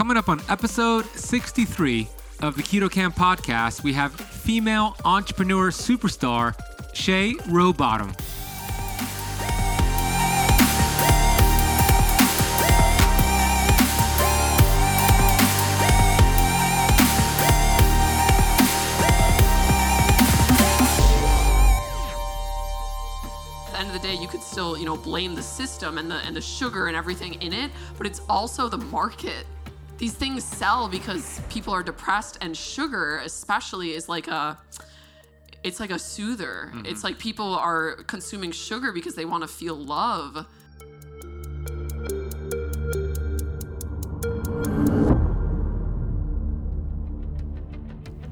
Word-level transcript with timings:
Coming 0.00 0.16
up 0.16 0.30
on 0.30 0.40
episode 0.48 1.04
63 1.04 2.08
of 2.40 2.56
the 2.56 2.62
Keto 2.62 2.90
Kamp 2.90 3.14
podcast, 3.14 3.84
we 3.84 3.92
have 3.92 4.14
female 4.14 4.96
entrepreneur 5.04 5.68
superstar 5.68 6.54
Shay 6.94 7.34
Rowbottom. 7.34 8.08
At 23.66 23.72
the 23.72 23.78
end 23.78 23.88
of 23.88 23.92
the 23.92 23.98
day, 23.98 24.14
you 24.14 24.28
could 24.28 24.42
still, 24.42 24.78
you 24.78 24.86
know, 24.86 24.96
blame 24.96 25.34
the 25.34 25.42
system 25.42 25.98
and 25.98 26.10
the 26.10 26.16
and 26.24 26.34
the 26.34 26.40
sugar 26.40 26.86
and 26.86 26.96
everything 26.96 27.34
in 27.42 27.52
it, 27.52 27.70
but 27.98 28.06
it's 28.06 28.22
also 28.30 28.66
the 28.66 28.78
market. 28.78 29.44
These 30.00 30.14
things 30.14 30.44
sell 30.44 30.88
because 30.88 31.42
people 31.50 31.74
are 31.74 31.82
depressed, 31.82 32.38
and 32.40 32.56
sugar, 32.56 33.20
especially, 33.22 33.92
is 33.92 34.08
like 34.08 34.28
a 34.28 34.58
it's 35.62 35.78
like 35.78 35.90
a 35.90 35.98
soother. 35.98 36.70
Mm-hmm. 36.72 36.86
It's 36.86 37.04
like 37.04 37.18
people 37.18 37.54
are 37.54 37.96
consuming 38.04 38.50
sugar 38.50 38.92
because 38.92 39.14
they 39.14 39.26
want 39.26 39.42
to 39.42 39.48
feel 39.48 39.74
love. 39.74 40.46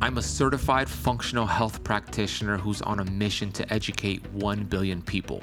I'm 0.00 0.16
a 0.16 0.22
certified 0.22 0.88
functional 0.88 1.44
health 1.44 1.84
practitioner 1.84 2.56
who's 2.56 2.80
on 2.80 3.00
a 3.00 3.04
mission 3.04 3.52
to 3.52 3.70
educate 3.70 4.24
1 4.32 4.64
billion 4.64 5.02
people. 5.02 5.42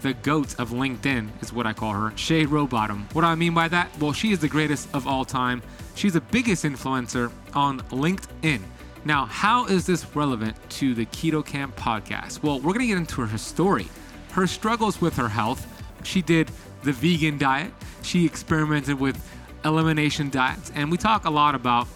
the 0.00 0.14
goat 0.14 0.58
of 0.58 0.70
LinkedIn, 0.70 1.28
is 1.42 1.52
what 1.52 1.66
I 1.66 1.72
call 1.72 1.92
her, 1.92 2.16
Shay 2.16 2.44
Rowbottom. 2.44 3.12
What 3.12 3.22
do 3.22 3.26
I 3.28 3.34
mean 3.34 3.54
by 3.54 3.68
that? 3.68 3.88
Well, 3.98 4.12
she 4.12 4.32
is 4.32 4.38
the 4.38 4.48
greatest 4.48 4.88
of 4.94 5.06
all 5.06 5.24
time. 5.24 5.62
She's 5.94 6.12
the 6.12 6.20
biggest 6.20 6.64
influencer 6.64 7.30
on 7.54 7.80
LinkedIn. 7.90 8.60
Now, 9.04 9.26
how 9.26 9.66
is 9.66 9.86
this 9.86 10.04
relevant 10.14 10.56
to 10.70 10.94
the 10.94 11.06
Keto 11.06 11.44
Kamp 11.44 11.76
podcast? 11.76 12.42
Well, 12.42 12.56
we're 12.56 12.72
going 12.72 12.80
to 12.80 12.86
get 12.86 12.98
into 12.98 13.20
her 13.22 13.38
story, 13.38 13.88
her 14.32 14.46
struggles 14.46 15.00
with 15.00 15.16
her 15.16 15.28
health. 15.28 15.66
She 16.04 16.22
did 16.22 16.50
the 16.82 16.92
vegan 16.92 17.38
diet, 17.38 17.72
she 18.02 18.24
experimented 18.24 18.98
with 18.98 19.18
elimination 19.64 20.30
diets, 20.30 20.70
and 20.74 20.90
we 20.90 20.96
talk 20.96 21.24
a 21.24 21.30
lot 21.30 21.54
about 21.54 21.86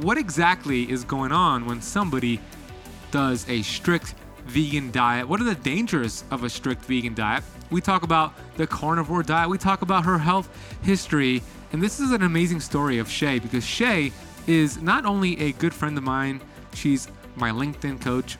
what 0.00 0.16
exactly 0.16 0.90
is 0.90 1.04
going 1.04 1.32
on 1.32 1.66
when 1.66 1.82
somebody 1.82 2.40
does 3.10 3.46
a 3.48 3.60
strict 3.62 4.14
vegan 4.46 4.90
diet. 4.90 5.28
What 5.28 5.40
are 5.40 5.44
the 5.44 5.54
dangers 5.54 6.24
of 6.30 6.44
a 6.44 6.50
strict 6.50 6.84
vegan 6.84 7.14
diet? 7.14 7.44
We 7.70 7.80
talk 7.80 8.02
about 8.02 8.34
the 8.56 8.66
carnivore 8.66 9.22
diet. 9.22 9.48
We 9.48 9.58
talk 9.58 9.82
about 9.82 10.04
her 10.04 10.18
health 10.18 10.48
history. 10.82 11.42
And 11.72 11.82
this 11.82 12.00
is 12.00 12.10
an 12.12 12.22
amazing 12.22 12.60
story 12.60 12.98
of 12.98 13.08
Shay 13.08 13.38
because 13.38 13.64
Shay 13.64 14.12
is 14.46 14.80
not 14.82 15.06
only 15.06 15.40
a 15.40 15.52
good 15.52 15.72
friend 15.72 15.96
of 15.96 16.04
mine, 16.04 16.40
she's 16.74 17.08
my 17.36 17.50
LinkedIn 17.50 18.00
coach. 18.00 18.36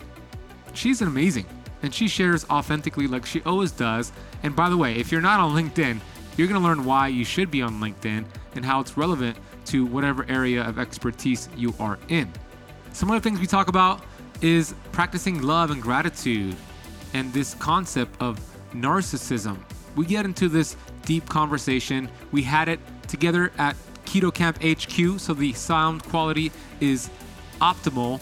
She's 0.75 1.01
amazing 1.03 1.47
and 1.83 1.93
she 1.93 2.09
shares 2.09 2.45
authentically 2.51 3.07
like 3.07 3.27
she 3.27 3.43
always 3.43 3.73
does. 3.73 4.13
And 4.43 4.55
by 4.55 4.69
the 4.69 4.77
way, 4.77 4.97
if 4.97 5.11
you're 5.11 5.21
not 5.21 5.41
on 5.41 5.55
LinkedIn, 5.55 6.01
you're 6.37 6.49
going 6.49 6.61
to 6.61 6.67
learn 6.67 6.85
why 6.85 7.09
you 7.09 7.25
should 7.25 7.51
be 7.51 7.63
on 7.63 7.81
LinkedIn 7.81 8.25
and 8.55 8.65
how 8.65 8.81
it's 8.81 8.97
relevant 8.97 9.37
to 9.67 9.85
whatever 9.87 10.25
area 10.29 10.63
of 10.63 10.79
expertise 10.79 11.49
you 11.57 11.75
are 11.79 11.99
in. 12.09 12.31
Some 12.93 13.11
other 13.11 13.21
things 13.21 13.41
we 13.41 13.47
talk 13.47 13.69
about 13.69 14.05
is 14.43 14.75
practicing 14.91 15.41
love 15.41 15.71
and 15.71 15.81
gratitude 15.81 16.57
and 17.15 17.33
this 17.33 17.55
concept 17.55 18.21
of 18.21 18.39
narcissism. 18.75 19.59
We 19.97 20.07
get 20.07 20.25
into 20.25 20.49
this 20.49 20.77
deep 21.05 21.29
conversation. 21.29 22.09
We 22.33 22.43
had 22.43 22.69
it 22.69 22.81
together 23.07 23.53
at 23.59 23.77
Keto 24.05 24.33
Kamp 24.33 24.63
HQ, 24.63 25.21
so 25.21 25.35
the 25.35 25.53
sound 25.53 26.03
quality 26.05 26.51
is 26.81 27.11
optimal. 27.61 28.21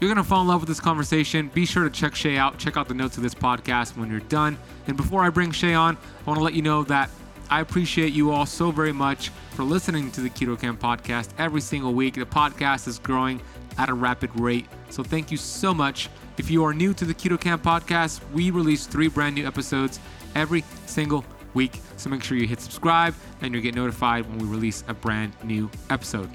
You're 0.00 0.10
gonna 0.10 0.24
fall 0.24 0.42
in 0.42 0.48
love 0.48 0.60
with 0.60 0.68
this 0.68 0.80
conversation. 0.80 1.48
Be 1.54 1.64
sure 1.64 1.84
to 1.84 1.90
check 1.90 2.14
Shay 2.14 2.36
out. 2.36 2.58
Check 2.58 2.76
out 2.76 2.88
the 2.88 2.94
notes 2.94 3.16
of 3.16 3.22
this 3.22 3.34
podcast 3.34 3.96
when 3.96 4.10
you're 4.10 4.20
done. 4.20 4.58
And 4.88 4.96
before 4.96 5.22
I 5.22 5.30
bring 5.30 5.52
Shay 5.52 5.74
on, 5.74 5.96
I 5.96 6.30
wanna 6.30 6.40
let 6.40 6.54
you 6.54 6.62
know 6.62 6.82
that 6.84 7.08
I 7.48 7.60
appreciate 7.60 8.12
you 8.12 8.32
all 8.32 8.46
so 8.46 8.70
very 8.70 8.92
much 8.92 9.28
for 9.50 9.62
listening 9.62 10.10
to 10.12 10.20
the 10.20 10.30
Keto 10.30 10.58
Kamp 10.58 10.80
podcast 10.80 11.28
every 11.38 11.60
single 11.60 11.94
week. 11.94 12.14
The 12.14 12.26
podcast 12.26 12.88
is 12.88 12.98
growing 12.98 13.40
at 13.78 13.88
a 13.88 13.94
rapid 13.94 14.30
rate. 14.40 14.66
So 14.92 15.02
thank 15.02 15.30
you 15.30 15.38
so 15.38 15.72
much. 15.72 16.10
If 16.36 16.50
you 16.50 16.64
are 16.64 16.74
new 16.74 16.92
to 16.92 17.06
the 17.06 17.14
Keto 17.14 17.40
Kamp 17.40 17.62
podcast, 17.62 18.20
we 18.32 18.50
release 18.50 18.86
three 18.86 19.08
brand 19.08 19.34
new 19.34 19.46
episodes 19.46 19.98
every 20.34 20.64
single 20.84 21.24
week. 21.54 21.80
So 21.96 22.10
make 22.10 22.22
sure 22.22 22.36
you 22.36 22.46
hit 22.46 22.60
subscribe 22.60 23.14
and 23.40 23.54
you'll 23.54 23.62
get 23.62 23.74
notified 23.74 24.28
when 24.28 24.38
we 24.38 24.44
release 24.44 24.84
a 24.88 24.94
brand 24.94 25.32
new 25.42 25.70
episode. 25.88 26.28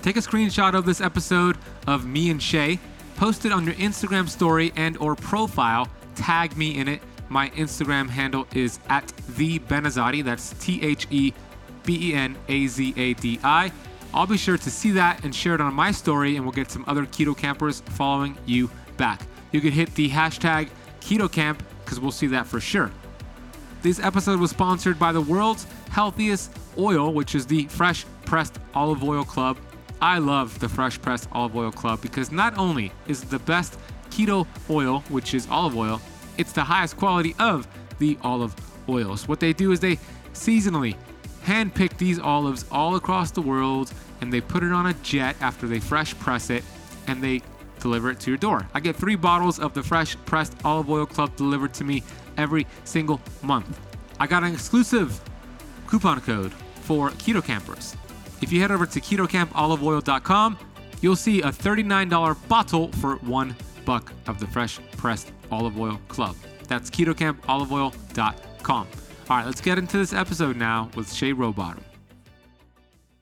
Take 0.00 0.16
a 0.16 0.20
screenshot 0.20 0.74
of 0.74 0.86
this 0.86 1.02
episode 1.02 1.58
of 1.86 2.06
me 2.06 2.30
and 2.30 2.42
Shay, 2.42 2.78
post 3.16 3.44
it 3.44 3.52
on 3.52 3.66
your 3.66 3.74
Instagram 3.74 4.30
story 4.30 4.72
and 4.74 4.96
or 4.96 5.14
profile, 5.14 5.88
tag 6.14 6.56
me 6.56 6.78
in 6.78 6.88
it. 6.88 7.02
My 7.28 7.50
Instagram 7.50 8.08
handle 8.08 8.46
is 8.54 8.78
at 8.88 9.06
the 9.36 9.58
Benazadi. 9.58 10.24
That's 10.24 10.54
T 10.58 10.82
H 10.82 11.06
E 11.10 11.34
B 11.84 12.12
E 12.12 12.14
N 12.14 12.34
A 12.48 12.66
Z 12.66 12.94
A 12.96 13.12
D 13.12 13.38
I. 13.44 13.70
I'll 14.18 14.26
be 14.26 14.36
sure 14.36 14.58
to 14.58 14.70
see 14.70 14.90
that 14.90 15.22
and 15.22 15.32
share 15.32 15.54
it 15.54 15.60
on 15.60 15.72
my 15.74 15.92
story, 15.92 16.34
and 16.34 16.44
we'll 16.44 16.50
get 16.50 16.72
some 16.72 16.84
other 16.88 17.06
keto 17.06 17.38
campers 17.38 17.82
following 17.90 18.36
you 18.46 18.68
back. 18.96 19.22
You 19.52 19.60
can 19.60 19.70
hit 19.70 19.94
the 19.94 20.10
hashtag 20.10 20.70
keto 21.00 21.30
camp 21.30 21.62
because 21.84 22.00
we'll 22.00 22.10
see 22.10 22.26
that 22.26 22.44
for 22.44 22.58
sure. 22.58 22.90
This 23.80 24.00
episode 24.00 24.40
was 24.40 24.50
sponsored 24.50 24.98
by 24.98 25.12
the 25.12 25.20
world's 25.20 25.68
healthiest 25.90 26.50
oil, 26.76 27.14
which 27.14 27.36
is 27.36 27.46
the 27.46 27.66
Fresh 27.66 28.06
Pressed 28.24 28.58
Olive 28.74 29.04
Oil 29.04 29.24
Club. 29.24 29.56
I 30.02 30.18
love 30.18 30.58
the 30.58 30.68
Fresh 30.68 31.00
Pressed 31.00 31.28
Olive 31.30 31.54
Oil 31.54 31.70
Club 31.70 32.02
because 32.02 32.32
not 32.32 32.58
only 32.58 32.90
is 33.06 33.22
it 33.22 33.30
the 33.30 33.38
best 33.38 33.78
keto 34.10 34.48
oil, 34.68 35.04
which 35.10 35.32
is 35.32 35.46
olive 35.48 35.76
oil, 35.76 36.00
it's 36.38 36.50
the 36.50 36.64
highest 36.64 36.96
quality 36.96 37.36
of 37.38 37.68
the 38.00 38.18
olive 38.22 38.52
oils. 38.88 39.28
What 39.28 39.38
they 39.38 39.52
do 39.52 39.70
is 39.70 39.78
they 39.78 39.94
seasonally 40.32 40.96
handpick 41.44 41.96
these 41.98 42.18
olives 42.18 42.64
all 42.72 42.96
across 42.96 43.30
the 43.30 43.40
world 43.40 43.92
and 44.20 44.32
they 44.32 44.40
put 44.40 44.62
it 44.62 44.72
on 44.72 44.86
a 44.86 44.94
jet 44.94 45.36
after 45.40 45.66
they 45.66 45.80
fresh 45.80 46.18
press 46.18 46.50
it 46.50 46.64
and 47.06 47.22
they 47.22 47.42
deliver 47.80 48.10
it 48.10 48.20
to 48.20 48.30
your 48.30 48.38
door. 48.38 48.68
I 48.74 48.80
get 48.80 48.96
three 48.96 49.16
bottles 49.16 49.58
of 49.58 49.74
the 49.74 49.82
Fresh 49.82 50.16
Pressed 50.26 50.54
Olive 50.64 50.90
Oil 50.90 51.06
Club 51.06 51.34
delivered 51.36 51.74
to 51.74 51.84
me 51.84 52.02
every 52.36 52.66
single 52.84 53.20
month. 53.42 53.80
I 54.20 54.26
got 54.26 54.42
an 54.42 54.52
exclusive 54.52 55.20
coupon 55.86 56.20
code 56.20 56.52
for 56.82 57.10
keto 57.10 57.44
campers. 57.44 57.96
If 58.40 58.52
you 58.52 58.60
head 58.60 58.70
over 58.70 58.86
to 58.86 59.00
ketocampoliveoil.com, 59.00 60.58
you'll 61.00 61.16
see 61.16 61.42
a 61.42 61.48
$39 61.48 62.48
bottle 62.48 62.92
for 62.92 63.16
one 63.16 63.56
buck 63.84 64.12
of 64.26 64.38
the 64.38 64.46
Fresh 64.46 64.80
Pressed 64.96 65.32
Olive 65.50 65.78
Oil 65.78 66.00
Club. 66.08 66.36
That's 66.66 66.90
ketocampoliveoil.com. 66.90 68.86
All 69.30 69.36
right, 69.36 69.46
let's 69.46 69.60
get 69.60 69.78
into 69.78 69.98
this 69.98 70.12
episode 70.12 70.56
now 70.56 70.90
with 70.94 71.12
Shay 71.12 71.32
Rowbottom. 71.32 71.84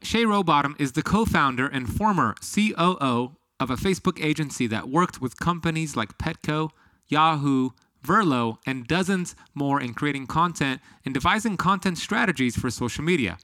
Shay 0.06 0.22
Rowbottom 0.22 0.76
is 0.78 0.92
the 0.92 1.02
co 1.02 1.24
founder 1.24 1.66
and 1.66 1.92
former 1.92 2.36
COO 2.40 3.34
of 3.58 3.70
a 3.70 3.76
Facebook 3.76 4.24
agency 4.24 4.68
that 4.68 4.88
worked 4.88 5.20
with 5.20 5.40
companies 5.40 5.96
like 5.96 6.16
Petco, 6.16 6.70
Yahoo, 7.08 7.70
Verlo, 8.04 8.58
and 8.64 8.86
dozens 8.86 9.34
more 9.52 9.80
in 9.80 9.94
creating 9.94 10.28
content 10.28 10.80
and 11.04 11.12
devising 11.12 11.56
content 11.56 11.98
strategies 11.98 12.54
for 12.56 12.70
social 12.70 13.02
media. 13.02 13.38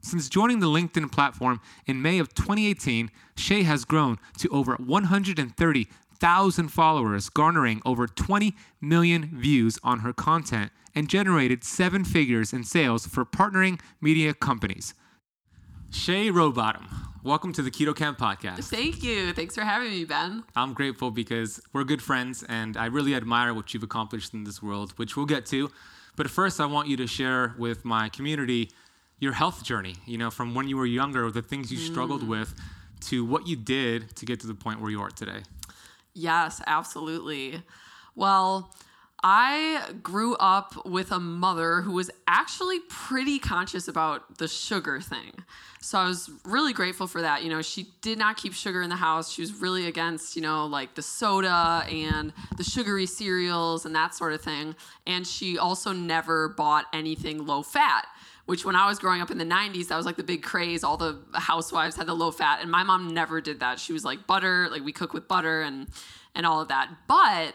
Since 0.00 0.28
joining 0.28 0.60
the 0.60 0.68
LinkedIn 0.68 1.10
platform 1.10 1.60
in 1.84 2.00
May 2.00 2.20
of 2.20 2.32
2018, 2.32 3.10
Shay 3.36 3.64
has 3.64 3.84
grown 3.84 4.18
to 4.38 4.48
over 4.50 4.76
130,000 4.76 6.68
followers, 6.68 7.28
garnering 7.28 7.82
over 7.84 8.06
20 8.06 8.54
million 8.80 9.30
views 9.34 9.80
on 9.82 9.98
her 9.98 10.12
content 10.12 10.70
and 10.94 11.10
generated 11.10 11.64
seven 11.64 12.04
figures 12.04 12.52
in 12.52 12.62
sales 12.62 13.04
for 13.08 13.24
partnering 13.24 13.80
media 14.00 14.32
companies. 14.32 14.94
Shay 15.90 16.30
Rowbottom, 16.30 16.86
welcome 17.22 17.52
to 17.54 17.62
the 17.62 17.70
Keto 17.70 17.94
Kamp 17.96 18.18
podcast. 18.18 18.64
Thank 18.64 19.02
you. 19.02 19.32
Thanks 19.32 19.54
for 19.54 19.62
having 19.62 19.90
me, 19.90 20.04
Ben. 20.04 20.44
I'm 20.54 20.74
grateful 20.74 21.10
because 21.10 21.60
we're 21.72 21.84
good 21.84 22.02
friends 22.02 22.44
and 22.48 22.76
I 22.76 22.86
really 22.86 23.14
admire 23.14 23.54
what 23.54 23.72
you've 23.72 23.82
accomplished 23.82 24.34
in 24.34 24.44
this 24.44 24.62
world, 24.62 24.92
which 24.96 25.16
we'll 25.16 25.26
get 25.26 25.46
to. 25.46 25.70
But 26.16 26.28
first, 26.30 26.60
I 26.60 26.66
want 26.66 26.88
you 26.88 26.96
to 26.98 27.06
share 27.06 27.54
with 27.58 27.84
my 27.84 28.08
community 28.10 28.70
your 29.18 29.32
health 29.32 29.64
journey, 29.64 29.96
you 30.06 30.18
know, 30.18 30.30
from 30.30 30.54
when 30.54 30.68
you 30.68 30.76
were 30.76 30.86
younger, 30.86 31.30
the 31.30 31.42
things 31.42 31.72
you 31.72 31.78
struggled 31.78 32.22
Mm. 32.22 32.28
with 32.28 32.54
to 33.00 33.24
what 33.24 33.46
you 33.46 33.56
did 33.56 34.14
to 34.16 34.26
get 34.26 34.40
to 34.40 34.46
the 34.46 34.54
point 34.54 34.80
where 34.80 34.90
you 34.90 35.00
are 35.00 35.10
today. 35.10 35.42
Yes, 36.14 36.60
absolutely. 36.66 37.62
Well, 38.14 38.74
I 39.22 39.82
grew 40.02 40.36
up 40.36 40.86
with 40.86 41.10
a 41.10 41.18
mother 41.18 41.82
who 41.82 41.92
was 41.92 42.10
actually 42.26 42.80
pretty 42.88 43.38
conscious 43.38 43.88
about 43.88 44.38
the 44.38 44.46
sugar 44.46 45.00
thing. 45.00 45.32
So 45.80 45.98
I 45.98 46.06
was 46.06 46.30
really 46.44 46.72
grateful 46.72 47.06
for 47.06 47.22
that. 47.22 47.42
You 47.42 47.50
know, 47.50 47.62
she 47.62 47.88
did 48.00 48.18
not 48.18 48.36
keep 48.36 48.52
sugar 48.52 48.82
in 48.82 48.90
the 48.90 48.96
house. 48.96 49.32
She 49.32 49.42
was 49.42 49.54
really 49.54 49.86
against, 49.86 50.36
you 50.36 50.42
know, 50.42 50.66
like 50.66 50.94
the 50.94 51.02
soda 51.02 51.84
and 51.88 52.32
the 52.56 52.64
sugary 52.64 53.06
cereals 53.06 53.86
and 53.86 53.94
that 53.94 54.14
sort 54.14 54.32
of 54.32 54.40
thing. 54.40 54.74
And 55.06 55.26
she 55.26 55.58
also 55.58 55.92
never 55.92 56.48
bought 56.48 56.86
anything 56.92 57.46
low 57.46 57.62
fat 57.62 58.06
which 58.48 58.64
when 58.64 58.74
I 58.74 58.86
was 58.86 58.98
growing 58.98 59.20
up 59.20 59.30
in 59.30 59.36
the 59.36 59.44
90s, 59.44 59.88
that 59.88 59.96
was 59.98 60.06
like 60.06 60.16
the 60.16 60.22
big 60.22 60.42
craze. 60.42 60.82
All 60.82 60.96
the 60.96 61.18
housewives 61.34 61.96
had 61.96 62.06
the 62.06 62.14
low 62.14 62.30
fat, 62.30 62.62
and 62.62 62.70
my 62.70 62.82
mom 62.82 63.12
never 63.12 63.42
did 63.42 63.60
that. 63.60 63.78
She 63.78 63.92
was 63.92 64.06
like 64.06 64.26
butter, 64.26 64.70
like 64.70 64.82
we 64.82 64.90
cook 64.90 65.12
with 65.12 65.28
butter 65.28 65.60
and 65.60 65.86
and 66.34 66.46
all 66.46 66.58
of 66.62 66.68
that. 66.68 66.88
But 67.06 67.54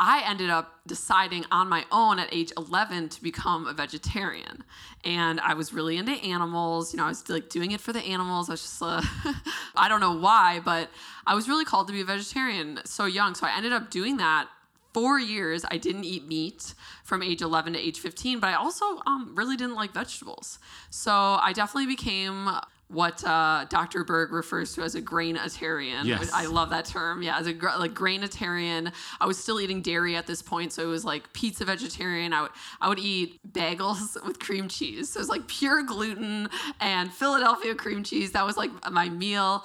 I 0.00 0.22
ended 0.28 0.48
up 0.48 0.80
deciding 0.86 1.44
on 1.50 1.68
my 1.68 1.84
own 1.90 2.18
at 2.18 2.28
age 2.32 2.52
11 2.56 3.08
to 3.10 3.22
become 3.22 3.66
a 3.66 3.72
vegetarian. 3.72 4.62
And 5.04 5.40
I 5.40 5.54
was 5.54 5.72
really 5.72 5.96
into 5.96 6.12
animals. 6.12 6.92
You 6.92 6.98
know, 6.98 7.06
I 7.06 7.08
was 7.08 7.28
like 7.28 7.48
doing 7.48 7.72
it 7.72 7.80
for 7.80 7.92
the 7.92 8.00
animals. 8.00 8.48
I 8.48 8.52
was 8.52 8.62
just, 8.62 8.82
uh, 8.82 9.02
I 9.76 9.88
don't 9.88 10.00
know 10.00 10.16
why, 10.16 10.60
but 10.64 10.90
I 11.26 11.34
was 11.34 11.48
really 11.48 11.64
called 11.64 11.88
to 11.88 11.92
be 11.92 12.00
a 12.00 12.04
vegetarian 12.04 12.80
so 12.84 13.06
young. 13.06 13.34
So 13.34 13.46
I 13.46 13.56
ended 13.56 13.72
up 13.72 13.90
doing 13.90 14.18
that 14.18 14.48
four 14.94 15.20
years 15.20 15.66
i 15.70 15.76
didn't 15.76 16.04
eat 16.04 16.26
meat 16.26 16.72
from 17.04 17.22
age 17.22 17.42
11 17.42 17.74
to 17.74 17.78
age 17.78 18.00
15 18.00 18.40
but 18.40 18.48
i 18.48 18.54
also 18.54 19.00
um, 19.06 19.34
really 19.36 19.54
didn't 19.54 19.74
like 19.74 19.92
vegetables 19.92 20.58
so 20.88 21.12
i 21.12 21.52
definitely 21.52 21.86
became 21.86 22.48
what 22.88 23.22
uh, 23.24 23.64
dr 23.68 24.04
berg 24.04 24.32
refers 24.32 24.74
to 24.74 24.82
as 24.82 24.94
a 24.94 25.02
grainitarian 25.02 26.04
Yes. 26.04 26.30
i 26.32 26.46
love 26.46 26.70
that 26.70 26.86
term. 26.86 27.22
Yeah 27.22 27.38
as 27.38 27.46
a 27.46 27.52
like 27.78 27.92
grainitarian 27.94 28.92
i 29.20 29.26
was 29.26 29.38
still 29.38 29.60
eating 29.60 29.82
dairy 29.82 30.16
at 30.16 30.26
this 30.26 30.40
point 30.42 30.72
so 30.72 30.82
it 30.82 30.86
was 30.86 31.04
like 31.04 31.30
pizza 31.32 31.64
vegetarian. 31.64 32.32
I 32.32 32.42
would 32.42 32.50
i 32.80 32.88
would 32.88 32.98
eat 32.98 33.38
bagels 33.52 34.16
with 34.26 34.38
cream 34.38 34.68
cheese. 34.68 35.10
So 35.10 35.18
it 35.18 35.22
was 35.22 35.28
like 35.28 35.46
pure 35.48 35.82
gluten 35.82 36.48
and 36.80 37.12
philadelphia 37.12 37.74
cream 37.74 38.02
cheese. 38.04 38.32
That 38.32 38.44
was 38.46 38.56
like 38.56 38.70
my 38.90 39.08
meal. 39.08 39.64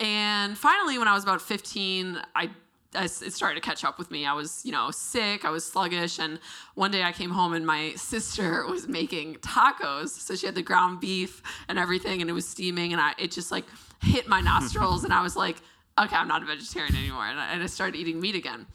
And 0.00 0.56
finally 0.56 0.98
when 0.98 1.08
i 1.08 1.14
was 1.14 1.22
about 1.22 1.42
15 1.42 2.20
i 2.34 2.50
It 2.94 3.32
started 3.32 3.54
to 3.54 3.66
catch 3.66 3.84
up 3.84 3.98
with 3.98 4.10
me. 4.10 4.26
I 4.26 4.34
was, 4.34 4.62
you 4.64 4.72
know, 4.72 4.90
sick. 4.90 5.44
I 5.44 5.50
was 5.50 5.64
sluggish, 5.64 6.18
and 6.18 6.38
one 6.74 6.90
day 6.90 7.02
I 7.02 7.12
came 7.12 7.30
home 7.30 7.54
and 7.54 7.66
my 7.66 7.92
sister 7.96 8.66
was 8.66 8.86
making 8.88 9.36
tacos. 9.36 10.10
So 10.10 10.34
she 10.34 10.46
had 10.46 10.54
the 10.54 10.62
ground 10.62 11.00
beef 11.00 11.42
and 11.68 11.78
everything, 11.78 12.20
and 12.20 12.28
it 12.28 12.34
was 12.34 12.46
steaming, 12.46 12.92
and 12.92 13.00
I 13.00 13.14
it 13.18 13.30
just 13.30 13.50
like 13.50 13.64
hit 14.02 14.28
my 14.28 14.40
nostrils, 14.40 15.04
and 15.04 15.12
I 15.12 15.22
was 15.22 15.36
like, 15.36 15.56
okay, 15.98 16.16
I'm 16.16 16.28
not 16.28 16.42
a 16.42 16.46
vegetarian 16.46 16.94
anymore, 16.96 17.26
and 17.26 17.38
I, 17.38 17.52
and 17.52 17.62
I 17.62 17.66
started 17.66 17.96
eating 17.96 18.20
meat 18.20 18.34
again, 18.34 18.66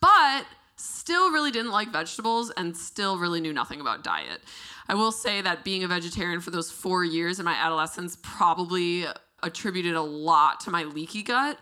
but 0.00 0.44
still 0.76 1.30
really 1.30 1.50
didn't 1.50 1.70
like 1.70 1.92
vegetables 1.92 2.50
and 2.56 2.76
still 2.76 3.18
really 3.18 3.40
knew 3.40 3.52
nothing 3.52 3.80
about 3.80 4.02
diet. 4.02 4.40
I 4.88 4.94
will 4.94 5.12
say 5.12 5.40
that 5.40 5.64
being 5.64 5.84
a 5.84 5.88
vegetarian 5.88 6.40
for 6.40 6.50
those 6.50 6.70
four 6.70 7.04
years 7.04 7.38
in 7.38 7.44
my 7.44 7.54
adolescence 7.54 8.18
probably 8.20 9.06
attributed 9.42 9.94
a 9.94 10.02
lot 10.02 10.60
to 10.60 10.70
my 10.70 10.84
leaky 10.84 11.22
gut. 11.22 11.58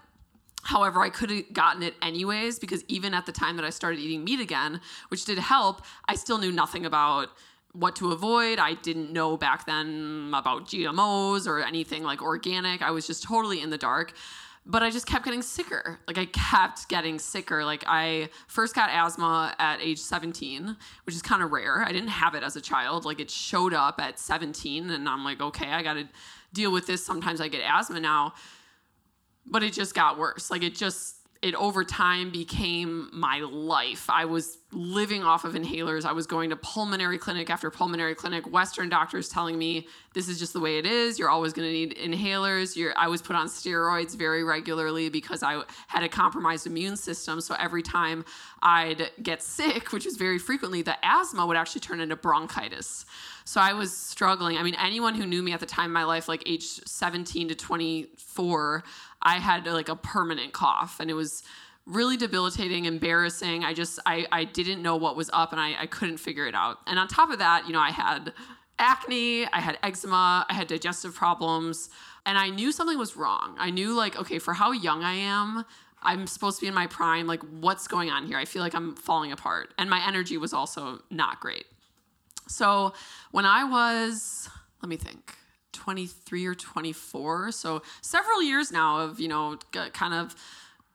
However, 0.62 1.00
I 1.00 1.10
could 1.10 1.30
have 1.30 1.52
gotten 1.52 1.82
it 1.82 1.94
anyways 2.02 2.58
because 2.58 2.84
even 2.88 3.14
at 3.14 3.26
the 3.26 3.32
time 3.32 3.56
that 3.56 3.64
I 3.64 3.70
started 3.70 4.00
eating 4.00 4.24
meat 4.24 4.40
again, 4.40 4.80
which 5.08 5.24
did 5.24 5.38
help, 5.38 5.82
I 6.06 6.14
still 6.14 6.38
knew 6.38 6.52
nothing 6.52 6.84
about 6.84 7.28
what 7.72 7.96
to 7.96 8.12
avoid. 8.12 8.58
I 8.58 8.74
didn't 8.74 9.12
know 9.12 9.36
back 9.36 9.66
then 9.66 10.32
about 10.34 10.66
GMOs 10.66 11.46
or 11.46 11.60
anything 11.60 12.02
like 12.02 12.22
organic. 12.22 12.82
I 12.82 12.90
was 12.90 13.06
just 13.06 13.22
totally 13.22 13.60
in 13.60 13.70
the 13.70 13.78
dark. 13.78 14.12
But 14.66 14.82
I 14.82 14.90
just 14.90 15.06
kept 15.06 15.24
getting 15.24 15.40
sicker. 15.40 15.98
Like 16.06 16.18
I 16.18 16.26
kept 16.26 16.88
getting 16.88 17.18
sicker. 17.18 17.64
Like 17.64 17.82
I 17.86 18.28
first 18.46 18.74
got 18.74 18.90
asthma 18.90 19.54
at 19.58 19.80
age 19.80 19.98
17, 19.98 20.76
which 21.06 21.14
is 21.14 21.22
kind 21.22 21.42
of 21.42 21.50
rare. 21.50 21.82
I 21.82 21.92
didn't 21.92 22.10
have 22.10 22.34
it 22.34 22.42
as 22.42 22.56
a 22.56 22.60
child. 22.60 23.06
Like 23.06 23.20
it 23.20 23.30
showed 23.30 23.72
up 23.72 24.00
at 24.00 24.18
17 24.18 24.90
and 24.90 25.08
I'm 25.08 25.24
like, 25.24 25.40
okay, 25.40 25.70
I 25.70 25.82
got 25.82 25.94
to 25.94 26.06
deal 26.52 26.70
with 26.70 26.86
this. 26.86 27.04
Sometimes 27.04 27.40
I 27.40 27.48
get 27.48 27.62
asthma 27.62 28.00
now 28.00 28.34
but 29.46 29.62
it 29.62 29.72
just 29.72 29.94
got 29.94 30.18
worse. 30.18 30.50
Like 30.50 30.62
it 30.62 30.74
just 30.74 31.16
it 31.42 31.54
over 31.54 31.84
time 31.84 32.30
became 32.30 33.08
my 33.14 33.38
life. 33.40 34.10
I 34.10 34.26
was 34.26 34.58
living 34.72 35.24
off 35.24 35.44
of 35.44 35.54
inhalers. 35.54 36.04
I 36.04 36.12
was 36.12 36.26
going 36.26 36.50
to 36.50 36.56
pulmonary 36.56 37.16
clinic 37.16 37.48
after 37.48 37.70
pulmonary 37.70 38.14
clinic, 38.14 38.50
Western 38.52 38.90
doctors 38.90 39.30
telling 39.30 39.58
me 39.58 39.88
this 40.12 40.28
is 40.28 40.38
just 40.38 40.52
the 40.52 40.60
way 40.60 40.76
it 40.76 40.84
is. 40.84 41.18
You're 41.18 41.30
always 41.30 41.54
going 41.54 41.66
to 41.66 41.72
need 41.72 41.96
inhalers. 41.96 42.76
You're, 42.76 42.92
I 42.94 43.08
was 43.08 43.22
put 43.22 43.36
on 43.36 43.46
steroids 43.46 44.14
very 44.16 44.44
regularly 44.44 45.08
because 45.08 45.42
I 45.42 45.62
had 45.88 46.02
a 46.02 46.10
compromised 46.10 46.66
immune 46.66 46.96
system. 46.96 47.40
So 47.40 47.56
every 47.58 47.82
time 47.82 48.26
I'd 48.62 49.10
get 49.22 49.42
sick, 49.42 49.92
which 49.92 50.04
was 50.04 50.16
very 50.16 50.38
frequently, 50.38 50.82
the 50.82 50.96
asthma 51.02 51.46
would 51.46 51.56
actually 51.56 51.80
turn 51.80 52.00
into 52.00 52.16
bronchitis. 52.16 53.06
So 53.44 53.60
I 53.60 53.72
was 53.72 53.96
struggling. 53.96 54.58
I 54.58 54.62
mean, 54.62 54.76
anyone 54.76 55.14
who 55.14 55.26
knew 55.26 55.42
me 55.42 55.52
at 55.52 55.60
the 55.60 55.66
time 55.66 55.86
in 55.86 55.92
my 55.92 56.04
life, 56.04 56.28
like 56.28 56.42
age 56.46 56.64
17 56.86 57.48
to 57.48 57.54
24, 57.54 58.84
I 59.22 59.38
had 59.38 59.66
like 59.66 59.88
a 59.88 59.96
permanent 59.96 60.52
cough 60.52 61.00
and 61.00 61.10
it 61.10 61.14
was 61.14 61.42
really 61.86 62.16
debilitating, 62.16 62.84
embarrassing. 62.84 63.64
I 63.64 63.74
just, 63.74 63.98
I, 64.06 64.26
I 64.30 64.44
didn't 64.44 64.82
know 64.82 64.96
what 64.96 65.16
was 65.16 65.30
up 65.32 65.52
and 65.52 65.60
I, 65.60 65.74
I 65.80 65.86
couldn't 65.86 66.18
figure 66.18 66.46
it 66.46 66.54
out. 66.54 66.78
And 66.86 66.98
on 66.98 67.08
top 67.08 67.30
of 67.30 67.38
that, 67.38 67.66
you 67.66 67.72
know, 67.72 67.80
I 67.80 67.90
had 67.90 68.32
acne, 68.78 69.46
I 69.46 69.60
had 69.60 69.78
eczema, 69.82 70.46
I 70.48 70.54
had 70.54 70.66
digestive 70.66 71.14
problems, 71.14 71.90
and 72.26 72.38
I 72.38 72.48
knew 72.48 72.72
something 72.72 72.98
was 72.98 73.16
wrong. 73.16 73.56
I 73.58 73.70
knew, 73.70 73.94
like, 73.94 74.18
okay, 74.18 74.38
for 74.38 74.54
how 74.54 74.72
young 74.72 75.02
I 75.02 75.14
am, 75.14 75.64
I'm 76.02 76.26
supposed 76.26 76.58
to 76.58 76.62
be 76.62 76.68
in 76.68 76.74
my 76.74 76.86
prime. 76.86 77.26
Like, 77.26 77.42
what's 77.42 77.86
going 77.86 78.10
on 78.10 78.26
here? 78.26 78.38
I 78.38 78.44
feel 78.44 78.62
like 78.62 78.74
I'm 78.74 78.94
falling 78.96 79.32
apart. 79.32 79.74
And 79.78 79.90
my 79.90 80.06
energy 80.06 80.36
was 80.36 80.52
also 80.52 81.02
not 81.10 81.40
great. 81.40 81.66
So 82.48 82.94
when 83.30 83.44
I 83.44 83.64
was, 83.64 84.48
let 84.82 84.88
me 84.88 84.96
think, 84.96 85.36
23 85.72 86.46
or 86.46 86.54
24, 86.54 87.52
so 87.52 87.82
several 88.00 88.42
years 88.42 88.70
now 88.72 89.00
of, 89.00 89.20
you 89.20 89.28
know, 89.28 89.56
kind 89.92 90.14
of 90.14 90.34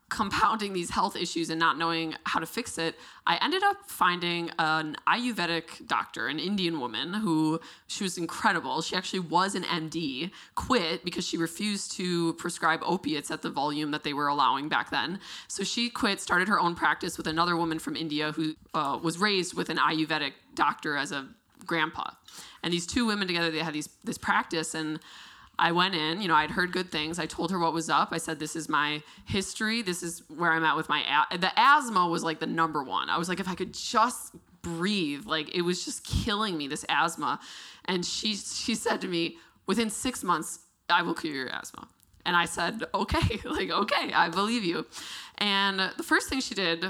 compounding 0.10 0.74
these 0.74 0.92
health 0.92 1.16
issues 1.16 1.50
and 1.50 1.60
not 1.60 1.78
knowing 1.78 2.14
how 2.26 2.40
to 2.40 2.46
fix 2.46 2.78
it, 2.78 2.96
I 3.26 3.38
ended 3.42 3.64
up 3.64 3.78
finding 3.88 4.52
an 4.60 4.96
Ayurvedic 5.08 5.88
doctor, 5.88 6.28
an 6.28 6.38
Indian 6.38 6.80
woman 6.80 7.14
who 7.14 7.60
she 7.88 8.04
was 8.04 8.18
incredible. 8.18 8.82
She 8.82 8.96
actually 8.96 9.22
was 9.22 9.56
an 9.56 9.64
MD, 9.64 10.30
quit 10.54 11.04
because 11.04 11.26
she 11.26 11.38
refused 11.38 11.94
to 11.94 12.34
prescribe 12.34 12.82
opiates 12.84 13.32
at 13.32 13.42
the 13.42 13.50
volume 13.50 13.92
that 13.92 14.04
they 14.04 14.14
were 14.14 14.28
allowing 14.28 14.70
back 14.70 14.92
then. 14.92 15.20
So 15.48 15.64
she 15.64 15.90
quit, 15.90 16.22
started 16.22 16.48
her 16.50 16.60
own 16.60 16.76
practice 16.76 17.18
with 17.18 17.28
another 17.28 17.58
woman 17.58 17.80
from 17.80 17.96
India 17.96 18.32
who 18.32 18.56
uh, 18.74 19.00
was 19.02 19.18
raised 19.18 19.56
with 19.56 19.70
an 19.70 19.78
Ayurvedic 19.78 20.34
doctor 20.54 20.96
as 20.96 21.12
a 21.12 21.28
grandpa. 21.66 22.12
And 22.64 22.74
these 22.74 22.88
two 22.88 23.06
women 23.06 23.28
together, 23.28 23.52
they 23.52 23.60
had 23.60 23.74
these 23.74 23.90
this 24.04 24.18
practice 24.18 24.74
and 24.74 25.00
I 25.58 25.72
went 25.72 25.96
in, 25.96 26.22
you 26.22 26.28
know, 26.28 26.36
I'd 26.36 26.52
heard 26.52 26.72
good 26.72 26.92
things. 26.92 27.18
I 27.18 27.26
told 27.26 27.52
her 27.52 27.60
what 27.60 27.74
was 27.74 27.90
up. 27.90 28.10
I 28.12 28.18
said, 28.18 28.40
"This 28.40 28.56
is 28.56 28.68
my 28.68 29.02
history. 29.26 29.82
This 29.82 30.04
is 30.04 30.24
where 30.28 30.52
I'm 30.52 30.64
at 30.64 30.76
with 30.76 30.90
my 30.90 31.26
a-. 31.32 31.38
the 31.38 31.58
asthma 31.58 32.08
was 32.08 32.24
like 32.24 32.40
the 32.40 32.48
number 32.48 32.84
one. 32.84 33.10
I 33.10 33.18
was 33.18 33.30
like, 33.30 33.40
if 33.40 33.48
I 33.48 33.56
could 33.56 33.74
just 33.74 34.36
breathe, 34.62 35.26
like 35.26 35.56
it 35.56 35.62
was 35.62 35.86
just 35.86 36.04
killing 36.04 36.58
me 36.58 36.68
this 36.68 36.86
asthma." 36.90 37.40
And 37.86 38.06
she 38.06 38.36
she 38.36 38.76
said 38.76 39.02
to 39.02 39.08
me, 39.08 39.38
"Within 39.66 39.90
six 39.90 40.24
months, 40.24 40.60
I 40.90 41.02
will 41.04 41.14
cure 41.14 41.34
your 41.34 41.50
asthma." 41.50 41.88
And 42.26 42.36
I 42.36 42.46
said, 42.46 42.84
"Okay, 42.94 43.40
like 43.46 43.70
okay, 43.70 44.12
I 44.14 44.30
believe 44.30 44.66
you." 44.66 44.86
And 45.38 45.80
the 45.96 46.04
first 46.04 46.28
thing 46.28 46.42
she 46.42 46.56
did, 46.56 46.86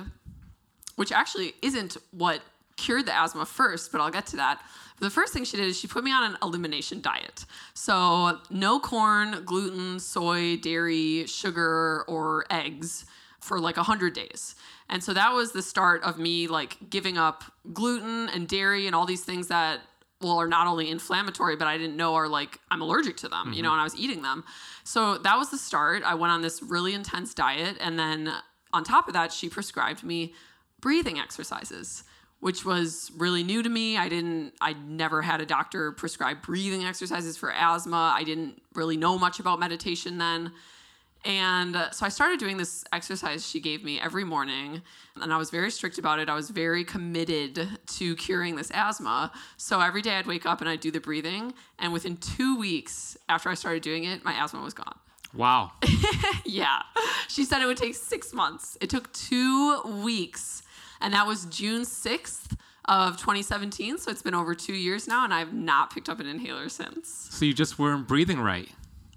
which 0.95 1.11
actually 1.11 1.53
isn't 1.61 1.97
what 2.11 2.41
cured 2.77 3.05
the 3.05 3.15
asthma 3.15 3.45
first, 3.45 3.91
but 3.91 4.01
I'll 4.01 4.11
get 4.11 4.25
to 4.27 4.37
that. 4.37 4.61
The 4.99 5.09
first 5.09 5.33
thing 5.33 5.43
she 5.43 5.57
did 5.57 5.65
is 5.67 5.77
she 5.77 5.87
put 5.87 6.03
me 6.03 6.11
on 6.11 6.31
an 6.31 6.37
elimination 6.41 7.01
diet. 7.01 7.45
So, 7.73 8.39
no 8.49 8.79
corn, 8.79 9.43
gluten, 9.43 9.99
soy, 9.99 10.57
dairy, 10.57 11.25
sugar, 11.27 12.05
or 12.07 12.45
eggs 12.49 13.05
for 13.45 13.59
like 13.59 13.77
100 13.77 14.13
days. 14.13 14.55
And 14.89 15.03
so 15.03 15.13
that 15.13 15.33
was 15.33 15.51
the 15.51 15.61
start 15.61 16.03
of 16.03 16.17
me 16.17 16.47
like 16.47 16.77
giving 16.89 17.17
up 17.17 17.43
gluten 17.73 18.29
and 18.29 18.47
dairy 18.47 18.87
and 18.87 18.95
all 18.95 19.05
these 19.05 19.23
things 19.23 19.47
that 19.47 19.81
well 20.21 20.39
are 20.39 20.47
not 20.47 20.65
only 20.65 20.89
inflammatory 20.89 21.55
but 21.55 21.67
I 21.67 21.77
didn't 21.77 21.97
know 21.97 22.15
are 22.15 22.27
like 22.27 22.59
I'm 22.71 22.81
allergic 22.81 23.17
to 23.17 23.29
them, 23.29 23.53
you 23.53 23.61
know, 23.61 23.69
mm-hmm. 23.69 23.73
and 23.73 23.81
I 23.81 23.83
was 23.83 23.95
eating 23.95 24.21
them. 24.21 24.43
So 24.83 25.17
that 25.19 25.37
was 25.37 25.51
the 25.51 25.57
start. 25.57 26.03
I 26.03 26.15
went 26.15 26.31
on 26.31 26.41
this 26.41 26.63
really 26.63 26.93
intense 26.93 27.33
diet 27.33 27.77
and 27.79 27.99
then 27.99 28.31
on 28.73 28.83
top 28.83 29.07
of 29.07 29.13
that 29.13 29.31
she 29.31 29.49
prescribed 29.49 30.03
me 30.03 30.33
breathing 30.81 31.19
exercises 31.19 32.03
which 32.39 32.65
was 32.65 33.11
really 33.17 33.43
new 33.43 33.63
to 33.63 33.69
me. 33.69 33.97
I 33.97 34.09
didn't, 34.09 34.53
I 34.61 34.73
never 34.73 35.21
had 35.21 35.41
a 35.41 35.45
doctor 35.45 35.91
prescribe 35.91 36.41
breathing 36.41 36.85
exercises 36.85 37.37
for 37.37 37.51
asthma. 37.51 38.13
I 38.15 38.23
didn't 38.23 38.61
really 38.73 38.97
know 38.97 39.17
much 39.17 39.39
about 39.39 39.59
meditation 39.59 40.17
then. 40.17 40.51
And 41.25 41.75
uh, 41.75 41.89
so 41.89 42.05
I 42.05 42.09
started 42.09 42.39
doing 42.39 42.57
this 42.57 42.85
exercise 42.93 43.47
she 43.47 43.59
gave 43.59 43.83
me 43.83 43.99
every 43.99 44.23
morning, 44.23 44.83
and 45.19 45.33
I 45.33 45.37
was 45.37 45.49
very 45.49 45.71
strict 45.71 45.97
about 45.97 46.19
it. 46.19 46.29
I 46.29 46.35
was 46.35 46.51
very 46.51 46.83
committed 46.83 47.67
to 47.97 48.15
curing 48.15 48.55
this 48.55 48.69
asthma. 48.71 49.31
So 49.57 49.81
every 49.81 50.03
day 50.03 50.17
I'd 50.17 50.27
wake 50.27 50.45
up 50.45 50.61
and 50.61 50.69
I'd 50.69 50.81
do 50.81 50.91
the 50.91 50.99
breathing, 50.99 51.53
and 51.79 51.91
within 51.91 52.17
two 52.17 52.59
weeks 52.59 53.17
after 53.27 53.49
I 53.49 53.55
started 53.55 53.81
doing 53.81 54.03
it, 54.03 54.23
my 54.23 54.33
asthma 54.33 54.61
was 54.61 54.75
gone. 54.75 54.99
Wow. 55.33 55.71
yeah. 56.45 56.83
She 57.27 57.43
said 57.43 57.61
it 57.61 57.65
would 57.65 57.77
take 57.77 57.95
six 57.95 58.31
months. 58.31 58.77
It 58.79 58.91
took 58.91 59.11
two 59.11 59.81
weeks, 60.03 60.61
and 61.05 61.13
that 61.13 61.27
was 61.27 61.45
June 61.45 61.83
6th 61.83 62.57
of 62.85 63.17
2017. 63.17 63.99
So 63.99 64.09
it's 64.09 64.23
been 64.23 64.33
over 64.33 64.55
two 64.55 64.73
years 64.73 65.07
now, 65.07 65.23
and 65.23 65.31
I've 65.31 65.53
not 65.53 65.93
picked 65.93 66.09
up 66.09 66.19
an 66.19 66.25
inhaler 66.25 66.67
since. 66.67 67.27
So 67.29 67.45
you 67.45 67.53
just 67.53 67.77
weren't 67.77 68.07
breathing 68.07 68.39
right. 68.39 68.69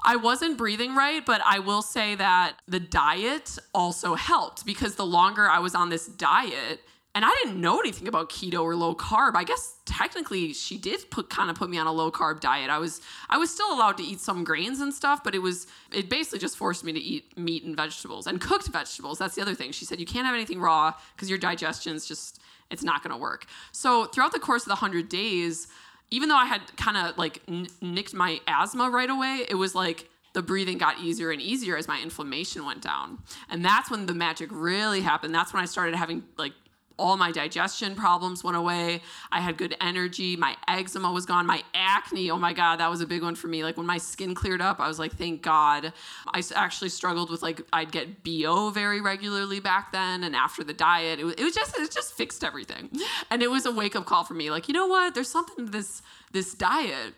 I 0.04 0.16
wasn't 0.16 0.58
breathing 0.58 0.94
right, 0.94 1.24
but 1.24 1.40
I 1.42 1.60
will 1.60 1.80
say 1.80 2.14
that 2.16 2.56
the 2.68 2.78
diet 2.78 3.58
also 3.74 4.16
helped 4.16 4.66
because 4.66 4.96
the 4.96 5.06
longer 5.06 5.48
I 5.48 5.60
was 5.60 5.74
on 5.74 5.88
this 5.88 6.06
diet, 6.06 6.82
and 7.14 7.24
I 7.24 7.34
didn't 7.42 7.60
know 7.60 7.80
anything 7.80 8.06
about 8.06 8.30
keto 8.30 8.62
or 8.62 8.76
low 8.76 8.94
carb. 8.94 9.34
I 9.34 9.44
guess 9.44 9.76
technically 9.84 10.52
she 10.52 10.78
did 10.78 11.10
put 11.10 11.30
kind 11.30 11.50
of 11.50 11.56
put 11.56 11.68
me 11.68 11.78
on 11.78 11.86
a 11.86 11.92
low 11.92 12.12
carb 12.12 12.40
diet. 12.40 12.70
I 12.70 12.78
was 12.78 13.00
I 13.28 13.38
was 13.38 13.50
still 13.50 13.72
allowed 13.72 13.96
to 13.96 14.02
eat 14.02 14.20
some 14.20 14.44
grains 14.44 14.80
and 14.80 14.92
stuff, 14.92 15.24
but 15.24 15.34
it 15.34 15.40
was 15.40 15.66
it 15.92 16.08
basically 16.08 16.38
just 16.38 16.56
forced 16.56 16.84
me 16.84 16.92
to 16.92 17.00
eat 17.00 17.36
meat 17.36 17.64
and 17.64 17.74
vegetables 17.74 18.26
and 18.26 18.40
cooked 18.40 18.68
vegetables. 18.68 19.18
That's 19.18 19.34
the 19.34 19.42
other 19.42 19.54
thing. 19.54 19.72
She 19.72 19.84
said 19.84 19.98
you 19.98 20.06
can't 20.06 20.26
have 20.26 20.34
anything 20.34 20.60
raw 20.60 20.94
because 21.16 21.28
your 21.28 21.38
digestion's 21.38 22.06
just 22.06 22.40
it's 22.70 22.82
not 22.82 23.02
going 23.02 23.12
to 23.12 23.20
work. 23.20 23.46
So 23.72 24.04
throughout 24.04 24.32
the 24.32 24.38
course 24.38 24.62
of 24.62 24.68
the 24.68 24.74
100 24.74 25.08
days, 25.08 25.68
even 26.10 26.28
though 26.28 26.36
I 26.36 26.44
had 26.44 26.60
kind 26.76 26.96
of 26.96 27.16
like 27.16 27.42
n- 27.48 27.68
nicked 27.80 28.14
my 28.14 28.40
asthma 28.46 28.90
right 28.90 29.08
away, 29.10 29.46
it 29.48 29.54
was 29.54 29.74
like 29.74 30.08
the 30.34 30.42
breathing 30.42 30.78
got 30.78 30.98
easier 31.00 31.30
and 31.30 31.40
easier 31.40 31.76
as 31.76 31.88
my 31.88 32.00
inflammation 32.00 32.64
went 32.64 32.82
down. 32.82 33.18
And 33.50 33.64
that's 33.64 33.90
when 33.90 34.06
the 34.06 34.14
magic 34.14 34.50
really 34.52 35.00
happened. 35.00 35.34
That's 35.34 35.52
when 35.52 35.62
I 35.62 35.66
started 35.66 35.94
having 35.96 36.24
like 36.36 36.52
all 36.98 37.16
my 37.16 37.30
digestion 37.30 37.94
problems 37.94 38.42
went 38.42 38.56
away. 38.56 39.02
I 39.30 39.40
had 39.40 39.56
good 39.56 39.76
energy. 39.80 40.36
My 40.36 40.56
eczema 40.66 41.12
was 41.12 41.26
gone. 41.26 41.46
My 41.46 41.62
acne, 41.74 42.30
oh 42.30 42.38
my 42.38 42.52
God, 42.52 42.80
that 42.80 42.90
was 42.90 43.00
a 43.00 43.06
big 43.06 43.22
one 43.22 43.34
for 43.34 43.48
me. 43.48 43.62
Like 43.62 43.76
when 43.76 43.86
my 43.86 43.98
skin 43.98 44.34
cleared 44.34 44.60
up, 44.60 44.80
I 44.80 44.88
was 44.88 44.98
like, 44.98 45.12
thank 45.12 45.42
God. 45.42 45.92
I 46.26 46.42
actually 46.54 46.90
struggled 46.90 47.30
with 47.30 47.42
like, 47.42 47.62
I'd 47.72 47.92
get 47.92 48.24
BO 48.24 48.70
very 48.70 49.00
regularly 49.00 49.60
back 49.60 49.92
then. 49.92 50.24
And 50.24 50.34
after 50.34 50.64
the 50.64 50.74
diet, 50.74 51.20
it 51.20 51.24
was, 51.24 51.34
it 51.34 51.44
was 51.44 51.54
just, 51.54 51.78
it 51.78 51.90
just 51.90 52.14
fixed 52.14 52.42
everything. 52.42 52.90
And 53.30 53.42
it 53.42 53.50
was 53.50 53.66
a 53.66 53.72
wake 53.72 53.96
up 53.96 54.06
call 54.06 54.24
for 54.24 54.34
me. 54.34 54.50
Like, 54.50 54.68
you 54.68 54.74
know 54.74 54.86
what? 54.86 55.14
There's 55.14 55.30
something 55.30 55.66
to 55.66 55.70
this, 55.70 56.02
this 56.32 56.54
diet. 56.54 57.14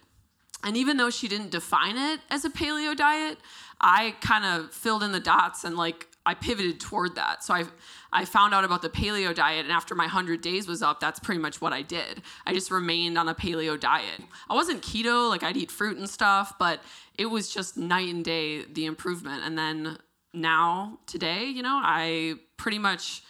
And 0.63 0.77
even 0.77 0.99
though 0.99 1.11
she 1.11 1.27
didn't 1.27 1.51
define 1.51 1.97
it 1.97 2.21
as 2.31 2.45
a 2.45 2.51
paleo 2.51 2.95
diet, 2.95 3.39
I 3.81 4.15
kind 4.21 4.45
of 4.45 4.73
filled 4.73 5.03
in 5.03 5.13
the 5.13 5.21
dots 5.21 5.65
and 5.65 5.77
like 5.77 6.07
I 6.27 6.35
pivoted 6.35 6.81
toward 6.81 7.15
that. 7.15 7.43
So 7.43 7.55
I 7.55 7.65
I 8.13 8.25
found 8.25 8.55
out 8.55 8.65
about 8.65 8.83
the 8.83 8.89
paleo 8.89 9.35
diet 9.35 9.65
and 9.65 9.73
after 9.73 9.95
my 9.95 10.05
100 10.05 10.41
days 10.41 10.67
was 10.67 10.83
up, 10.83 11.01
that's 11.01 11.21
pretty 11.21 11.41
much 11.41 11.61
what 11.61 11.73
I 11.73 11.83
did. 11.83 12.23
I 12.47 12.53
just 12.53 12.71
remained 12.71 13.17
on 13.17 13.29
a 13.29 13.35
paleo 13.35 13.79
diet. 13.79 14.21
I 14.49 14.55
wasn't 14.55 14.83
keto, 14.83 15.29
like 15.29 15.43
I'd 15.43 15.57
eat 15.57 15.71
fruit 15.71 15.97
and 15.97 16.09
stuff, 16.09 16.55
but 16.59 16.81
it 17.17 17.27
was 17.27 17.53
just 17.53 17.77
night 17.77 18.09
and 18.13 18.25
day 18.25 18.65
the 18.65 18.87
improvement. 18.87 19.45
And 19.45 19.57
then 19.57 19.99
now 20.33 20.99
today, 21.07 21.45
you 21.45 21.63
know, 21.63 21.81
I 21.83 22.35
pretty 22.57 22.79
much 22.79 23.23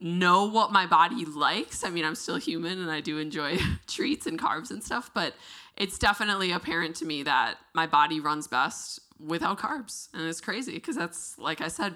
know 0.00 0.46
what 0.46 0.72
my 0.72 0.86
body 0.86 1.24
likes. 1.24 1.84
I 1.84 1.90
mean, 1.90 2.04
I'm 2.04 2.14
still 2.14 2.36
human 2.36 2.80
and 2.80 2.90
I 2.90 3.00
do 3.00 3.18
enjoy 3.18 3.58
treats 3.86 4.26
and 4.26 4.38
carbs 4.38 4.70
and 4.70 4.82
stuff, 4.82 5.10
but 5.14 5.34
it's 5.76 5.98
definitely 5.98 6.52
apparent 6.52 6.96
to 6.96 7.04
me 7.06 7.22
that 7.22 7.56
my 7.74 7.86
body 7.86 8.20
runs 8.20 8.46
best 8.48 9.00
without 9.18 9.58
carbs. 9.58 10.08
And 10.14 10.26
it's 10.26 10.40
crazy 10.40 10.72
because 10.72 10.96
that's, 10.96 11.38
like 11.38 11.60
I 11.60 11.68
said, 11.68 11.94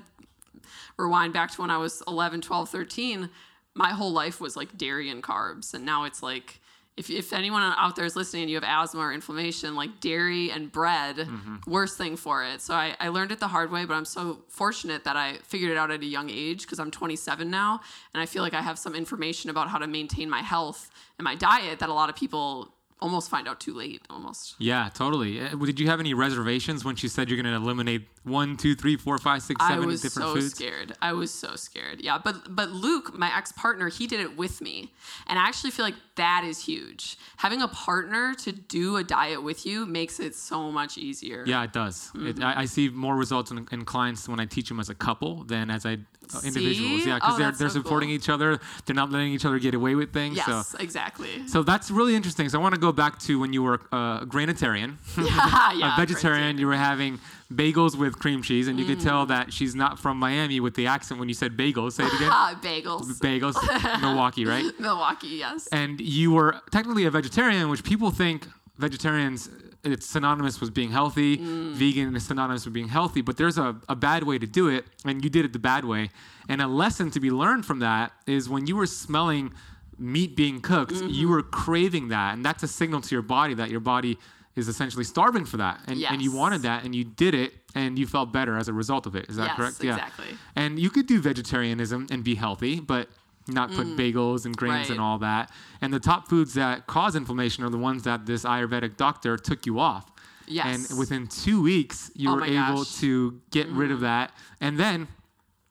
rewind 0.96 1.32
back 1.32 1.50
to 1.52 1.60
when 1.60 1.70
I 1.70 1.78
was 1.78 2.02
11, 2.06 2.40
12, 2.40 2.68
13, 2.68 3.30
my 3.74 3.90
whole 3.90 4.12
life 4.12 4.40
was 4.40 4.56
like 4.56 4.76
dairy 4.76 5.10
and 5.10 5.22
carbs. 5.22 5.74
And 5.74 5.84
now 5.84 6.04
it's 6.04 6.22
like, 6.22 6.60
if, 6.96 7.08
if 7.08 7.32
anyone 7.32 7.62
out 7.62 7.96
there 7.96 8.04
is 8.04 8.14
listening 8.14 8.42
and 8.42 8.50
you 8.50 8.56
have 8.56 8.64
asthma 8.64 9.00
or 9.00 9.12
inflammation, 9.12 9.74
like 9.74 10.00
dairy 10.00 10.50
and 10.50 10.70
bread, 10.70 11.16
mm-hmm. 11.16 11.56
worst 11.66 11.96
thing 11.96 12.16
for 12.16 12.44
it. 12.44 12.60
So 12.60 12.74
I, 12.74 12.94
I 13.00 13.08
learned 13.08 13.32
it 13.32 13.40
the 13.40 13.48
hard 13.48 13.70
way, 13.70 13.86
but 13.86 13.94
I'm 13.94 14.04
so 14.04 14.42
fortunate 14.48 15.04
that 15.04 15.16
I 15.16 15.38
figured 15.44 15.70
it 15.70 15.78
out 15.78 15.90
at 15.90 16.02
a 16.02 16.04
young 16.04 16.28
age 16.28 16.62
because 16.62 16.78
I'm 16.78 16.90
27 16.90 17.48
now. 17.48 17.80
And 18.12 18.20
I 18.22 18.26
feel 18.26 18.42
like 18.42 18.54
I 18.54 18.60
have 18.60 18.78
some 18.78 18.94
information 18.94 19.48
about 19.48 19.68
how 19.68 19.78
to 19.78 19.86
maintain 19.86 20.28
my 20.28 20.42
health 20.42 20.90
and 21.18 21.24
my 21.24 21.36
diet 21.36 21.78
that 21.78 21.88
a 21.88 21.94
lot 21.94 22.10
of 22.10 22.16
people 22.16 22.74
almost 23.02 23.30
find 23.30 23.49
out 23.49 23.61
too 23.61 23.75
late 23.75 24.02
almost. 24.11 24.54
Yeah 24.59 24.88
totally. 24.92 25.40
Uh, 25.40 25.54
did 25.57 25.80
you 25.80 25.87
have 25.88 26.00
any 26.00 26.14
reservations 26.14 26.85
when 26.85 26.97
she 26.97 27.09
said 27.09 27.28
you're 27.28 27.40
going 27.40 27.52
to 27.52 27.61
eliminate 27.61 28.09
one 28.25 28.57
two 28.57 28.75
three 28.75 28.97
four 28.97 29.19
five 29.19 29.42
six 29.42 29.64
seven 29.66 29.85
I 29.85 29.87
was 29.87 30.02
different 30.02 30.28
so 30.28 30.35
foods? 30.35 30.54
scared. 30.54 30.92
I 31.00 31.12
was 31.12 31.33
so 31.33 31.57
scared. 31.57 32.00
Yeah 32.00 32.19
but 32.23 32.54
but 32.54 32.71
luke 32.71 33.16
my 33.19 33.35
ex-partner 33.37 33.88
he 33.88 34.07
did 34.07 34.21
it 34.21 34.37
with 34.37 34.61
me. 34.61 34.92
And 35.26 35.38
i 35.38 35.49
actually 35.49 35.71
feel 35.71 35.85
like 35.85 35.95
that 36.20 36.42
is 36.44 36.58
huge 36.70 37.16
having 37.36 37.60
a 37.62 37.68
partner 37.68 38.34
to 38.34 38.52
do 38.52 38.96
a 38.96 39.04
diet 39.04 39.42
with 39.42 39.64
you 39.64 39.86
makes 39.86 40.20
it 40.20 40.34
so 40.34 40.70
much 40.70 40.98
easier 40.98 41.42
yeah 41.46 41.64
it 41.64 41.72
does 41.72 42.10
mm-hmm. 42.14 42.26
it, 42.28 42.42
I, 42.42 42.62
I, 42.62 42.64
see 42.66 42.88
more 42.88 43.16
results 43.16 43.50
in, 43.50 43.66
in, 43.72 43.84
clients 43.84 44.28
when 44.28 44.40
i 44.40 44.46
teach 44.46 44.68
them 44.68 44.80
as 44.80 44.90
a 44.90 44.94
couple 44.94 45.44
than 45.44 45.70
as 45.70 45.86
i 45.86 45.98
uh, 46.34 46.40
individuals. 46.44 47.06
Yeah, 47.06 47.16
because 47.16 47.34
oh, 47.34 47.38
they're 47.38 47.52
they're 47.52 47.68
so 47.68 47.82
supporting 47.82 48.10
cool. 48.10 48.16
each 48.16 48.28
other. 48.28 48.60
They're 48.84 48.94
not 48.94 49.10
letting 49.10 49.32
each 49.32 49.44
other 49.44 49.58
get 49.58 49.74
away 49.74 49.94
with 49.94 50.12
things. 50.12 50.36
Yes, 50.36 50.68
so. 50.68 50.78
exactly. 50.78 51.46
So 51.48 51.62
that's 51.62 51.90
really 51.90 52.14
interesting. 52.14 52.48
So 52.48 52.58
I 52.58 52.62
want 52.62 52.74
to 52.74 52.80
go 52.80 52.92
back 52.92 53.18
to 53.20 53.40
when 53.40 53.52
you 53.52 53.62
were 53.62 53.80
uh, 53.92 54.20
a 54.22 54.26
grainitarian, 54.26 54.96
yeah, 55.18 55.72
yeah, 55.72 55.94
a 55.94 55.96
vegetarian. 55.96 56.58
You 56.58 56.66
were 56.66 56.74
having 56.74 57.18
bagels 57.52 57.96
with 57.96 58.18
cream 58.18 58.42
cheese, 58.42 58.68
and 58.68 58.78
you 58.78 58.84
mm. 58.84 58.88
could 58.88 59.00
tell 59.00 59.26
that 59.26 59.52
she's 59.52 59.74
not 59.74 59.98
from 59.98 60.18
Miami 60.18 60.60
with 60.60 60.74
the 60.74 60.86
accent 60.86 61.18
when 61.18 61.28
you 61.28 61.34
said 61.34 61.56
bagels. 61.56 61.92
Say 61.92 62.04
it 62.04 62.14
again. 62.14 62.30
bagels. 62.62 63.18
Bagels. 63.18 64.00
Milwaukee, 64.00 64.44
right? 64.44 64.64
Milwaukee, 64.78 65.28
yes. 65.28 65.66
And 65.68 66.00
you 66.11 66.33
were 66.33 66.61
technically 66.71 67.05
a 67.05 67.11
vegetarian, 67.11 67.69
which 67.69 67.85
people 67.85 68.11
think 68.11 68.47
vegetarians 68.76 69.49
it's 69.83 70.07
synonymous 70.07 70.61
with 70.61 70.75
being 70.75 70.90
healthy. 70.90 71.38
Mm. 71.38 71.73
Vegan 71.73 72.14
is 72.14 72.26
synonymous 72.26 72.67
with 72.67 72.75
being 72.75 72.88
healthy, 72.88 73.23
but 73.23 73.38
there's 73.38 73.57
a, 73.57 73.76
a 73.88 73.97
bad 73.97 74.25
way 74.25 74.38
to 74.38 74.47
do 74.47 74.69
it, 74.69 74.85
and 75.07 75.25
you 75.25 75.31
did 75.31 75.45
it 75.45 75.52
the 75.55 75.59
bad 75.59 75.85
way. 75.85 76.11
And 76.50 76.61
a 76.61 76.67
lesson 76.67 77.11
to 77.12 77.21
be 77.21 77.31
learned 77.31 77.64
from 77.64 77.79
that 77.79 78.12
is 78.26 78.49
when 78.49 78.67
you 78.67 78.76
were 78.76 78.87
smelling 78.87 79.55
meat 79.99 80.37
being 80.37 80.61
cooked, 80.61 80.93
mm-hmm. 80.93 81.09
you 81.09 81.29
were 81.29 81.43
craving 81.43 82.09
that, 82.09 82.35
and 82.35 82.45
that's 82.45 82.62
a 82.62 82.69
signal 82.69 83.00
to 83.00 83.14
your 83.14 83.23
body 83.23 83.55
that 83.55 83.71
your 83.71 83.81
body 83.81 84.19
is 84.57 84.69
essentially 84.69 85.05
starving 85.05 85.47
for 85.47 85.57
that, 85.59 85.81
and, 85.87 85.97
yes. 85.97 86.12
and 86.12 86.21
you 86.21 86.33
wanted 86.33 86.62
that, 86.62 86.85
and 86.85 86.95
you 86.95 87.05
did 87.05 87.35
it, 87.35 87.55
and 87.75 87.99
you 87.99 88.07
felt 88.07 88.33
better 88.33 88.59
as 88.59 88.69
a 88.69 88.73
result 88.73 89.07
of 89.07 89.14
it. 89.17 89.31
Is 89.31 89.37
that 89.37 89.47
yes, 89.47 89.57
correct? 89.57 89.76
Exactly. 89.83 89.88
Yeah. 89.88 89.97
Exactly. 89.97 90.38
And 90.57 90.79
you 90.79 90.90
could 90.90 91.07
do 91.07 91.21
vegetarianism 91.21 92.09
and 92.11 92.23
be 92.23 92.35
healthy, 92.35 92.81
but 92.81 93.09
not 93.49 93.70
put 93.70 93.87
mm. 93.87 93.97
bagels 93.97 94.47
and 94.47 94.56
grains 94.56 94.88
right. 94.88 94.90
and 94.90 95.00
all 95.00 95.18
that. 95.18 95.50
And 95.80 95.92
the 95.92 96.00
top 96.00 96.28
foods 96.28 96.54
that 96.54 96.87
cause 96.87 97.16
inflammation 97.16 97.64
are 97.64 97.70
the 97.70 97.78
ones 97.78 98.04
that 98.04 98.26
this 98.26 98.44
Ayurvedic 98.44 98.97
doctor 98.97 99.37
took 99.37 99.66
you 99.66 99.78
off. 99.78 100.11
Yes. 100.47 100.90
And 100.90 100.99
within 100.99 101.26
two 101.26 101.62
weeks, 101.62 102.11
you 102.14 102.30
oh 102.30 102.37
were 102.37 102.44
able 102.44 102.78
gosh. 102.78 103.00
to 103.00 103.40
get 103.50 103.68
mm. 103.68 103.76
rid 103.76 103.90
of 103.90 103.99
mm. 103.99 104.02
that. 104.02 104.32
And 104.61 104.78
then 104.78 105.09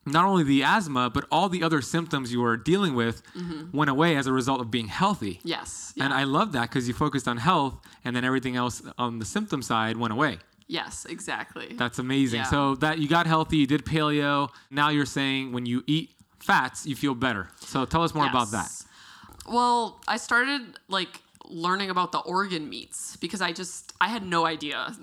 not 0.05 0.25
only 0.25 0.43
the 0.43 0.63
asthma, 0.63 1.09
but 1.09 1.25
all 1.31 1.49
the 1.49 1.63
other 1.63 1.81
symptoms 1.81 2.31
you 2.31 2.41
were 2.41 2.57
dealing 2.57 2.95
with 2.95 3.21
mm-hmm. 3.33 3.75
went 3.75 3.89
away 3.89 4.15
as 4.15 4.27
a 4.27 4.33
result 4.33 4.61
of 4.61 4.71
being 4.71 4.87
healthy. 4.87 5.39
Yes. 5.43 5.93
Yeah. 5.95 6.05
And 6.05 6.13
I 6.13 6.23
love 6.23 6.53
that 6.53 6.69
because 6.69 6.87
you 6.87 6.93
focused 6.93 7.27
on 7.27 7.37
health 7.37 7.79
and 8.03 8.15
then 8.15 8.23
everything 8.23 8.55
else 8.55 8.81
on 8.97 9.19
the 9.19 9.25
symptom 9.25 9.61
side 9.61 9.97
went 9.97 10.13
away. 10.13 10.39
Yes, 10.67 11.05
exactly. 11.09 11.73
That's 11.77 11.97
amazing. 11.97 12.41
Yeah. 12.41 12.45
So 12.45 12.75
that 12.75 12.99
you 12.99 13.09
got 13.09 13.25
healthy, 13.25 13.57
you 13.57 13.67
did 13.67 13.85
paleo. 13.85 14.49
Now 14.69 14.89
you're 14.89 15.07
saying 15.07 15.51
when 15.51 15.65
you 15.65 15.83
eat 15.87 16.11
fats, 16.39 16.85
you 16.85 16.95
feel 16.95 17.15
better. 17.15 17.49
So 17.59 17.85
tell 17.85 18.03
us 18.03 18.13
more 18.13 18.25
yes. 18.25 18.33
about 18.33 18.51
that. 18.51 18.71
Well, 19.47 20.01
I 20.07 20.17
started 20.17 20.79
like 20.87 21.21
learning 21.45 21.89
about 21.89 22.11
the 22.11 22.19
organ 22.19 22.69
meats 22.69 23.17
because 23.17 23.41
I 23.41 23.51
just 23.51 23.93
I 23.99 24.07
had 24.07 24.23
no 24.23 24.45
idea. 24.45 24.95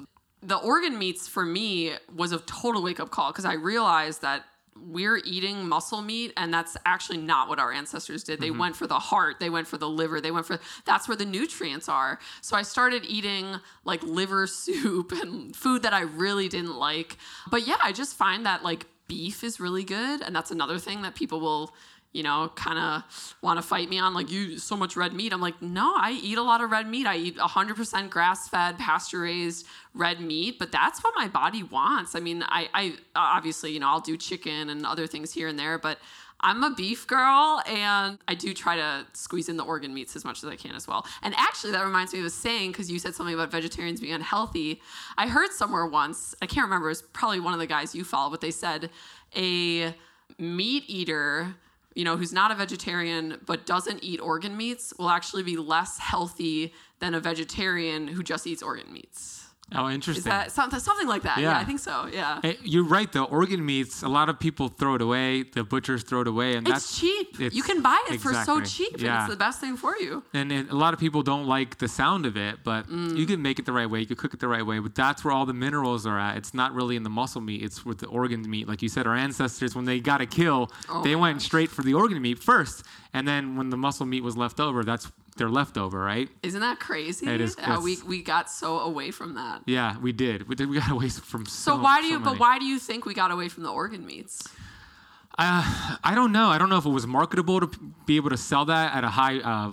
The 0.42 0.56
organ 0.56 0.98
meats 0.98 1.26
for 1.26 1.44
me 1.44 1.92
was 2.14 2.32
a 2.32 2.38
total 2.40 2.82
wake 2.82 3.00
up 3.00 3.10
call 3.10 3.32
because 3.32 3.44
I 3.44 3.54
realized 3.54 4.22
that 4.22 4.44
we're 4.78 5.18
eating 5.24 5.68
muscle 5.68 6.02
meat 6.02 6.32
and 6.36 6.52
that's 6.52 6.76
actually 6.84 7.18
not 7.18 7.48
what 7.48 7.58
our 7.58 7.72
ancestors 7.72 8.22
did 8.22 8.40
they 8.40 8.50
mm-hmm. 8.50 8.58
went 8.58 8.76
for 8.76 8.86
the 8.86 8.98
heart 8.98 9.36
they 9.40 9.50
went 9.50 9.66
for 9.66 9.78
the 9.78 9.88
liver 9.88 10.20
they 10.20 10.30
went 10.30 10.44
for 10.44 10.58
that's 10.84 11.08
where 11.08 11.16
the 11.16 11.24
nutrients 11.24 11.88
are 11.88 12.18
so 12.42 12.56
i 12.56 12.62
started 12.62 13.04
eating 13.06 13.56
like 13.84 14.02
liver 14.02 14.46
soup 14.46 15.12
and 15.12 15.54
food 15.56 15.82
that 15.82 15.92
i 15.92 16.02
really 16.02 16.48
didn't 16.48 16.76
like 16.76 17.16
but 17.50 17.66
yeah 17.66 17.76
i 17.82 17.92
just 17.92 18.16
find 18.16 18.44
that 18.44 18.62
like 18.62 18.86
beef 19.08 19.44
is 19.44 19.60
really 19.60 19.84
good 19.84 20.22
and 20.22 20.34
that's 20.34 20.50
another 20.50 20.78
thing 20.78 21.02
that 21.02 21.14
people 21.14 21.40
will 21.40 21.72
you 22.12 22.22
know 22.22 22.50
kind 22.54 22.78
of 22.78 23.36
want 23.42 23.58
to 23.58 23.62
fight 23.62 23.90
me 23.90 23.98
on 23.98 24.14
like 24.14 24.30
you 24.30 24.58
so 24.58 24.74
much 24.76 24.96
red 24.96 25.12
meat. 25.12 25.32
I'm 25.32 25.40
like 25.40 25.60
no 25.60 25.94
i 25.96 26.18
eat 26.22 26.38
a 26.38 26.42
lot 26.42 26.62
of 26.62 26.70
red 26.70 26.88
meat. 26.88 27.06
I 27.06 27.16
eat 27.16 27.36
100% 27.36 28.10
grass-fed 28.10 28.78
pasture 28.78 29.20
raised 29.20 29.66
red 29.94 30.20
meat 30.20 30.58
but 30.58 30.72
that's 30.72 31.04
what 31.04 31.12
my 31.14 31.28
body 31.28 31.62
wants. 31.62 32.14
I 32.14 32.20
mean 32.20 32.42
I, 32.42 32.68
I 32.72 32.94
obviously 33.14 33.72
you 33.72 33.80
know 33.80 33.88
i'll 33.88 34.00
do 34.00 34.16
chicken 34.16 34.70
and 34.70 34.86
other 34.86 35.06
things 35.06 35.32
here 35.32 35.48
and 35.48 35.58
there 35.58 35.78
but 35.78 35.98
I'm 36.40 36.62
a 36.62 36.70
beef 36.74 37.06
girl 37.06 37.62
and 37.66 38.18
I 38.28 38.34
do 38.34 38.52
try 38.52 38.76
to 38.76 39.06
squeeze 39.14 39.48
in 39.48 39.56
the 39.56 39.64
organ 39.64 39.94
meats 39.94 40.16
as 40.16 40.24
much 40.24 40.42
as 40.42 40.48
I 40.48 40.56
can 40.56 40.74
as 40.74 40.86
well. 40.86 41.06
And 41.22 41.34
actually, 41.36 41.72
that 41.72 41.84
reminds 41.84 42.12
me 42.12 42.20
of 42.20 42.26
a 42.26 42.30
saying 42.30 42.72
because 42.72 42.90
you 42.90 42.98
said 42.98 43.14
something 43.14 43.34
about 43.34 43.50
vegetarians 43.50 44.00
being 44.00 44.12
unhealthy. 44.12 44.80
I 45.16 45.28
heard 45.28 45.52
somewhere 45.52 45.86
once, 45.86 46.34
I 46.42 46.46
can't 46.46 46.64
remember, 46.64 46.90
it's 46.90 47.02
probably 47.02 47.40
one 47.40 47.54
of 47.54 47.58
the 47.58 47.66
guys 47.66 47.94
you 47.94 48.04
follow, 48.04 48.30
but 48.30 48.40
they 48.40 48.50
said 48.50 48.90
a 49.34 49.94
meat 50.38 50.84
eater, 50.86 51.54
you 51.94 52.04
know, 52.04 52.16
who's 52.16 52.32
not 52.32 52.50
a 52.50 52.54
vegetarian 52.54 53.40
but 53.46 53.64
doesn't 53.64 54.04
eat 54.04 54.20
organ 54.20 54.56
meats 54.56 54.92
will 54.98 55.08
actually 55.08 55.42
be 55.42 55.56
less 55.56 55.98
healthy 55.98 56.74
than 56.98 57.14
a 57.14 57.20
vegetarian 57.20 58.08
who 58.08 58.22
just 58.22 58.46
eats 58.46 58.62
organ 58.62 58.92
meats. 58.92 59.45
Oh, 59.74 59.90
interesting. 59.90 60.20
Is 60.20 60.24
that 60.24 60.52
something, 60.52 60.78
something 60.78 61.08
like 61.08 61.22
that? 61.22 61.38
Yeah. 61.38 61.50
Yeah. 61.50 61.58
I 61.58 61.64
think 61.64 61.80
so. 61.80 62.06
Yeah. 62.12 62.38
Hey, 62.40 62.56
you're 62.62 62.84
right. 62.86 63.10
The 63.10 63.24
organ 63.24 63.66
meats, 63.66 64.04
a 64.04 64.08
lot 64.08 64.28
of 64.28 64.38
people 64.38 64.68
throw 64.68 64.94
it 64.94 65.02
away. 65.02 65.42
The 65.42 65.64
butchers 65.64 66.04
throw 66.04 66.20
it 66.20 66.28
away, 66.28 66.54
and 66.56 66.68
It's 66.68 66.72
that's 66.86 67.00
cheap. 67.00 67.36
you 67.40 67.64
can 67.64 67.82
buy 67.82 68.00
it 68.08 68.20
for 68.20 68.32
so 68.32 68.58
exactly. 68.58 68.64
cheap, 68.66 68.92
and 68.94 69.02
Yeah. 69.02 69.24
it's 69.24 69.30
the 69.32 69.36
best 69.36 69.58
thing 69.60 69.76
for 69.76 69.96
you. 69.98 70.22
And 70.32 70.52
it, 70.52 70.70
a 70.70 70.76
lot 70.76 70.94
of 70.94 71.00
people 71.00 71.22
don't 71.24 71.46
like 71.46 71.78
the 71.78 71.88
sound 71.88 72.26
of 72.26 72.36
it, 72.36 72.60
but 72.62 72.86
Mm. 72.88 73.16
you 73.16 73.26
can 73.26 73.42
make 73.42 73.58
it 73.58 73.64
the 73.66 73.72
right 73.72 73.90
way. 73.90 73.98
You 73.98 74.06
can 74.06 74.14
cook 74.16 74.34
it 74.34 74.38
the 74.38 74.46
right 74.48 74.64
way. 74.64 74.78
But 74.78 74.94
that's 74.94 75.24
where 75.24 75.34
all 75.34 75.46
the 75.46 75.52
minerals 75.54 76.06
are 76.06 76.18
at. 76.18 76.36
It's 76.36 76.54
not 76.54 76.72
really 76.72 76.94
in 76.94 77.02
the 77.02 77.10
muscle 77.10 77.40
meat. 77.40 77.60
It's 77.64 77.84
with 77.84 77.98
the 77.98 78.06
organ 78.06 78.48
meat. 78.48 78.68
Like 78.68 78.82
you 78.82 78.88
said, 78.88 79.04
our 79.08 79.16
ancestors, 79.16 79.74
when 79.74 79.84
they 79.84 79.98
got 79.98 80.18
to 80.18 80.26
kill, 80.26 80.70
Oh 80.88 81.02
they 81.02 81.16
went 81.16 81.42
straight 81.42 81.70
for 81.72 81.82
the 81.82 81.92
organ 81.94 82.22
meat 82.22 82.38
first, 82.38 82.84
and 83.12 83.26
then 83.26 83.56
when 83.56 83.70
the 83.70 83.76
muscle 83.76 84.06
meat 84.06 84.22
was 84.22 84.36
left 84.36 84.60
over, 84.60 84.84
that's 84.84 85.10
their 85.36 85.48
leftover, 85.48 85.98
right? 86.00 86.28
Isn't 86.42 86.60
that 86.60 86.80
crazy? 86.80 87.26
It 87.26 87.40
is- 87.40 87.56
How 87.58 87.80
we 87.80 87.96
we 88.06 88.22
got 88.22 88.50
so 88.50 88.78
away 88.80 89.10
from 89.10 89.34
that. 89.34 89.62
Yeah, 89.66 89.98
we 89.98 90.12
did. 90.12 90.48
We 90.48 90.54
did. 90.54 90.68
We 90.68 90.78
got 90.78 90.90
away 90.90 91.08
from 91.08 91.46
so. 91.46 91.76
So 91.76 91.82
why 91.82 92.00
do 92.00 92.08
so 92.08 92.12
you? 92.14 92.18
But 92.20 92.38
why 92.38 92.58
do 92.58 92.64
you 92.64 92.78
think 92.78 93.06
we 93.06 93.14
got 93.14 93.30
away 93.30 93.48
from 93.48 93.62
the 93.62 93.70
organ 93.70 94.06
meats? 94.06 94.48
Uh, 95.38 95.96
I 96.02 96.14
don't 96.14 96.32
know. 96.32 96.48
I 96.48 96.56
don't 96.58 96.70
know 96.70 96.78
if 96.78 96.86
it 96.86 96.90
was 96.90 97.06
marketable 97.06 97.60
to 97.60 97.66
be 98.06 98.16
able 98.16 98.30
to 98.30 98.38
sell 98.38 98.64
that 98.66 98.94
at 98.94 99.04
a 99.04 99.08
high 99.08 99.38
uh, 99.40 99.72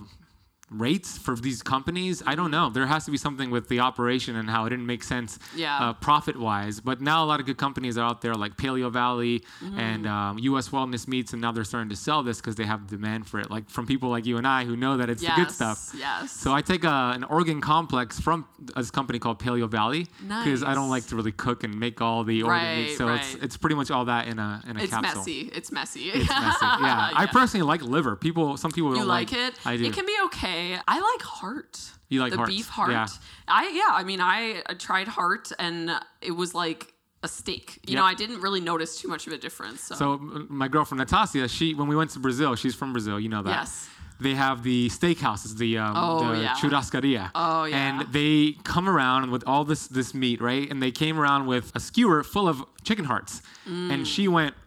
rates 0.80 1.16
for 1.18 1.34
these 1.36 1.62
companies. 1.62 2.22
I 2.26 2.34
don't 2.34 2.50
know. 2.50 2.70
There 2.70 2.86
has 2.86 3.04
to 3.06 3.10
be 3.10 3.16
something 3.16 3.50
with 3.50 3.68
the 3.68 3.80
operation 3.80 4.36
and 4.36 4.48
how 4.50 4.64
it 4.66 4.70
didn't 4.70 4.86
make 4.86 5.02
sense 5.02 5.38
Yeah. 5.54 5.78
uh, 5.78 5.92
profit 5.94 6.38
wise. 6.38 6.80
But 6.80 7.00
now 7.00 7.24
a 7.24 7.26
lot 7.26 7.40
of 7.40 7.46
good 7.46 7.58
companies 7.58 7.96
are 7.98 8.04
out 8.06 8.20
there 8.22 8.34
like 8.34 8.56
Paleovalley 8.56 9.42
Mm-hmm. 9.62 9.78
and 9.78 10.06
um, 10.06 10.38
U.S. 10.38 10.68
Wellness 10.70 11.06
Meats, 11.08 11.32
and 11.32 11.40
now 11.40 11.52
they're 11.52 11.64
starting 11.64 11.88
to 11.90 11.96
sell 11.96 12.22
this 12.22 12.38
because 12.40 12.56
they 12.56 12.64
have 12.64 12.86
demand 12.86 13.26
for 13.26 13.40
it. 13.40 13.50
Like 13.50 13.68
from 13.70 13.86
people 13.86 14.08
like 14.10 14.26
you 14.26 14.36
and 14.36 14.46
I 14.46 14.64
who 14.64 14.76
know 14.76 14.96
that 14.96 15.08
it's 15.10 15.22
yes. 15.22 15.36
the 15.36 15.44
good 15.44 15.52
stuff. 15.52 15.92
Yes. 15.96 16.32
So 16.32 16.52
I 16.52 16.60
take 16.60 16.84
a, 16.84 17.12
an 17.14 17.24
organ 17.24 17.60
complex 17.60 18.20
from 18.20 18.46
this 18.58 18.90
company 18.90 19.18
called 19.18 19.38
Paleovalley 19.38 20.08
because 20.20 20.62
I 20.62 20.74
don't 20.74 20.90
like 20.90 21.06
to 21.06 21.16
really 21.16 21.32
cook 21.32 21.64
and 21.64 21.78
make 21.78 22.00
all 22.00 22.24
the 22.24 22.42
organ 22.42 22.58
Right, 22.60 22.76
meats. 22.86 22.98
So 22.98 23.08
it's 23.08 23.34
right. 23.34 23.42
it's 23.44 23.56
pretty 23.56 23.76
much 23.76 23.90
all 23.90 24.04
that 24.06 24.26
in 24.28 24.38
a 24.38 24.62
in 24.68 24.76
a 24.76 24.82
it's 24.82 24.90
capsule. 24.92 25.20
messy. 25.20 25.40
It's 25.54 25.70
messy. 25.72 26.10
It's 26.10 26.28
messy. 26.28 26.66
Yeah. 26.84 27.10
I 27.14 27.26
personally 27.26 27.64
like 27.66 27.82
liver. 27.82 28.16
People, 28.16 28.56
some 28.56 28.70
people 28.72 28.90
you 28.92 28.96
don't 28.98 29.08
like 29.08 29.32
it? 29.32 29.54
I 29.64 29.76
do. 29.76 29.84
It 29.84 29.92
can 29.92 30.06
be 30.06 30.16
okay. 30.26 30.63
I 30.88 30.96
like 31.10 31.22
heart. 31.22 31.74
You 32.08 32.20
like 32.20 32.30
the 32.32 32.36
hearts, 32.38 32.54
beef 32.54 32.68
heart? 32.68 32.90
yeah. 32.92 33.06
I 33.48 33.62
yeah. 33.80 33.90
I 34.00 34.04
mean, 34.04 34.20
I, 34.20 34.62
I 34.66 34.74
tried 34.74 35.08
heart, 35.08 35.50
and 35.58 35.90
it 36.20 36.32
was 36.32 36.54
like 36.54 36.92
a 37.22 37.28
steak. 37.28 37.66
You 37.86 37.92
Yep. 37.94 37.98
know, 37.98 38.04
I 38.04 38.14
didn't 38.14 38.40
really 38.40 38.60
notice 38.60 39.00
too 39.00 39.08
much 39.08 39.26
of 39.26 39.32
a 39.32 39.38
difference. 39.38 39.80
So, 39.82 39.94
so 39.94 40.18
my 40.62 40.68
girlfriend 40.68 41.00
Natasia, 41.02 41.48
she 41.48 41.74
when 41.74 41.88
we 41.88 41.96
went 41.96 42.10
to 42.10 42.18
Brazil, 42.20 42.54
she's 42.56 42.74
from 42.74 42.92
Brazil. 42.92 43.18
You 43.18 43.28
know 43.34 43.42
that. 43.42 43.50
yes. 43.60 43.88
They 44.20 44.34
have 44.34 44.62
the 44.62 44.88
steakhouses, 44.90 45.56
the 45.58 45.78
um, 45.78 45.92
Oh, 45.96 46.32
the 46.34 46.42
yeah. 46.42 46.54
churrascaria. 46.54 47.30
Oh, 47.34 47.64
yeah. 47.64 47.76
And 48.00 48.12
they 48.12 48.52
come 48.62 48.88
around 48.88 49.30
with 49.32 49.42
all 49.46 49.64
this 49.64 49.88
this 49.88 50.14
meat, 50.14 50.40
right? 50.40 50.70
And 50.70 50.80
they 50.80 50.92
came 50.92 51.18
around 51.18 51.46
with 51.46 51.72
a 51.74 51.80
skewer 51.80 52.22
full 52.22 52.46
of 52.48 52.62
chicken 52.84 53.06
hearts, 53.06 53.42
Mm. 53.68 53.90
and 53.92 54.06
she 54.06 54.28
went. 54.28 54.54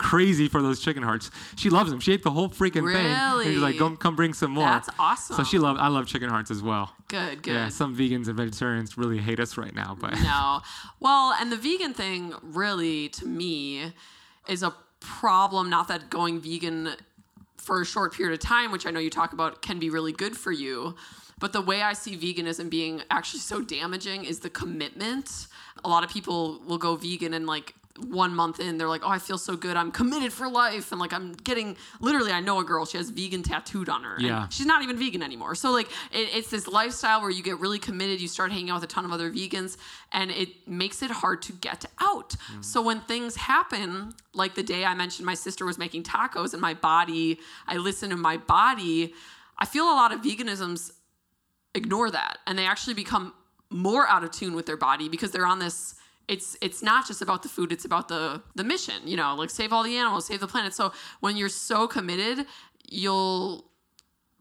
crazy 0.00 0.48
for 0.48 0.62
those 0.62 0.80
chicken 0.80 1.02
hearts. 1.02 1.30
She 1.56 1.68
loves 1.68 1.90
them. 1.90 2.00
She 2.00 2.12
ate 2.12 2.22
the 2.22 2.30
whole 2.30 2.48
freaking 2.48 2.90
thing. 2.90 3.06
And 3.06 3.44
she's 3.44 3.58
like, 3.58 3.76
"Come, 3.76 3.96
come, 3.98 4.16
bring 4.16 4.32
some 4.32 4.52
more." 4.52 4.64
That's 4.64 4.88
awesome. 4.98 5.36
So 5.36 5.44
she 5.44 5.58
loved. 5.58 5.78
I 5.78 5.88
love 5.88 6.06
chicken 6.06 6.30
hearts 6.30 6.50
as 6.50 6.62
well. 6.62 6.94
Good. 7.08 7.42
Good. 7.42 7.52
Yeah, 7.52 7.68
some 7.68 7.94
vegans 7.94 8.26
and 8.26 8.36
vegetarians 8.36 8.96
really 8.96 9.18
hate 9.18 9.38
us 9.38 9.58
right 9.58 9.74
now, 9.74 9.96
but 10.00 10.14
no. 10.14 10.62
Well, 11.00 11.34
and 11.38 11.52
the 11.52 11.56
vegan 11.56 11.92
thing 11.92 12.34
really 12.42 13.10
to 13.10 13.26
me 13.26 13.92
is 14.48 14.62
a 14.62 14.74
problem. 15.00 15.68
Not 15.68 15.88
that 15.88 16.08
going 16.08 16.40
vegan 16.40 16.94
for 17.58 17.82
a 17.82 17.84
short 17.84 18.14
period 18.14 18.32
of 18.32 18.40
time, 18.40 18.72
which 18.72 18.86
I 18.86 18.90
know 18.90 19.00
you 19.00 19.10
talk 19.10 19.34
about, 19.34 19.60
can 19.60 19.78
be 19.78 19.90
really 19.90 20.12
good 20.12 20.34
for 20.36 20.50
you. 20.50 20.96
But 21.38 21.52
the 21.52 21.60
way 21.60 21.82
I 21.82 21.92
see 21.92 22.16
veganism 22.16 22.70
being 22.70 23.02
actually 23.10 23.40
so 23.40 23.62
damaging 23.62 24.24
is 24.24 24.40
the 24.40 24.50
commitment. 24.50 25.46
A 25.84 25.88
lot 25.88 26.04
of 26.04 26.10
people 26.10 26.60
will 26.66 26.78
go 26.78 26.96
vegan 26.96 27.32
and 27.34 27.46
like 27.46 27.74
one 28.08 28.34
month 28.34 28.60
in, 28.60 28.78
they're 28.78 28.88
like, 28.88 29.02
oh, 29.04 29.08
I 29.08 29.18
feel 29.18 29.38
so 29.38 29.56
good. 29.56 29.76
I'm 29.76 29.90
committed 29.92 30.32
for 30.32 30.48
life. 30.48 30.92
And 30.92 31.00
like, 31.00 31.12
I'm 31.12 31.32
getting 31.32 31.76
literally, 32.00 32.32
I 32.32 32.40
know 32.40 32.58
a 32.60 32.64
girl, 32.64 32.84
she 32.86 32.96
has 32.98 33.10
vegan 33.10 33.42
tattooed 33.42 33.88
on 33.88 34.02
her. 34.04 34.14
and 34.14 34.24
Yeah. 34.24 34.48
she's 34.48 34.66
not 34.66 34.82
even 34.82 34.96
vegan 34.98 35.22
anymore. 35.22 35.54
So 35.54 35.70
like 35.70 35.88
it, 36.12 36.28
it's 36.34 36.50
this 36.50 36.66
lifestyle 36.66 37.20
where 37.20 37.30
you 37.30 37.42
get 37.42 37.58
really 37.60 37.78
committed. 37.78 38.20
You 38.20 38.28
start 38.28 38.52
hanging 38.52 38.70
out 38.70 38.80
with 38.80 38.84
a 38.90 38.92
ton 38.92 39.04
of 39.04 39.12
other 39.12 39.30
vegans, 39.30 39.76
and 40.12 40.30
it 40.30 40.68
makes 40.68 41.02
it 41.02 41.10
hard 41.10 41.42
to 41.42 41.52
get 41.52 41.84
out. 42.00 42.30
Mm. 42.54 42.64
So 42.64 42.82
when 42.82 43.00
things 43.00 43.36
happen, 43.36 44.14
like 44.34 44.54
the 44.54 44.62
day 44.62 44.84
I 44.84 44.94
mentioned 44.94 45.26
my 45.26 45.34
sister 45.34 45.64
was 45.66 45.78
making 45.78 46.02
tacos, 46.04 46.52
and 46.52 46.60
my 46.62 46.74
body, 46.74 47.38
I 47.66 47.76
listen 47.76 48.10
to 48.10 48.16
my 48.16 48.36
body. 48.36 49.14
I 49.58 49.66
feel 49.66 49.84
a 49.84 49.94
lot 49.94 50.12
of 50.12 50.22
veganisms 50.22 50.92
ignore 51.74 52.10
that, 52.10 52.38
and 52.46 52.58
they 52.58 52.66
actually 52.66 52.94
become 52.94 53.32
more 53.70 54.08
out 54.08 54.24
of 54.24 54.30
tune 54.32 54.54
with 54.54 54.66
their 54.66 54.76
body 54.76 55.08
because 55.08 55.30
they're 55.30 55.46
on 55.46 55.60
this 55.60 55.94
it's 56.30 56.56
it's 56.60 56.80
not 56.82 57.06
just 57.06 57.20
about 57.20 57.42
the 57.42 57.48
food 57.48 57.72
it's 57.72 57.84
about 57.84 58.06
the 58.08 58.40
the 58.54 58.64
mission 58.64 58.94
you 59.04 59.16
know 59.16 59.34
like 59.34 59.50
save 59.50 59.72
all 59.72 59.82
the 59.82 59.96
animals 59.96 60.26
save 60.26 60.40
the 60.40 60.46
planet. 60.54 60.72
So 60.72 60.92
when 61.24 61.36
you're 61.36 61.48
so 61.70 61.86
committed 61.88 62.46
you'll 62.88 63.64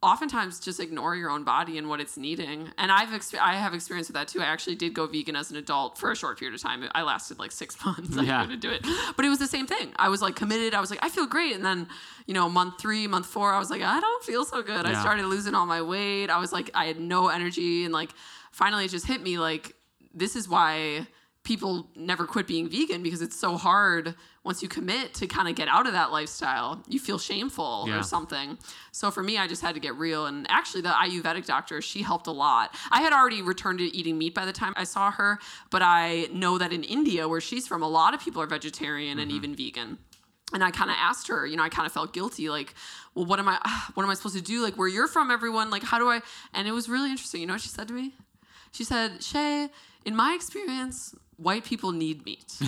oftentimes 0.02 0.62
just 0.62 0.80
ignore 0.80 1.14
your 1.14 1.30
own 1.30 1.44
body 1.44 1.78
and 1.78 1.90
what 1.90 2.00
it's 2.00 2.16
needing. 2.16 2.70
And 2.78 2.90
i've 2.92 3.10
exp- 3.10 3.40
i 3.40 3.56
have 3.56 3.74
experience 3.74 4.08
with 4.08 4.16
that 4.16 4.28
too. 4.30 4.40
I 4.42 4.46
actually 4.46 4.76
did 4.76 4.94
go 4.94 5.08
vegan 5.08 5.36
as 5.36 5.52
an 5.52 5.58
adult 5.58 5.98
for 5.98 6.12
a 6.12 6.16
short 6.16 6.40
period 6.40 6.56
of 6.56 6.62
time. 6.62 6.88
I 6.96 7.02
lasted 7.02 7.40
like 7.40 7.52
six 7.52 7.84
months. 7.86 8.16
Yeah. 8.16 8.40
i 8.40 8.42
couldn't 8.44 8.62
do 8.62 8.70
it. 8.70 8.86
But 9.16 9.26
it 9.26 9.30
was 9.30 9.40
the 9.40 9.48
same 9.48 9.68
thing. 9.68 9.92
I 9.98 10.08
was 10.10 10.22
like 10.22 10.36
committed. 10.36 10.74
I 10.74 10.80
was 10.80 10.90
like 10.92 11.04
i 11.04 11.10
feel 11.10 11.26
great. 11.26 11.54
And 11.56 11.66
then 11.66 11.88
you 12.28 12.34
know 12.34 12.48
month 12.50 12.80
three 12.80 13.08
month 13.08 13.26
four 13.26 13.52
i 13.52 13.60
was 13.60 13.70
like 13.72 13.82
i 13.82 14.00
don't 14.00 14.24
feel 14.24 14.46
so 14.46 14.62
good. 14.62 14.86
Yeah. 14.86 14.92
i 14.92 15.02
started 15.02 15.26
losing 15.26 15.56
all 15.56 15.66
my 15.66 15.82
weight. 15.82 16.30
I 16.30 16.40
was 16.40 16.54
like 16.54 16.70
i 16.76 16.86
had 16.86 17.00
no 17.00 17.28
energy. 17.28 17.84
And 17.84 17.94
like 17.94 18.12
finally 18.52 18.86
it 18.86 18.92
just 18.92 19.08
hit 19.08 19.22
me 19.22 19.38
like 19.38 19.76
this 20.14 20.36
is 20.36 20.48
why 20.48 21.08
people 21.44 21.90
never 21.96 22.26
quit 22.26 22.46
being 22.48 22.70
vegan 22.70 23.02
because 23.02 23.22
it's 23.22 23.36
so 23.36 23.58
hard 23.58 24.14
once 24.44 24.62
you 24.62 24.68
commit 24.70 25.14
to 25.14 25.26
kind 25.26 25.48
of 25.48 25.56
get 25.56 25.68
out 25.68 25.88
of 25.88 25.94
that 25.94 26.12
lifestyle 26.12 26.84
you 26.88 27.00
feel 27.00 27.18
shameful 27.18 27.86
Yeah. 27.88 28.00
or 28.00 28.04
something 28.04 28.58
so 28.92 29.10
for 29.10 29.24
me 29.24 29.38
i 29.38 29.48
just 29.48 29.62
had 29.62 29.74
to 29.74 29.80
get 29.80 29.96
real 29.96 30.26
and 30.26 30.46
actually 30.50 30.82
the 30.82 30.90
ayurvedic 30.90 31.46
doctor 31.46 31.82
she 31.82 32.02
helped 32.02 32.28
a 32.28 32.32
lot 32.32 32.76
i 32.92 33.02
had 33.02 33.14
already 33.14 33.42
returned 33.42 33.80
to 33.80 33.86
eating 33.96 34.18
meat 34.18 34.36
by 34.36 34.46
the 34.46 34.52
time 34.54 34.74
i 34.76 34.84
saw 34.84 35.12
her 35.12 35.40
but 35.72 35.82
i 35.82 36.28
know 36.34 36.58
that 36.58 36.74
in 36.74 36.84
india 36.84 37.28
where 37.28 37.42
she's 37.42 37.68
from 37.68 37.82
a 37.82 37.88
lot 37.90 38.14
of 38.14 38.20
people 38.20 38.42
are 38.42 38.48
vegetarian 38.48 39.18
Mm-hmm. 39.18 39.20
and 39.22 39.32
even 39.32 39.56
vegan 39.56 39.98
and 40.52 40.64
I 40.64 40.72
kind 40.72 40.90
of 40.90 40.96
asked 41.00 41.28
her, 41.28 41.46
you 41.46 41.56
know, 41.58 41.62
I 41.62 41.70
kind 41.70 41.86
of 41.86 41.92
felt 41.92 42.12
guilty, 42.12 42.50
like, 42.50 42.74
well, 43.14 43.24
what 43.24 43.38
am 43.38 43.48
I, 43.48 43.60
what 43.94 44.02
am 44.04 44.10
I 44.10 44.16
supposed 44.16 44.36
to 44.36 44.42
do? 44.42 44.64
Like, 44.64 44.78
where 44.80 44.88
you're 44.88 45.08
from, 45.08 45.30
everyone, 45.30 45.70
like, 45.70 45.84
how 45.84 46.00
do 46.00 46.10
I? 46.10 46.22
And 46.56 46.68
it 46.68 46.72
was 46.72 46.90
really 46.90 47.12
interesting. 47.12 47.42
You 47.42 47.46
know 47.46 47.54
what 47.54 47.62
she 47.62 47.70
said 47.70 47.88
to 47.90 47.94
me? 47.94 48.16
She 48.72 48.84
said, 48.84 49.22
Shay, 49.24 49.70
in 50.06 50.16
my 50.16 50.34
experience, 50.34 51.14
white 51.42 51.64
people 51.64 51.92
need 51.92 52.26
meat. 52.26 52.46
she 52.60 52.66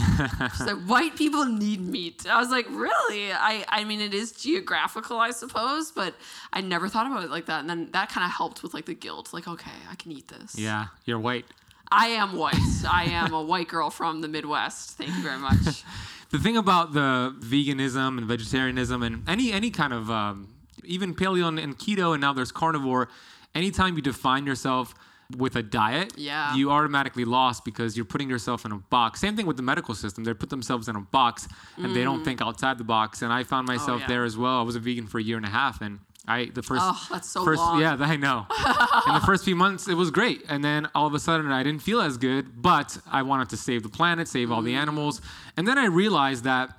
said, 0.63 0.87
white 0.87 1.15
people 1.15 1.45
need 1.45 1.81
meat. 1.81 2.25
I 2.29 2.39
was 2.39 2.49
like, 2.49 2.67
really? 2.69 3.31
I, 3.31 3.65
I 3.67 3.83
mean, 3.83 4.01
it 4.01 4.13
is 4.13 4.31
geographical, 4.31 5.17
I 5.19 5.31
suppose, 5.31 5.91
but 5.91 6.15
I 6.53 6.61
never 6.61 6.87
thought 6.87 7.07
about 7.07 7.23
it 7.23 7.29
like 7.29 7.45
that. 7.47 7.59
And 7.59 7.69
then 7.69 7.89
that 7.91 8.09
kind 8.09 8.25
of 8.25 8.31
helped 8.31 8.63
with 8.63 8.73
like 8.73 8.85
the 8.85 8.93
guilt, 8.93 9.33
like, 9.33 9.47
okay, 9.47 9.71
I 9.89 9.95
can 9.95 10.11
eat 10.11 10.27
this. 10.27 10.57
yeah, 10.57 10.87
you're 11.05 11.19
white. 11.19 11.45
I 11.91 12.07
am 12.07 12.37
white. 12.37 12.55
I 12.89 13.03
am 13.05 13.33
a 13.33 13.41
white 13.43 13.67
girl 13.67 13.89
from 13.89 14.21
the 14.21 14.29
Midwest. 14.29 14.97
Thank 14.97 15.09
you 15.09 15.21
very 15.21 15.39
much. 15.39 15.83
The 16.31 16.39
thing 16.39 16.55
about 16.55 16.93
the 16.93 17.35
veganism 17.41 18.17
and 18.17 18.25
vegetarianism 18.25 19.03
and 19.03 19.27
any 19.27 19.51
any 19.51 19.69
kind 19.69 19.91
of 19.91 20.09
um, 20.09 20.47
even 20.85 21.13
paleo 21.13 21.49
and, 21.49 21.59
and 21.59 21.77
keto 21.77 22.13
and 22.13 22.21
now 22.21 22.31
there's 22.31 22.53
carnivore, 22.53 23.09
anytime 23.53 23.97
you 23.97 24.01
define 24.01 24.45
yourself 24.45 24.95
with 25.37 25.55
a 25.55 25.63
diet, 25.63 26.13
Yeah. 26.17 26.53
you 26.55 26.71
automatically 26.71 27.25
lost 27.25 27.63
because 27.65 27.95
you're 27.95 28.05
putting 28.05 28.29
yourself 28.29 28.65
in 28.65 28.71
a 28.71 28.77
box. 28.77 29.19
Same 29.19 29.35
thing 29.35 29.45
with 29.45 29.57
the 29.57 29.63
medical 29.63 29.93
system; 29.95 30.23
they 30.23 30.33
put 30.33 30.49
themselves 30.49 30.87
in 30.87 30.95
a 30.95 31.01
box 31.01 31.47
and 31.77 31.95
they 31.95 32.03
don't 32.03 32.23
think 32.23 32.41
outside 32.41 32.77
the 32.77 32.83
box. 32.83 33.21
And 33.21 33.31
I 33.33 33.43
found 33.43 33.67
myself 33.67 33.89
Mm. 33.89 33.93
Oh, 33.93 33.97
yeah. 33.99 34.07
there 34.07 34.23
as 34.25 34.37
well. 34.37 34.59
I 34.59 34.63
was 34.63 34.75
a 34.75 34.79
vegan 34.79 35.07
for 35.07 35.19
a 35.19 35.23
year 35.23 35.37
and 35.37 35.45
a 35.45 35.49
half, 35.49 35.81
and 35.81 35.99
I 36.27 36.45
the 36.53 36.61
first 36.61 36.83
Oh, 36.85 37.07
that's 37.11 37.29
so 37.29 37.43
first 37.43 37.59
long. 37.61 37.79
yeah 37.81 37.97
I 37.99 38.15
know. 38.15 38.45
in 39.07 39.13
the 39.13 39.23
first 39.25 39.43
few 39.43 39.55
months 39.55 39.87
it 39.87 39.95
was 39.95 40.11
great, 40.11 40.43
and 40.47 40.63
then 40.63 40.87
all 40.93 41.07
of 41.07 41.13
a 41.13 41.19
sudden 41.19 41.51
I 41.51 41.63
didn't 41.63 41.81
feel 41.81 41.99
as 42.01 42.17
good. 42.17 42.61
But 42.61 42.97
I 43.11 43.23
wanted 43.23 43.49
to 43.49 43.57
save 43.57 43.81
the 43.83 43.89
planet, 43.89 44.27
save 44.27 44.51
all 44.51 44.61
the 44.61 44.73
Mm. 44.73 44.81
animals, 44.81 45.21
and 45.57 45.67
then 45.67 45.77
I 45.77 45.85
realized 45.85 46.43
that 46.43 46.77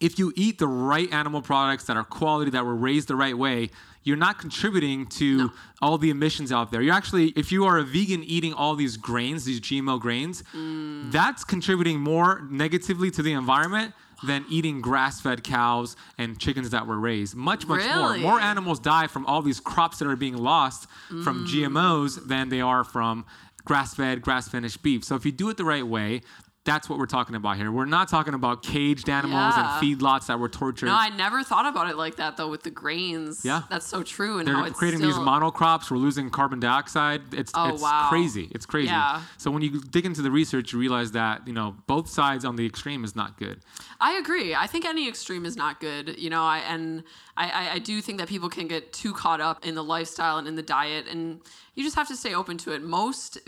if 0.00 0.18
you 0.18 0.32
eat 0.36 0.58
the 0.58 0.68
right 0.68 1.10
animal 1.12 1.40
products 1.42 1.84
that 1.84 1.96
are 1.96 2.04
quality 2.04 2.50
that 2.52 2.64
were 2.64 2.74
raised 2.76 3.08
the 3.08 3.16
right 3.16 3.36
way 3.36 3.70
you're 4.08 4.16
not 4.16 4.38
contributing 4.38 5.06
to 5.06 5.36
No. 5.36 5.50
all 5.82 5.98
the 5.98 6.08
emissions 6.10 6.50
out 6.50 6.70
there. 6.72 6.80
You're 6.82 6.94
actually, 6.94 7.26
if 7.36 7.52
you 7.52 7.64
are 7.66 7.76
a 7.78 7.84
vegan 7.84 8.24
eating 8.24 8.54
all 8.54 8.74
these 8.74 8.96
grains, 8.96 9.44
these 9.44 9.60
GMO 9.60 9.98
grains, 10.00 10.42
Mm. 10.54 11.12
that's 11.12 11.44
contributing 11.44 12.00
more 12.00 12.46
negatively 12.50 13.10
to 13.12 13.22
the 13.22 13.32
environment 13.32 13.92
than 14.24 14.44
eating 14.48 14.80
grass-fed 14.80 15.44
cows 15.44 15.94
and 16.16 16.38
chickens 16.40 16.70
that 16.70 16.86
were 16.86 16.98
raised. 16.98 17.36
Much, 17.36 17.66
much 17.68 17.84
Really? 17.84 18.18
more. 18.20 18.32
More 18.32 18.40
animals 18.40 18.80
die 18.80 19.06
from 19.06 19.24
all 19.26 19.42
these 19.42 19.60
crops 19.60 19.98
that 19.98 20.08
are 20.08 20.16
being 20.16 20.36
lost 20.36 20.88
from 21.22 21.44
Mm. 21.44 21.46
GMOs 21.46 22.16
than 22.26 22.48
they 22.48 22.60
are 22.60 22.82
from 22.82 23.24
grass-fed, 23.64 24.22
grass-finished 24.22 24.82
beef. 24.82 25.04
So 25.04 25.14
if 25.14 25.24
you 25.26 25.30
do 25.32 25.48
it 25.50 25.56
the 25.58 25.64
right 25.64 25.86
way, 25.86 26.22
that's 26.64 26.86
what 26.88 26.98
we're 26.98 27.06
talking 27.06 27.34
about 27.34 27.56
here. 27.56 27.72
We're 27.72 27.86
not 27.86 28.08
talking 28.08 28.34
about 28.34 28.62
caged 28.62 29.08
animals 29.08 29.54
Yeah. 29.56 29.78
and 29.78 29.82
feedlots 30.00 30.26
that 30.26 30.38
were 30.38 30.50
tortured. 30.50 30.86
No, 30.86 30.94
I 30.94 31.08
never 31.08 31.42
thought 31.42 31.64
about 31.64 31.88
it 31.88 31.96
like 31.96 32.16
that 32.16 32.36
though 32.36 32.48
with 32.48 32.62
the 32.62 32.70
grains. 32.70 33.42
Yeah. 33.42 33.62
That's 33.70 33.86
so 33.86 34.02
true. 34.02 34.38
And 34.38 34.46
They're 34.46 34.54
how 34.54 34.64
it's 34.64 34.78
creating 34.78 35.00
still, 35.00 35.10
these 35.12 35.18
monocrops. 35.18 35.90
We're 35.90 35.96
losing 35.96 36.28
carbon 36.28 36.60
dioxide. 36.60 37.22
It's 37.32 37.52
Oh, 37.54 37.68
it's 37.72 37.82
wow. 37.82 38.08
crazy. 38.10 38.48
It's 38.50 38.66
crazy. 38.66 38.88
Yeah. 38.88 39.22
So 39.38 39.50
when 39.50 39.62
you 39.62 39.80
dig 39.80 40.04
into 40.04 40.20
the 40.20 40.30
research, 40.30 40.74
you 40.74 40.78
realize 40.78 41.12
that 41.12 41.46
you 41.46 41.54
know 41.54 41.74
both 41.86 42.08
sides 42.10 42.44
on 42.44 42.56
the 42.56 42.66
extreme 42.66 43.02
is 43.02 43.16
not 43.16 43.38
good. 43.38 43.60
I 44.00 44.12
agree. 44.18 44.54
I 44.54 44.66
think 44.66 44.84
any 44.84 45.08
extreme 45.08 45.46
is 45.46 45.56
not 45.56 45.80
good. 45.80 46.18
You 46.18 46.28
know, 46.28 46.42
I 46.42 46.58
and 46.58 47.02
I, 47.36 47.48
I, 47.48 47.72
I 47.74 47.78
do 47.78 48.02
think 48.02 48.18
that 48.18 48.28
people 48.28 48.50
can 48.50 48.68
get 48.68 48.92
too 48.92 49.14
caught 49.14 49.40
up 49.40 49.64
in 49.64 49.74
the 49.74 49.84
lifestyle 49.84 50.36
and 50.36 50.46
in 50.46 50.54
the 50.56 50.62
diet, 50.62 51.06
and 51.06 51.40
you 51.74 51.82
just 51.84 51.96
have 51.96 52.08
to 52.08 52.16
stay 52.16 52.34
open 52.34 52.58
to 52.58 52.72
it. 52.72 52.82
Most 52.82 53.38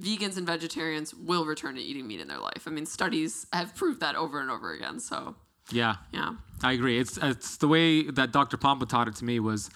vegans 0.00 0.36
and 0.36 0.46
vegetarians 0.46 1.14
will 1.14 1.44
return 1.44 1.74
to 1.74 1.80
eating 1.80 2.06
meat 2.06 2.20
in 2.20 2.28
their 2.28 2.38
life. 2.38 2.64
I 2.66 2.70
mean, 2.70 2.86
studies 2.86 3.46
have 3.52 3.74
proved 3.74 4.00
that 4.00 4.16
over 4.16 4.40
and 4.40 4.50
over 4.50 4.72
again. 4.72 4.98
So, 5.00 5.34
Yeah. 5.70 5.96
yeah. 6.12 6.34
I 6.62 6.72
agree. 6.72 6.98
It's 6.98 7.18
it's 7.18 7.56
the 7.56 7.68
way 7.68 8.10
that 8.10 8.32
Dr. 8.32 8.56
Pompa 8.56 8.88
taught 8.88 9.08
it 9.08 9.16
to 9.16 9.24
me 9.24 9.40
was 9.40 9.70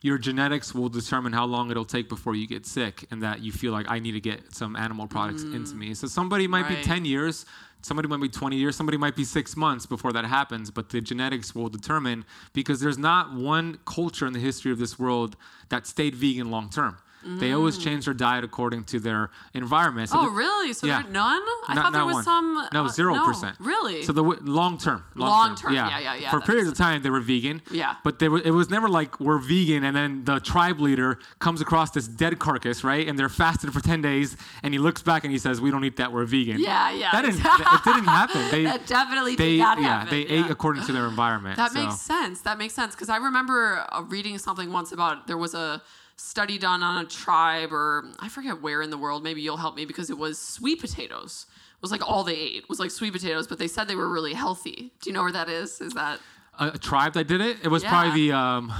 your 0.00 0.18
genetics 0.18 0.74
will 0.74 0.88
determine 0.88 1.32
how 1.32 1.44
long 1.44 1.70
it'll 1.70 1.84
take 1.84 2.08
before 2.08 2.34
you 2.34 2.46
get 2.46 2.64
sick 2.64 3.04
and 3.10 3.22
that 3.22 3.40
you 3.40 3.50
feel 3.50 3.72
like 3.72 3.86
I 3.90 3.98
need 3.98 4.12
to 4.12 4.20
get 4.20 4.54
some 4.54 4.76
animal 4.76 5.08
products 5.08 5.42
mm-hmm. 5.42 5.56
into 5.56 5.74
me. 5.74 5.94
So 5.94 6.06
somebody 6.06 6.46
might 6.46 6.68
be 6.68 6.76
10 6.76 7.04
years, 7.04 7.46
somebody 7.82 8.06
might 8.06 8.20
be 8.20 8.28
20 8.28 8.56
years, 8.56 8.76
somebody 8.76 8.96
might 8.96 9.16
be 9.16 9.24
6 9.24 9.56
months 9.56 9.86
before 9.86 10.12
that 10.12 10.24
happens, 10.24 10.70
but 10.70 10.90
the 10.90 11.00
genetics 11.00 11.52
will 11.52 11.68
determine 11.68 12.24
because 12.52 12.78
there's 12.80 12.98
not 12.98 13.34
one 13.34 13.80
culture 13.86 14.26
in 14.26 14.32
the 14.32 14.38
history 14.38 14.70
of 14.70 14.78
this 14.78 14.98
world 15.00 15.36
that 15.68 15.86
stayed 15.86 16.14
vegan 16.14 16.48
long 16.50 16.70
term. 16.70 16.98
They 17.24 17.52
always 17.52 17.78
change 17.78 18.04
their 18.04 18.14
diet 18.14 18.44
according 18.44 18.84
to 18.84 19.00
their 19.00 19.30
environment. 19.54 20.08
So 20.10 20.20
Oh, 20.20 20.24
the- 20.26 20.30
really? 20.30 20.72
So 20.72 20.86
yeah. 20.86 21.02
there 21.02 21.12
none? 21.12 21.42
I 21.66 21.74
not- 21.74 21.84
thought 21.84 21.92
there 21.92 22.04
was 22.06 22.14
one. 22.14 22.24
some. 22.24 22.68
No, 22.72 22.84
uh, 22.84 22.88
zero 22.88 23.14
percent. 23.24 23.56
Really? 23.60 24.02
So 24.02 24.12
the 24.12 24.22
w- 24.22 24.40
long 24.42 24.78
term. 24.78 25.04
Long 25.14 25.56
term, 25.56 25.74
yeah, 25.74 25.98
yeah, 25.98 26.14
yeah, 26.14 26.30
For 26.30 26.40
periods 26.40 26.68
of 26.68 26.76
time, 26.76 27.02
they 27.02 27.10
were 27.10 27.20
vegan. 27.20 27.60
Yeah. 27.70 27.96
But 28.04 28.18
they 28.18 28.28
were, 28.28 28.40
it 28.40 28.52
was 28.52 28.70
never 28.70 28.88
like 28.88 29.18
we're 29.20 29.38
vegan, 29.38 29.84
and 29.84 29.96
then 29.96 30.24
the 30.24 30.40
tribe 30.40 30.80
leader 30.80 31.18
comes 31.38 31.60
across 31.60 31.90
this 31.90 32.06
dead 32.06 32.38
carcass, 32.38 32.84
right? 32.84 33.06
And 33.06 33.18
they're 33.18 33.28
fasted 33.28 33.72
for 33.72 33.80
ten 33.80 34.00
days, 34.00 34.36
and 34.62 34.72
he 34.72 34.78
looks 34.78 35.02
back 35.02 35.24
and 35.24 35.32
he 35.32 35.38
says, 35.38 35.60
"We 35.60 35.70
don't 35.70 35.84
eat 35.84 35.96
that. 35.96 36.12
We're 36.12 36.24
vegan." 36.24 36.60
yeah, 36.60 36.90
yeah. 36.92 37.10
That 37.12 37.22
didn't. 37.22 37.40
it 37.44 37.84
didn't 37.84 38.04
happen. 38.04 38.48
They. 38.50 38.64
that 38.64 38.86
definitely 38.86 39.36
they. 39.36 39.56
did 39.56 39.58
not 39.58 39.78
yeah. 39.80 39.88
happen. 40.00 40.10
They 40.10 40.26
yeah. 40.26 40.44
ate 40.44 40.50
according 40.50 40.84
to 40.84 40.92
their 40.92 41.06
environment. 41.06 41.56
That 41.56 41.72
so. 41.72 41.82
makes 41.82 42.00
sense. 42.00 42.40
That 42.42 42.58
makes 42.58 42.74
sense 42.74 42.94
because 42.94 43.08
I 43.08 43.16
remember 43.16 43.84
uh, 43.90 44.02
reading 44.02 44.38
something 44.38 44.72
once 44.72 44.92
about 44.92 45.26
there 45.26 45.36
was 45.36 45.54
a 45.54 45.82
study 46.18 46.58
done 46.58 46.82
on 46.82 47.04
a 47.04 47.08
tribe 47.08 47.72
or 47.72 48.04
I 48.18 48.28
forget 48.28 48.60
where 48.60 48.82
in 48.82 48.90
the 48.90 48.98
world. 48.98 49.22
Maybe 49.22 49.40
you'll 49.40 49.56
help 49.56 49.76
me 49.76 49.84
because 49.86 50.10
it 50.10 50.18
was 50.18 50.38
sweet 50.38 50.80
potatoes. 50.80 51.46
It 51.48 51.80
was 51.82 51.90
like 51.92 52.06
all 52.06 52.24
they 52.24 52.34
ate 52.34 52.68
was 52.68 52.80
like 52.80 52.90
sweet 52.90 53.12
potatoes, 53.12 53.46
but 53.46 53.58
they 53.58 53.68
said 53.68 53.86
they 53.88 53.94
were 53.94 54.08
really 54.08 54.34
healthy. 54.34 54.92
Do 55.00 55.08
you 55.10 55.14
know 55.14 55.22
where 55.22 55.32
that 55.32 55.48
is? 55.48 55.80
Is 55.80 55.94
that 55.94 56.20
a, 56.58 56.72
a 56.74 56.78
tribe 56.78 57.14
that 57.14 57.28
did 57.28 57.40
it. 57.40 57.58
It 57.62 57.68
was 57.68 57.82
Yeah. 57.82 57.90
probably 57.90 58.28
the. 58.28 58.36
Um, 58.36 58.72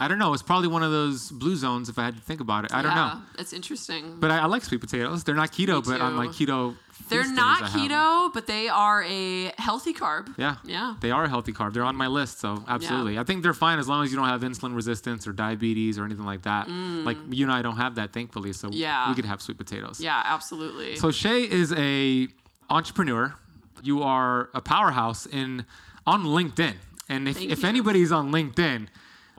I 0.00 0.06
don't 0.06 0.18
know. 0.18 0.32
It's 0.32 0.44
probably 0.44 0.68
one 0.68 0.84
of 0.84 0.92
those 0.92 1.30
blue 1.30 1.56
zones. 1.56 1.88
If 1.88 1.98
I 1.98 2.04
had 2.04 2.14
to 2.16 2.22
think 2.22 2.40
about 2.40 2.64
it, 2.64 2.72
I 2.72 2.82
don't 2.82 2.92
yeah, 2.92 3.14
know. 3.14 3.20
It's 3.38 3.52
interesting. 3.52 4.16
But 4.20 4.30
I, 4.30 4.38
I 4.38 4.46
like 4.46 4.62
sweet 4.62 4.80
potatoes. 4.80 5.24
They're 5.24 5.34
not 5.34 5.50
keto, 5.50 5.84
but 5.84 6.00
I'm 6.00 6.16
like 6.16 6.30
keto. 6.30 6.76
They're 7.08 7.30
not 7.32 7.62
I 7.62 7.66
have 7.68 7.74
'em. 7.80 7.88
keto, 7.88 8.32
but 8.34 8.46
they 8.46 8.68
are 8.68 9.02
a 9.04 9.52
healthy 9.58 9.94
carb. 9.94 10.34
Yeah. 10.36 10.56
Yeah. 10.64 10.94
They 11.00 11.10
are 11.10 11.24
a 11.24 11.28
healthy 11.28 11.52
carb. 11.52 11.72
They're 11.72 11.84
on 11.84 11.96
my 11.96 12.06
list, 12.06 12.40
so 12.40 12.62
absolutely. 12.68 13.18
I 13.18 13.24
think 13.24 13.42
they're 13.42 13.54
fine 13.54 13.78
as 13.78 13.88
long 13.88 14.04
as 14.04 14.10
you 14.10 14.16
don't 14.16 14.28
have 14.28 14.42
insulin 14.42 14.74
resistance 14.74 15.26
or 15.26 15.32
diabetes 15.32 15.98
or 15.98 16.04
anything 16.04 16.26
like 16.26 16.42
that. 16.42 16.68
Like 16.68 17.16
you 17.30 17.44
and 17.46 17.52
I 17.52 17.62
don't 17.62 17.76
have 17.76 17.94
that, 17.94 18.12
thankfully, 18.12 18.52
so 18.52 18.68
Mm. 18.68 18.74
Yeah. 18.74 19.08
we 19.08 19.14
could 19.14 19.24
have 19.24 19.40
sweet 19.40 19.56
potatoes. 19.58 20.00
Yeah, 20.00 20.20
absolutely. 20.24 20.96
So 20.96 21.10
Shay 21.10 21.42
is 21.50 21.72
a 21.72 22.28
entrepreneur. 22.68 23.34
You 23.82 24.02
are 24.02 24.50
a 24.52 24.60
powerhouse 24.60 25.24
in 25.26 25.64
on 26.06 26.24
LinkedIn. 26.24 26.74
And 27.08 27.26
if, 27.28 27.36
Thank 27.38 27.50
if 27.50 27.62
you. 27.62 27.68
anybody's 27.68 28.12
on 28.12 28.30
LinkedIn, 28.32 28.88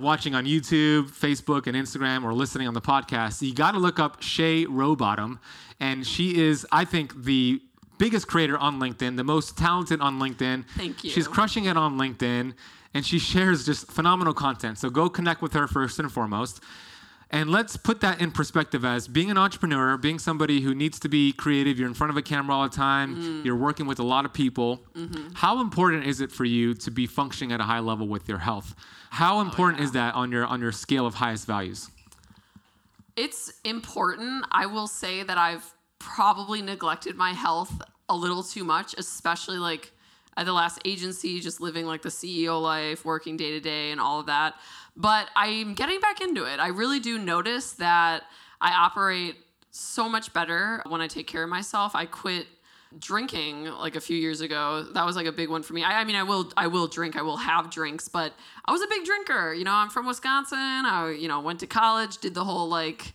watching 0.02 0.36
on 0.36 0.46
YouTube, 0.46 1.10
Facebook, 1.10 1.68
and 1.68 1.76
Instagram, 1.76 2.24
or 2.24 2.34
listening 2.34 2.68
on 2.68 2.74
the 2.74 2.82
podcast, 2.82 3.42
you 3.42 3.54
got 3.54 3.72
to 3.72 3.80
look 3.80 4.00
up 4.00 4.22
Shay 4.22 4.66
Rowbottom. 4.66 5.40
And 5.80 6.06
she 6.06 6.38
is, 6.38 6.66
I 6.72 6.86
think, 6.86 7.24
the 7.24 7.62
biggest 7.98 8.28
creator 8.28 8.58
on 8.58 8.80
LinkedIn, 8.80 9.18
the 9.18 9.24
most 9.24 9.58
talented 9.58 10.02
on 10.02 10.20
LinkedIn. 10.20 10.66
Thank 10.76 11.04
you. 11.04 11.10
She's 11.10 11.28
crushing 11.28 11.66
it 11.66 11.78
on 11.78 11.98
LinkedIn, 11.98 12.54
and 12.94 13.06
she 13.06 13.20
shares 13.20 13.66
just 13.66 13.92
phenomenal 13.92 14.34
content. 14.34 14.78
So 14.78 14.90
go 14.90 15.10
connect 15.10 15.42
with 15.42 15.54
her 15.54 15.68
first 15.68 16.00
and 16.00 16.12
foremost. 16.12 16.62
And 17.32 17.52
let's 17.52 17.78
put 17.78 18.02
that 18.02 18.22
in 18.22 18.32
perspective 18.32 18.84
as 18.84 19.08
being 19.08 19.30
an 19.30 19.38
entrepreneur, 19.38 19.98
being 19.98 20.18
somebody 20.18 20.62
who 20.62 20.74
needs 20.74 21.00
to 21.02 21.10
be 21.10 21.32
creative. 21.32 21.78
You're 21.78 21.88
in 21.88 21.94
front 21.94 22.10
of 22.10 22.18
a 22.18 22.24
camera 22.24 22.56
all 22.56 22.64
the 22.64 22.76
time. 22.76 23.16
Mm. 23.16 23.46
You're 23.46 23.56
working 23.56 23.86
with 23.86 24.00
a 24.00 24.04
lot 24.04 24.26
of 24.26 24.34
people. 24.34 24.82
Mm-hmm. 24.96 25.34
How 25.36 25.62
important 25.62 26.08
is 26.08 26.22
it 26.22 26.32
for 26.32 26.46
you 26.46 26.74
to 26.74 26.90
be 26.90 27.06
functioning 27.06 27.52
at 27.52 27.60
a 27.60 27.66
high 27.66 27.80
level 27.80 28.08
with 28.08 28.28
your 28.28 28.40
health? 28.40 28.74
How 29.10 29.38
oh, 29.38 29.42
important 29.42 29.80
Oh, 29.80 29.82
yeah. 29.82 29.86
is 29.86 29.92
that 29.94 30.16
on 30.16 30.32
your 30.32 30.46
on 30.46 30.62
your 30.62 30.72
scale 30.72 31.06
of 31.06 31.16
highest 31.16 31.46
values? 31.48 31.90
It's 33.16 33.52
important. 33.64 34.46
I 34.52 34.66
will 34.66 34.88
say 34.88 35.24
that 35.24 35.38
I've 35.38 35.74
probably 36.00 36.62
neglected 36.62 37.16
my 37.16 37.34
health 37.34 37.82
a 38.08 38.16
little 38.16 38.44
too 38.44 38.64
much, 38.64 38.96
especially 38.98 39.58
like 39.58 39.92
at 40.38 40.46
the 40.46 40.54
last 40.54 40.80
agency, 40.86 41.40
just 41.42 41.60
living 41.60 41.86
like 41.86 42.02
the 42.02 42.10
CEO 42.10 42.62
life, 42.62 43.04
working 43.04 43.36
day 43.36 43.52
to 43.52 43.60
day, 43.60 43.92
and 43.92 44.00
all 44.00 44.22
of 44.22 44.28
that. 44.28 44.56
But 44.96 45.30
I'm 45.36 45.74
getting 45.74 46.00
back 46.00 46.22
into 46.22 46.46
it. 46.46 46.60
I 46.60 46.70
really 46.70 47.00
do 47.00 47.18
notice 47.18 47.74
that 47.74 48.24
I 48.62 48.72
operate 48.72 49.36
so 49.72 50.08
much 50.08 50.32
better 50.34 50.82
when 50.88 51.02
I 51.02 51.08
take 51.08 51.28
care 51.28 51.44
of 51.44 51.50
myself. 51.50 51.94
I 51.96 52.06
quit 52.06 52.48
drinking 52.98 53.66
like 53.66 53.96
a 53.96 54.02
few 54.02 54.18
years 54.18 54.42
ago 54.42 54.88
that 54.94 55.06
was 55.06 55.16
like 55.16 55.28
a 55.28 55.32
big 55.32 55.48
one 55.48 55.62
for 55.62 55.74
me 55.74 55.84
I, 55.84 56.02
I 56.02 56.04
mean 56.06 56.16
i 56.16 56.24
will 56.24 56.52
i 56.58 56.66
will 56.66 56.88
drink 56.88 57.16
i 57.16 57.22
will 57.22 57.38
have 57.38 57.70
drinks 57.70 58.08
but 58.08 58.34
i 58.66 58.72
was 58.72 58.82
a 58.82 58.88
big 58.88 59.06
drinker 59.06 59.54
you 59.54 59.64
know 59.64 59.74
i'm 59.74 59.90
from 59.90 60.08
wisconsin 60.08 60.58
i 60.58 61.12
you 61.12 61.28
know 61.28 61.40
went 61.40 61.60
to 61.60 61.68
college 61.68 62.18
did 62.18 62.34
the 62.34 62.44
whole 62.44 62.68
like 62.68 63.14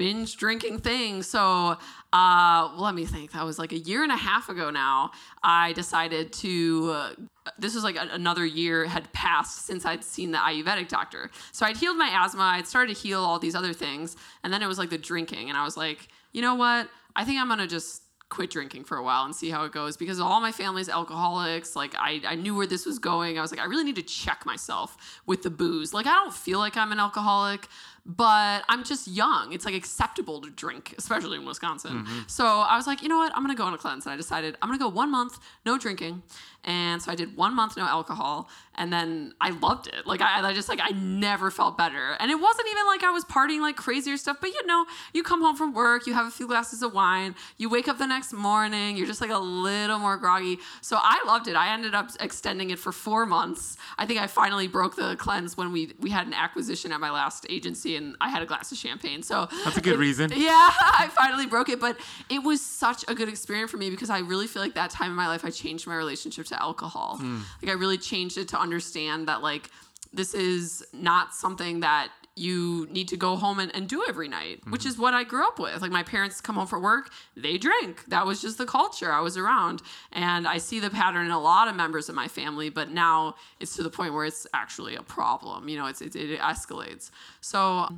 binge 0.00 0.38
drinking 0.38 0.78
thing. 0.78 1.22
So 1.22 1.76
uh, 2.10 2.72
let 2.74 2.94
me 2.94 3.04
think. 3.04 3.32
That 3.32 3.44
was 3.44 3.58
like 3.58 3.72
a 3.72 3.78
year 3.78 4.02
and 4.02 4.10
a 4.10 4.16
half 4.16 4.48
ago 4.48 4.70
now. 4.70 5.10
I 5.42 5.74
decided 5.74 6.32
to. 6.44 6.90
Uh, 6.90 7.10
this 7.58 7.74
was 7.74 7.84
like 7.84 7.96
a, 7.96 8.08
another 8.12 8.46
year 8.46 8.86
had 8.86 9.12
passed 9.12 9.66
since 9.66 9.84
I'd 9.84 10.02
seen 10.02 10.30
the 10.30 10.38
Ayurvedic 10.38 10.88
doctor. 10.88 11.30
So 11.52 11.66
I'd 11.66 11.76
healed 11.76 11.98
my 11.98 12.08
asthma. 12.10 12.44
I'd 12.44 12.66
started 12.66 12.96
to 12.96 13.00
heal 13.00 13.20
all 13.20 13.38
these 13.38 13.54
other 13.54 13.74
things, 13.74 14.16
and 14.42 14.50
then 14.50 14.62
it 14.62 14.66
was 14.66 14.78
like 14.78 14.88
the 14.88 14.96
drinking, 14.96 15.50
and 15.50 15.58
I 15.58 15.64
was 15.66 15.76
like, 15.76 16.08
you 16.32 16.40
know 16.40 16.54
what? 16.54 16.88
I 17.14 17.26
think 17.26 17.38
I'm 17.38 17.48
gonna 17.48 17.66
just 17.66 18.02
quit 18.30 18.48
drinking 18.48 18.84
for 18.84 18.96
a 18.96 19.02
while 19.02 19.24
and 19.24 19.34
see 19.34 19.50
how 19.50 19.64
it 19.64 19.72
goes 19.72 19.96
because 19.96 20.20
all 20.20 20.40
my 20.40 20.52
family's 20.52 20.88
alcoholics 20.88 21.74
like 21.74 21.94
I, 21.98 22.22
I 22.26 22.36
knew 22.36 22.54
where 22.54 22.66
this 22.66 22.86
was 22.86 22.98
going. 22.98 23.38
I 23.38 23.42
was 23.42 23.50
like 23.50 23.60
i 23.60 23.64
really 23.64 23.84
need 23.84 23.96
to 23.96 24.02
check 24.02 24.46
myself 24.46 25.20
with 25.26 25.42
the 25.42 25.50
booze. 25.50 25.92
Like 25.92 26.06
i 26.06 26.10
don't 26.10 26.32
feel 26.32 26.58
like 26.58 26.76
i'm 26.76 26.92
an 26.92 27.00
alcoholic 27.00 27.68
but 28.16 28.64
i'm 28.68 28.82
just 28.84 29.06
young. 29.06 29.52
It's 29.52 29.64
like 29.64 29.74
acceptable 29.74 30.40
to 30.40 30.50
drink 30.50 30.94
especially 30.98 31.36
in 31.36 31.44
wisconsin. 31.44 32.04
Mm-hmm. 32.04 32.20
So 32.26 32.44
i 32.44 32.76
was 32.76 32.86
like 32.86 33.02
you 33.02 33.08
know 33.08 33.18
what? 33.18 33.32
I'm 33.34 33.42
gonna 33.42 33.54
go 33.54 33.64
on 33.64 33.74
a 33.74 33.78
cleanse. 33.78 34.06
And 34.06 34.12
i 34.12 34.16
decided 34.16 34.56
i'm 34.60 34.68
gonna 34.68 34.78
go 34.78 34.88
one 34.88 35.10
month 35.10 35.38
no 35.64 35.78
drinking. 35.78 36.22
And 36.64 37.00
so 37.00 37.12
i 37.12 37.14
did 37.14 37.36
one 37.36 37.54
month 37.54 37.76
no 37.76 37.84
alcohol. 37.84 38.48
And 38.74 38.92
then 38.92 39.34
i 39.40 39.50
loved 39.50 39.86
it. 39.86 40.06
Like 40.06 40.20
I, 40.20 40.48
I 40.48 40.52
just 40.52 40.68
like 40.68 40.80
i 40.82 40.90
never 40.90 41.50
felt 41.50 41.78
better. 41.78 42.16
And 42.18 42.30
it 42.30 42.40
wasn't 42.40 42.68
even 42.70 42.86
like 42.86 43.04
i 43.04 43.10
was 43.10 43.24
partying 43.24 43.60
like 43.60 43.76
crazy 43.76 44.10
or 44.12 44.16
stuff 44.16 44.38
but 44.40 44.50
you 44.50 44.66
know 44.66 44.86
you 45.12 45.22
come 45.22 45.42
home 45.42 45.56
from 45.56 45.72
work 45.72 46.06
you 46.06 46.14
have 46.14 46.26
a 46.26 46.30
few 46.30 46.46
glasses 46.46 46.82
of 46.82 46.92
wine 46.94 47.34
you 47.58 47.68
wake 47.68 47.88
up 47.88 47.98
the 47.98 48.06
next 48.06 48.32
morning 48.32 48.96
you're 48.96 49.06
just 49.06 49.20
like 49.20 49.30
a 49.30 49.38
little 49.38 49.98
more 49.98 50.16
groggy. 50.16 50.58
So 50.80 50.98
i 51.00 51.22
loved 51.26 51.46
it. 51.48 51.56
I 51.56 51.72
ended 51.72 51.94
up 51.94 52.10
extending 52.18 52.70
it 52.70 52.78
for 52.78 52.92
four 52.92 53.26
months. 53.26 53.76
I 53.98 54.06
think 54.06 54.20
i 54.20 54.26
finally 54.26 54.66
broke 54.66 54.96
the 54.96 55.16
cleanse 55.16 55.56
when 55.56 55.70
we 55.72 55.92
we 56.00 56.10
had 56.10 56.26
an 56.26 56.34
acquisition 56.34 56.92
at 56.92 57.00
my 57.00 57.10
last 57.10 57.46
agency 57.48 57.96
and 58.00 58.16
i 58.20 58.28
had 58.28 58.42
a 58.42 58.46
glass 58.46 58.72
of 58.72 58.78
champagne 58.78 59.22
so 59.22 59.48
That's 59.64 59.76
a 59.76 59.80
good 59.80 59.94
it- 59.94 59.98
reason. 59.98 60.30
yeah 60.34 60.70
i 60.98 61.08
finally 61.14 61.46
broke 61.46 61.68
it 61.68 61.80
but 61.80 61.96
it 62.28 62.42
was 62.42 62.60
such 62.60 63.04
a 63.08 63.14
good 63.14 63.28
experience 63.28 63.70
for 63.70 63.76
me 63.76 63.90
because 63.90 64.10
i 64.10 64.18
really 64.20 64.46
feel 64.46 64.62
like 64.62 64.74
that 64.74 64.90
time 64.90 65.10
in 65.10 65.16
my 65.16 65.26
life 65.28 65.44
i 65.44 65.50
changed 65.50 65.86
my 65.86 65.96
relationship 65.96 66.46
to 66.46 66.60
alcohol 66.62 67.18
hmm. 67.18 67.38
like 67.62 67.70
i 67.70 67.74
really 67.74 67.98
changed 67.98 68.38
it 68.38 68.48
to 68.48 68.58
understand 68.58 69.28
that 69.28 69.42
like 69.42 69.70
this 70.12 70.34
is 70.34 70.84
not 70.92 71.34
something 71.34 71.80
that 71.80 72.10
you 72.36 72.86
need 72.90 73.08
to 73.08 73.16
go 73.16 73.36
home 73.36 73.58
and, 73.58 73.74
and 73.74 73.88
do 73.88 74.02
every 74.08 74.28
night, 74.28 74.60
which 74.68 74.82
Mm-hmm. 74.82 74.88
is 74.90 74.98
what 74.98 75.14
I 75.14 75.24
grew 75.24 75.46
up 75.46 75.58
with. 75.58 75.82
Like 75.82 75.90
my 75.90 76.02
parents 76.02 76.40
come 76.40 76.54
home 76.56 76.66
from 76.66 76.82
work, 76.82 77.10
they 77.36 77.58
drink. 77.58 78.04
That 78.08 78.24
was 78.24 78.40
just 78.40 78.56
the 78.56 78.66
culture 78.66 79.12
I 79.12 79.20
was 79.20 79.36
around. 79.36 79.82
And 80.12 80.46
I 80.48 80.58
see 80.58 80.80
the 80.80 80.90
pattern 80.90 81.26
in 81.26 81.32
a 81.32 81.40
lot 81.40 81.68
of 81.68 81.76
members 81.76 82.08
of 82.08 82.14
my 82.14 82.28
family, 82.28 82.70
but 82.70 82.90
now 82.90 83.34
it's 83.58 83.76
to 83.76 83.82
the 83.82 83.90
point 83.90 84.14
where 84.14 84.24
it's 84.24 84.46
actually 84.54 84.94
a 84.96 85.02
problem. 85.02 85.68
You 85.68 85.76
know, 85.78 85.86
it's, 85.86 86.00
it, 86.00 86.16
it 86.16 86.40
escalates. 86.40 87.10
So 87.40 87.88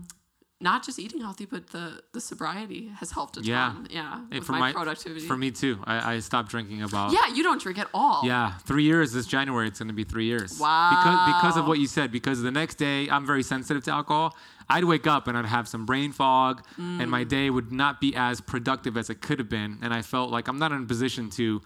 not 0.63 0.85
just 0.85 0.99
eating 0.99 1.21
healthy, 1.21 1.45
but 1.45 1.67
the, 1.69 2.01
the 2.13 2.21
sobriety 2.21 2.89
has 3.01 3.11
helped 3.11 3.37
a 3.37 3.43
Yeah. 3.43 3.73
ton. 3.75 3.89
Yeah. 3.91 4.41
For 4.43 4.53
my, 4.53 4.73
productivity. 4.73 5.27
For 5.27 5.37
me 5.37 5.51
too. 5.51 5.79
I, 5.85 6.15
I 6.15 6.19
stopped 6.21 6.49
drinking 6.51 6.83
about 6.83 7.13
yeah, 7.13 7.35
you 7.35 7.43
don't 7.43 7.61
drink 7.61 7.79
at 7.79 7.89
all. 7.93 8.23
Yeah, 8.25 8.57
three 8.59 8.85
years 8.85 9.13
this 9.13 9.27
January. 9.27 9.67
It's 9.69 9.79
going 9.81 9.89
to 9.89 9.95
be 9.95 10.05
three 10.05 10.27
years. 10.27 10.59
Wow. 10.59 10.91
Because 10.91 11.35
because 11.35 11.57
of 11.57 11.67
what 11.67 11.79
you 11.79 11.87
said. 11.87 12.13
Because 12.13 12.41
the 12.43 12.51
next 12.53 12.77
day 12.77 13.09
I'm 13.11 13.27
very 13.27 13.43
sensitive 13.43 13.83
to 13.85 13.91
alcohol. 13.91 14.37
I'd 14.69 14.85
wake 14.85 15.07
up 15.07 15.27
and 15.29 15.37
I'd 15.37 15.45
have 15.47 15.67
some 15.69 15.85
brain 15.85 16.13
fog, 16.13 16.63
and 16.79 17.03
Mm. 17.03 17.09
my 17.09 17.25
day 17.25 17.51
would 17.51 17.73
not 17.73 18.01
be 18.01 18.15
as 18.15 18.41
productive 18.41 18.97
as 18.97 19.11
it 19.11 19.21
could 19.21 19.39
have 19.41 19.49
been. 19.49 19.79
And 19.83 19.93
I 19.93 20.01
felt 20.03 20.31
like 20.31 20.49
I'm 20.49 20.59
not 20.59 20.73
in 20.73 20.83
a 20.85 20.87
position 20.87 21.29
to 21.31 21.61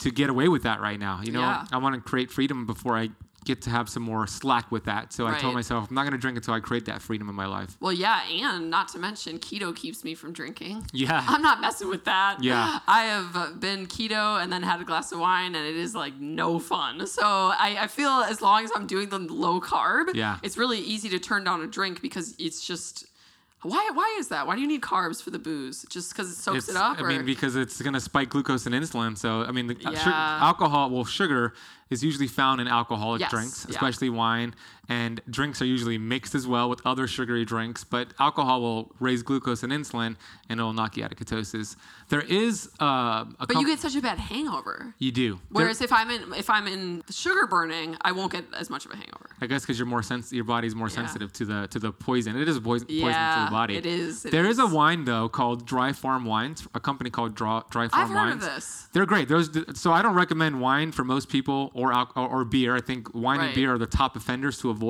to 0.00 0.10
get 0.10 0.28
away 0.28 0.48
with 0.48 0.64
that 0.64 0.80
right 0.80 0.98
now. 0.98 1.20
You 1.22 1.30
know, 1.32 1.40
Yeah. 1.40 1.64
I 1.70 1.78
want 1.78 1.94
to 1.94 2.00
create 2.00 2.30
freedom 2.32 2.66
before 2.66 2.96
I 2.98 3.10
get 3.44 3.62
to 3.62 3.70
have 3.70 3.88
some 3.88 4.02
more 4.02 4.26
slack 4.26 4.70
with 4.70 4.84
that. 4.84 5.12
So 5.12 5.26
I 5.26 5.38
told 5.38 5.54
myself 5.54 5.88
I'm 5.88 5.94
not 5.94 6.02
going 6.02 6.12
to 6.12 6.18
drink 6.18 6.36
until 6.36 6.54
I 6.54 6.60
create 6.60 6.84
that 6.86 7.02
freedom 7.02 7.28
in 7.28 7.34
my 7.34 7.46
life. 7.46 7.76
Well, 7.80 7.92
yeah, 7.92 8.20
and 8.30 8.70
not 8.70 8.88
to 8.88 8.98
mention 8.98 9.38
keto 9.38 9.74
keeps 9.74 10.04
me 10.04 10.14
from 10.14 10.32
drinking. 10.32 10.86
Yeah. 10.92 11.24
I'm 11.28 11.42
not 11.42 11.60
messing 11.60 11.88
with 11.88 12.04
that. 12.04 12.42
Yeah. 12.42 12.78
I 12.86 13.04
have 13.04 13.36
uh, 13.36 13.50
been 13.58 13.86
keto 13.86 14.42
and 14.42 14.52
then 14.52 14.62
had 14.62 14.80
a 14.80 14.84
glass 14.84 15.12
of 15.12 15.18
wine, 15.18 15.54
and 15.54 15.66
it 15.66 15.76
is 15.76 15.94
like 15.94 16.14
no 16.20 16.58
fun. 16.58 17.06
So 17.06 17.22
I, 17.24 17.76
I 17.80 17.86
feel 17.86 18.08
as 18.10 18.40
long 18.40 18.64
as 18.64 18.70
I'm 18.74 18.86
doing 18.86 19.08
the 19.08 19.18
low 19.18 19.60
carb, 19.60 20.14
Yeah. 20.14 20.38
it's 20.42 20.56
really 20.56 20.78
easy 20.78 21.08
to 21.10 21.18
turn 21.18 21.44
down 21.44 21.62
a 21.62 21.66
drink 21.66 22.00
because 22.02 22.34
it's 22.38 22.66
just. 22.66 23.06
Why, 23.64 23.90
why 23.94 24.16
is 24.18 24.26
that? 24.30 24.48
Why 24.48 24.56
do 24.56 24.60
you 24.60 24.66
need 24.66 24.80
carbs 24.80 25.22
for 25.22 25.30
the 25.30 25.38
booze? 25.38 25.86
Just 25.88 26.10
because 26.12 26.28
it 26.32 26.34
soaks 26.34 26.64
It's, 26.64 26.70
it 26.70 26.76
up? 26.76 26.98
I 26.98 27.02
or? 27.02 27.06
mean, 27.06 27.24
because 27.24 27.54
it's 27.54 27.80
going 27.80 27.92
to 27.94 28.00
spike 28.00 28.30
glucose 28.30 28.66
and 28.66 28.74
insulin. 28.74 29.16
So, 29.16 29.42
I 29.44 29.52
mean, 29.52 29.68
the, 29.68 29.76
uh, 29.86 29.94
sugar- 29.94 30.10
alcohol, 30.10 30.90
well, 30.90 31.04
sugar 31.04 31.54
is 31.92 32.02
usually 32.02 32.26
found 32.26 32.60
in 32.60 32.66
alcoholic 32.68 33.20
Yes, 33.20 33.30
drinks, 33.30 33.66
yeah. 33.68 33.74
especially 33.74 34.10
wine. 34.10 34.54
And 34.88 35.20
drinks 35.30 35.62
are 35.62 35.64
usually 35.64 35.96
mixed 35.96 36.34
as 36.34 36.46
well 36.46 36.68
with 36.68 36.80
other 36.84 37.06
sugary 37.06 37.44
drinks. 37.44 37.84
But 37.84 38.08
alcohol 38.18 38.60
will 38.60 38.92
raise 38.98 39.22
glucose 39.22 39.62
and 39.62 39.72
insulin, 39.72 40.16
and 40.48 40.58
it 40.58 40.62
will 40.62 40.72
knock 40.72 40.96
you 40.96 41.04
out 41.04 41.12
of 41.12 41.18
ketosis. 41.18 41.76
There 42.08 42.20
is 42.20 42.68
uh, 42.80 42.84
a 43.38 43.46
but 43.46 43.56
you 43.56 43.66
get 43.66 43.78
such 43.78 43.94
a 43.96 44.00
bad 44.02 44.18
hangover. 44.18 44.94
you 44.98 45.12
do. 45.12 45.34
There- 45.34 45.38
Whereas 45.62 45.80
if 45.80 45.92
I'm 45.92 46.10
in 46.10 46.34
if 46.34 46.50
I'm 46.50 46.66
in 46.66 47.02
sugar 47.10 47.46
burning, 47.46 47.96
I 48.02 48.10
won't 48.12 48.32
get 48.32 48.44
as 48.58 48.68
much 48.70 48.84
of 48.84 48.90
a 48.90 48.96
hangover. 48.96 49.30
I 49.40 49.46
guess 49.46 49.62
because 49.62 49.78
you're 49.78 49.86
more 49.86 50.02
sens- 50.02 50.32
your 50.32 50.44
body's 50.44 50.74
more 50.74 50.88
sensitive 50.88 51.32
to 51.34 51.44
the 51.44 51.68
to 51.68 51.78
the 51.78 51.92
poison. 51.92 52.36
It 52.36 52.48
is 52.48 52.56
a 52.56 52.60
poison, 52.60 52.88
poison 52.88 52.98
to 52.98 53.08
Yeah, 53.08 53.44
the 53.46 53.50
body. 53.52 53.76
it 53.76 53.86
is, 53.86 54.24
it 54.26 54.32
There 54.32 54.46
is 54.46 54.58
a 54.58 54.66
wine 54.66 55.04
though 55.04 55.28
called 55.28 55.64
Dry 55.64 55.92
Farm 55.92 56.24
Wines, 56.24 56.66
a 56.74 56.80
company 56.80 57.08
called 57.08 57.34
Dry, 57.36 57.62
Dry 57.70 57.86
Farm 57.88 58.12
Wines. 58.12 58.34
I've 58.34 58.40
heard 58.42 58.48
of 58.50 58.54
this. 58.56 58.88
They're 58.92 59.06
great. 59.06 59.28
Those 59.28 59.48
so 59.80 59.92
I 59.92 60.02
don't 60.02 60.14
recommend 60.16 60.60
wine 60.60 60.90
for 60.92 61.04
most 61.04 61.28
people 61.28 61.70
or 61.72 61.94
or, 61.94 62.08
or 62.28 62.44
beer. 62.44 62.74
I 62.76 62.80
think 62.80 63.14
wine 63.14 63.40
and 63.40 63.54
beer 63.54 63.72
are 63.74 63.78
the 63.78 63.86
top 63.86 64.16
offenders 64.16 64.58
to 64.58 64.68
avoid. 64.68 64.81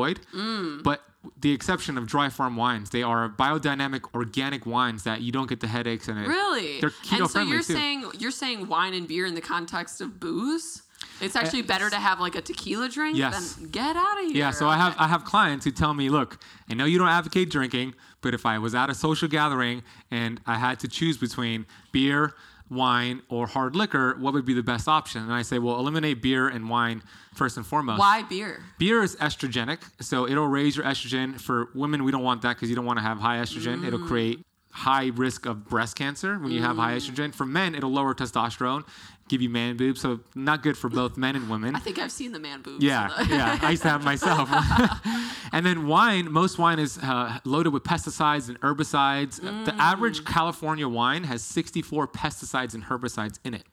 But 0.83 1.03
the 1.41 1.53
exception 1.53 1.97
of 1.99 2.07
Dry 2.07 2.29
Farm 2.29 2.57
Wines, 2.57 2.91
they 2.91 3.03
are 3.03 3.29
biodynamic 3.29 4.03
organic 4.15 4.67
wines 4.67 5.05
that 5.05 5.21
you 5.21 5.31
don't 5.31 5.49
get 5.49 5.61
the 5.61 5.69
headaches 5.69 6.09
and 6.09 6.19
it. 6.19 6.27
Really? 6.27 6.81
They're 6.81 6.91
keto 6.91 7.11
and 7.21 7.27
so 7.27 7.29
friendly 7.29 7.53
you're 7.53 7.63
too. 7.63 7.73
saying 7.75 8.05
you're 8.19 8.31
saying 8.31 8.67
wine 8.69 8.95
and 8.95 9.07
beer 9.07 9.27
in 9.27 9.35
the 9.35 9.41
context 9.41 10.01
of 10.01 10.19
booze? 10.19 10.83
It's 11.21 11.37
Uh, 11.37 11.41
actually 11.41 11.63
better 11.63 11.89
to 11.91 11.97
have 11.97 12.19
like 12.21 12.35
a 12.35 12.41
tequila 12.41 12.89
drink 12.89 13.17
Yes. 13.17 13.55
than 13.55 13.69
get 13.71 13.97
out 13.97 14.19
of 14.21 14.27
here. 14.27 14.37
Yeah, 14.37 14.51
so 14.51 14.69
I 14.69 14.77
have 14.77 14.95
I 14.99 15.07
have 15.09 15.25
clients 15.25 15.65
who 15.65 15.71
tell 15.71 15.95
me, 15.95 16.09
look, 16.09 16.39
I 16.69 16.75
know 16.75 16.85
you 16.85 16.99
don't 16.99 17.09
advocate 17.09 17.51
drinking, 17.51 17.95
but 18.21 18.35
if 18.35 18.45
I 18.47 18.59
was 18.59 18.75
at 18.75 18.91
a 18.91 18.95
social 18.95 19.29
gathering 19.29 19.83
and 20.11 20.41
I 20.47 20.57
had 20.57 20.81
to 20.81 20.89
choose 20.89 21.17
between 21.19 21.67
beer, 21.93 22.35
wine, 22.73 23.23
or 23.29 23.47
hard 23.47 23.77
liquor, 23.77 24.17
what 24.19 24.33
would 24.35 24.45
be 24.45 24.55
the 24.55 24.63
best 24.63 24.89
option? 24.89 25.23
And 25.23 25.33
I 25.33 25.43
say, 25.43 25.59
well, 25.59 25.79
eliminate 25.79 26.23
beer 26.23 26.49
and 26.49 26.69
wine 26.69 27.03
first 27.35 27.57
and 27.57 27.67
foremost. 27.67 27.99
Why 27.99 28.23
beer? 28.23 28.63
Beer 28.79 29.03
is 29.03 29.17
estrogenic, 29.17 29.81
so 30.01 30.29
it'll 30.29 30.47
raise 30.47 30.77
your 30.77 30.85
estrogen. 30.85 31.41
For 31.41 31.69
women, 31.75 32.05
we 32.05 32.13
don't 32.13 32.23
want 32.23 32.43
that 32.43 32.57
because 32.57 32.69
you 32.69 32.77
don't 32.77 32.87
want 32.87 32.99
to 32.99 33.03
have 33.03 33.19
high 33.19 33.39
estrogen. 33.39 33.87
It'll 33.87 34.01
mm. 34.01 34.09
create 34.09 34.45
high 34.71 35.09
risk 35.15 35.45
of 35.47 35.69
breast 35.69 35.97
cancer 35.97 36.39
when 36.39 36.51
you 36.51 36.63
have 36.63 36.77
high 36.77 36.95
mm. 36.95 36.97
estrogen. 36.97 37.35
For 37.35 37.45
men, 37.47 37.75
it'll 37.75 37.93
lower 37.93 38.15
testosterone, 38.15 38.85
give 39.33 39.41
you 39.41 39.49
man 39.49 39.79
boobs, 39.79 39.99
so 40.01 40.21
not 40.35 40.63
good 40.63 40.77
for 40.77 40.91
both 40.91 41.17
men 41.17 41.35
and 41.35 41.49
women. 41.49 41.75
I 41.75 41.79
think 41.79 41.99
I've 41.99 42.13
seen 42.13 42.33
the 42.33 42.39
man 42.39 42.61
boobs. 42.61 42.85
Yeah, 42.85 43.09
yeah, 43.29 43.59
I 43.63 43.71
used 43.71 43.83
to 43.83 43.89
have 43.89 44.05
myself. 44.05 44.51
and 45.53 45.65
then 45.65 45.87
wine, 45.87 46.31
most 46.31 46.59
wine 46.59 46.79
is 46.79 46.99
uh, 46.99 47.39
loaded 47.45 47.71
with 47.73 47.83
pesticides 47.83 48.49
and 48.51 48.61
herbicides. 48.61 49.41
The 49.65 49.75
average 49.77 50.25
California 50.27 50.87
wine 50.87 51.25
has 51.25 51.43
64 51.43 52.09
pesticides 52.09 52.75
and 52.75 52.85
herbicides 52.85 53.39
in 53.43 53.55
it. 53.55 53.65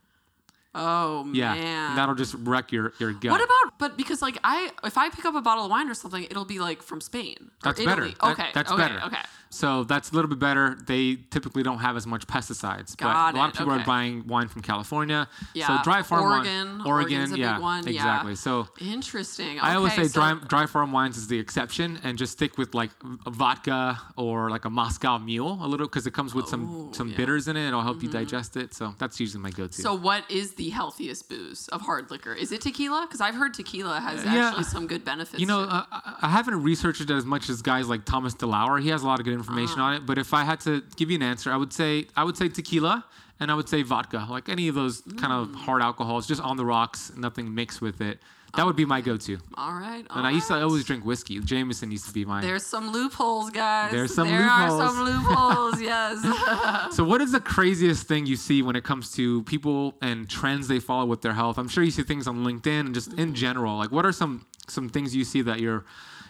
Oh 0.73 1.27
Yeah, 1.33 1.55
man. 1.55 1.95
that'll 1.95 2.15
just 2.15 2.35
wreck 2.35 2.71
your 2.71 2.93
your 2.99 3.11
gut. 3.11 3.31
what 3.31 3.41
about 3.41 3.79
but 3.79 3.97
because 3.97 4.21
like 4.21 4.37
I 4.43 4.69
if 4.83 4.97
I 4.99 5.09
pick 5.09 5.25
up 5.25 5.33
a 5.35 5.41
bottle 5.41 5.65
of 5.65 5.71
wine 5.71 5.89
or 5.89 5.93
something, 5.95 6.23
it'll 6.23 6.45
be 6.45 6.59
like 6.59 6.81
from 6.83 7.01
Spain. 7.01 7.49
That's 7.63 7.83
better. 7.83 8.05
That- 8.07 8.23
Okay. 8.31 8.49
that's 8.53 8.71
okay, 8.71 8.81
better. 8.83 9.01
Okay. 9.07 9.17
So 9.51 9.83
that's 9.83 10.11
a 10.11 10.15
little 10.15 10.29
bit 10.29 10.37
better. 10.39 10.77
They 10.85 11.15
typically 11.31 11.63
don't 11.63 11.79
have 11.79 11.97
as 11.97 12.05
much 12.05 12.27
pesticides, 12.27 12.95
Got 12.95 13.33
but 13.33 13.35
a 13.35 13.37
lot 13.39 13.49
of 13.49 13.55
it, 13.55 13.57
people 13.57 13.73
are 13.73 13.83
buying 13.83 14.27
wine 14.27 14.47
from 14.47 14.61
California. 14.61 15.27
Yeah, 15.55 15.67
So 15.67 15.83
dry 15.83 16.03
farm 16.03 16.23
Oregon. 16.23 16.83
wine, 16.85 17.29
big 17.29 17.39
yeah, 17.39 17.59
one, 17.59 17.83
yeah. 17.85 17.89
exactly. 17.89 18.35
So 18.35 18.67
Interesting. 18.79 19.57
Okay, 19.57 19.67
I 19.67 19.75
always 19.75 19.93
say 19.95 20.03
so- 20.07 20.19
dry, 20.19 20.33
dry 20.47 20.65
farm 20.67 20.91
wines 20.91 21.17
is 21.17 21.27
the 21.27 21.39
exception, 21.39 21.99
and 22.03 22.17
just 22.17 22.33
stick 22.33 22.57
with 22.59 22.73
like 22.75 22.91
vodka 23.27 23.99
or 24.17 24.49
like 24.49 24.65
a 24.65 24.69
Moscow 24.69 25.17
Mule 25.17 25.57
a 25.61 25.67
little 25.67 25.87
because 25.87 26.05
it 26.05 26.11
comes 26.13 26.35
with 26.35 26.47
some 26.47 26.59
Oh, 26.69 26.91
some 26.93 27.09
yeah. 27.09 27.17
bitters 27.17 27.47
in 27.47 27.57
it. 27.57 27.67
It'll 27.67 27.81
help 27.81 28.03
you 28.03 28.09
digest 28.09 28.55
it. 28.57 28.73
So 28.73 28.93
that's 28.99 29.19
usually 29.19 29.41
my 29.41 29.49
go-to. 29.49 29.81
So 29.81 29.93
what 29.95 30.29
is 30.29 30.53
the 30.55 30.69
healthiest 30.69 31.29
booze 31.29 31.67
of 31.69 31.81
hard 31.81 32.11
liquor? 32.11 32.33
Is 32.33 32.51
it 32.51 32.61
tequila? 32.61 33.01
Because 33.07 33.21
I've 33.21 33.35
heard 33.35 33.53
tequila 33.53 33.99
has 33.99 34.23
yeah. 34.25 34.49
actually 34.49 34.65
some 34.65 34.87
good 34.87 35.03
benefits. 35.05 35.39
you 35.39 35.47
know, 35.47 35.61
uh, 35.61 35.85
I 35.91 36.15
I 36.21 36.29
haven't 36.29 36.61
researched 36.63 37.01
it 37.01 37.09
as 37.09 37.25
much 37.25 37.49
as 37.49 37.61
guys 37.61 37.87
like 37.89 38.05
Thomas 38.05 38.33
DeLauer. 38.35 38.81
He 38.81 38.89
has 38.89 39.01
a 39.03 39.07
lot 39.07 39.19
of 39.19 39.25
good 39.25 39.33
information 39.39 39.79
Ah. 39.79 39.85
on 39.87 39.93
it. 39.95 40.05
But 40.05 40.17
if 40.17 40.33
I 40.33 40.43
had 40.43 40.59
to 40.61 40.81
give 40.97 41.09
you 41.11 41.15
an 41.15 41.23
answer, 41.23 41.51
I 41.51 41.57
would 41.57 41.73
say 41.73 42.07
I 42.15 42.23
would 42.23 42.37
say 42.37 42.47
tequila 42.49 43.05
and 43.39 43.49
I 43.51 43.55
would 43.55 43.69
say 43.69 43.81
vodka, 43.83 44.27
like 44.29 44.49
any 44.49 44.67
of 44.67 44.75
those 44.75 45.01
kind 45.21 45.33
of 45.33 45.47
Mm. 45.49 45.55
hard 45.65 45.81
alcohols, 45.81 46.27
just 46.27 46.41
on 46.41 46.57
the 46.57 46.65
rocks, 46.65 47.11
nothing 47.15 47.53
mixed 47.55 47.81
with 47.81 47.99
it. 48.01 48.21
That 48.55 48.65
would 48.65 48.75
be 48.75 48.85
my 48.85 49.01
go-to. 49.01 49.37
all 49.55 49.73
right. 49.73 50.05
And 50.09 50.25
I 50.25 50.31
used 50.31 50.47
to 50.47 50.55
always 50.55 50.83
drink 50.83 51.05
whiskey. 51.05 51.39
Jameson 51.39 51.91
used 51.91 52.07
to 52.07 52.13
be 52.13 52.25
mine. 52.25 52.41
There's 52.41 52.65
some 52.65 52.91
loopholes, 52.91 53.51
guys. 53.51 53.91
There's 53.91 54.13
some 54.13 54.27
there 54.27 54.41
are 54.41 54.69
some 54.69 55.03
loopholes. 55.03 55.81
yes. 55.81 56.25
So, 56.95 57.03
what 57.03 57.21
is 57.21 57.31
the 57.31 57.39
craziest 57.39 58.07
thing 58.07 58.25
you 58.25 58.35
see 58.35 58.61
when 58.61 58.75
it 58.75 58.83
comes 58.83 59.11
to 59.13 59.43
people 59.43 59.95
and 60.01 60.29
trends 60.29 60.67
they 60.67 60.79
follow 60.79 61.05
with 61.05 61.21
their 61.21 61.33
health? 61.33 61.57
I'm 61.57 61.67
sure 61.67 61.83
you 61.83 61.91
see 61.91 62.03
things 62.03 62.27
on 62.27 62.43
LinkedIn 62.43 62.79
and 62.79 62.93
just 62.93 63.13
in 63.13 63.35
general. 63.35 63.77
Like, 63.77 63.91
what 63.91 64.05
are 64.05 64.11
some 64.11 64.45
some 64.67 64.89
things 64.89 65.15
you 65.15 65.23
see 65.23 65.41
that 65.43 65.59
you're 65.59 65.85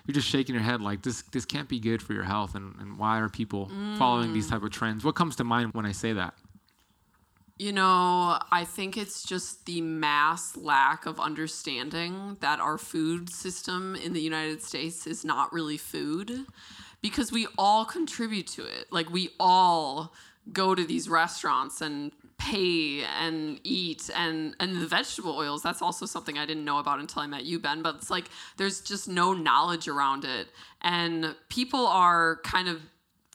you're 0.06 0.14
just 0.14 0.28
shaking 0.28 0.56
your 0.56 0.64
head 0.64 0.82
like 0.82 1.02
this 1.04 1.22
this 1.32 1.46
can't 1.46 1.70
be 1.70 1.80
good 1.80 2.02
for 2.02 2.14
your 2.14 2.24
health, 2.24 2.56
and, 2.56 2.76
and 2.80 2.98
why 2.98 3.20
are 3.20 3.30
people 3.30 3.68
mm. 3.68 3.98
following 3.98 4.34
these 4.34 4.50
type 4.50 4.64
of 4.64 4.72
trends? 4.72 5.04
What 5.04 5.16
comes 5.16 5.36
to 5.38 5.44
mind 5.44 5.74
when 5.74 5.86
I 5.86 5.92
say 5.92 6.14
that? 6.14 6.34
You 7.60 7.74
know, 7.74 8.40
I 8.54 8.64
think 8.64 8.96
it's 8.96 9.22
just 9.22 9.66
the 9.66 9.82
mass 9.82 10.56
lack 10.56 11.06
of 11.06 11.20
understanding 11.20 12.38
that 12.40 12.62
our 12.62 12.78
food 12.78 13.30
system 13.30 13.96
in 13.96 14.14
the 14.14 14.22
United 14.22 14.64
States 14.64 15.06
is 15.06 15.26
not 15.26 15.52
really 15.52 15.76
food 15.76 16.46
because 17.02 17.34
we 17.34 17.48
all 17.58 17.84
contribute 17.84 18.48
to 18.48 18.64
it. 18.64 18.86
Like, 18.92 19.10
we 19.10 19.32
all 19.42 20.14
go 20.54 20.74
to 20.74 20.86
these 20.86 21.10
restaurants 21.10 21.82
and 21.82 22.14
pay 22.38 23.04
and 23.04 23.60
eat 23.66 24.10
and 24.16 24.56
and 24.62 24.82
the 24.82 24.88
vegetable 24.88 25.36
oils 25.36 25.62
that's 25.62 25.82
also 25.82 26.06
something 26.06 26.38
i 26.38 26.46
didn't 26.46 26.64
know 26.64 26.80
about 26.80 27.00
until 27.00 27.22
i 27.22 27.28
met 27.28 27.44
you 27.44 27.60
ben 27.60 27.82
but 27.82 27.96
it's 27.96 28.10
like 28.10 28.30
there's 28.56 28.80
just 28.80 29.10
no 29.10 29.34
knowledge 29.34 29.90
around 29.90 30.24
it 30.24 30.48
and 30.82 31.36
people 31.50 31.86
are 31.86 32.40
kind 32.46 32.70
of 32.70 32.82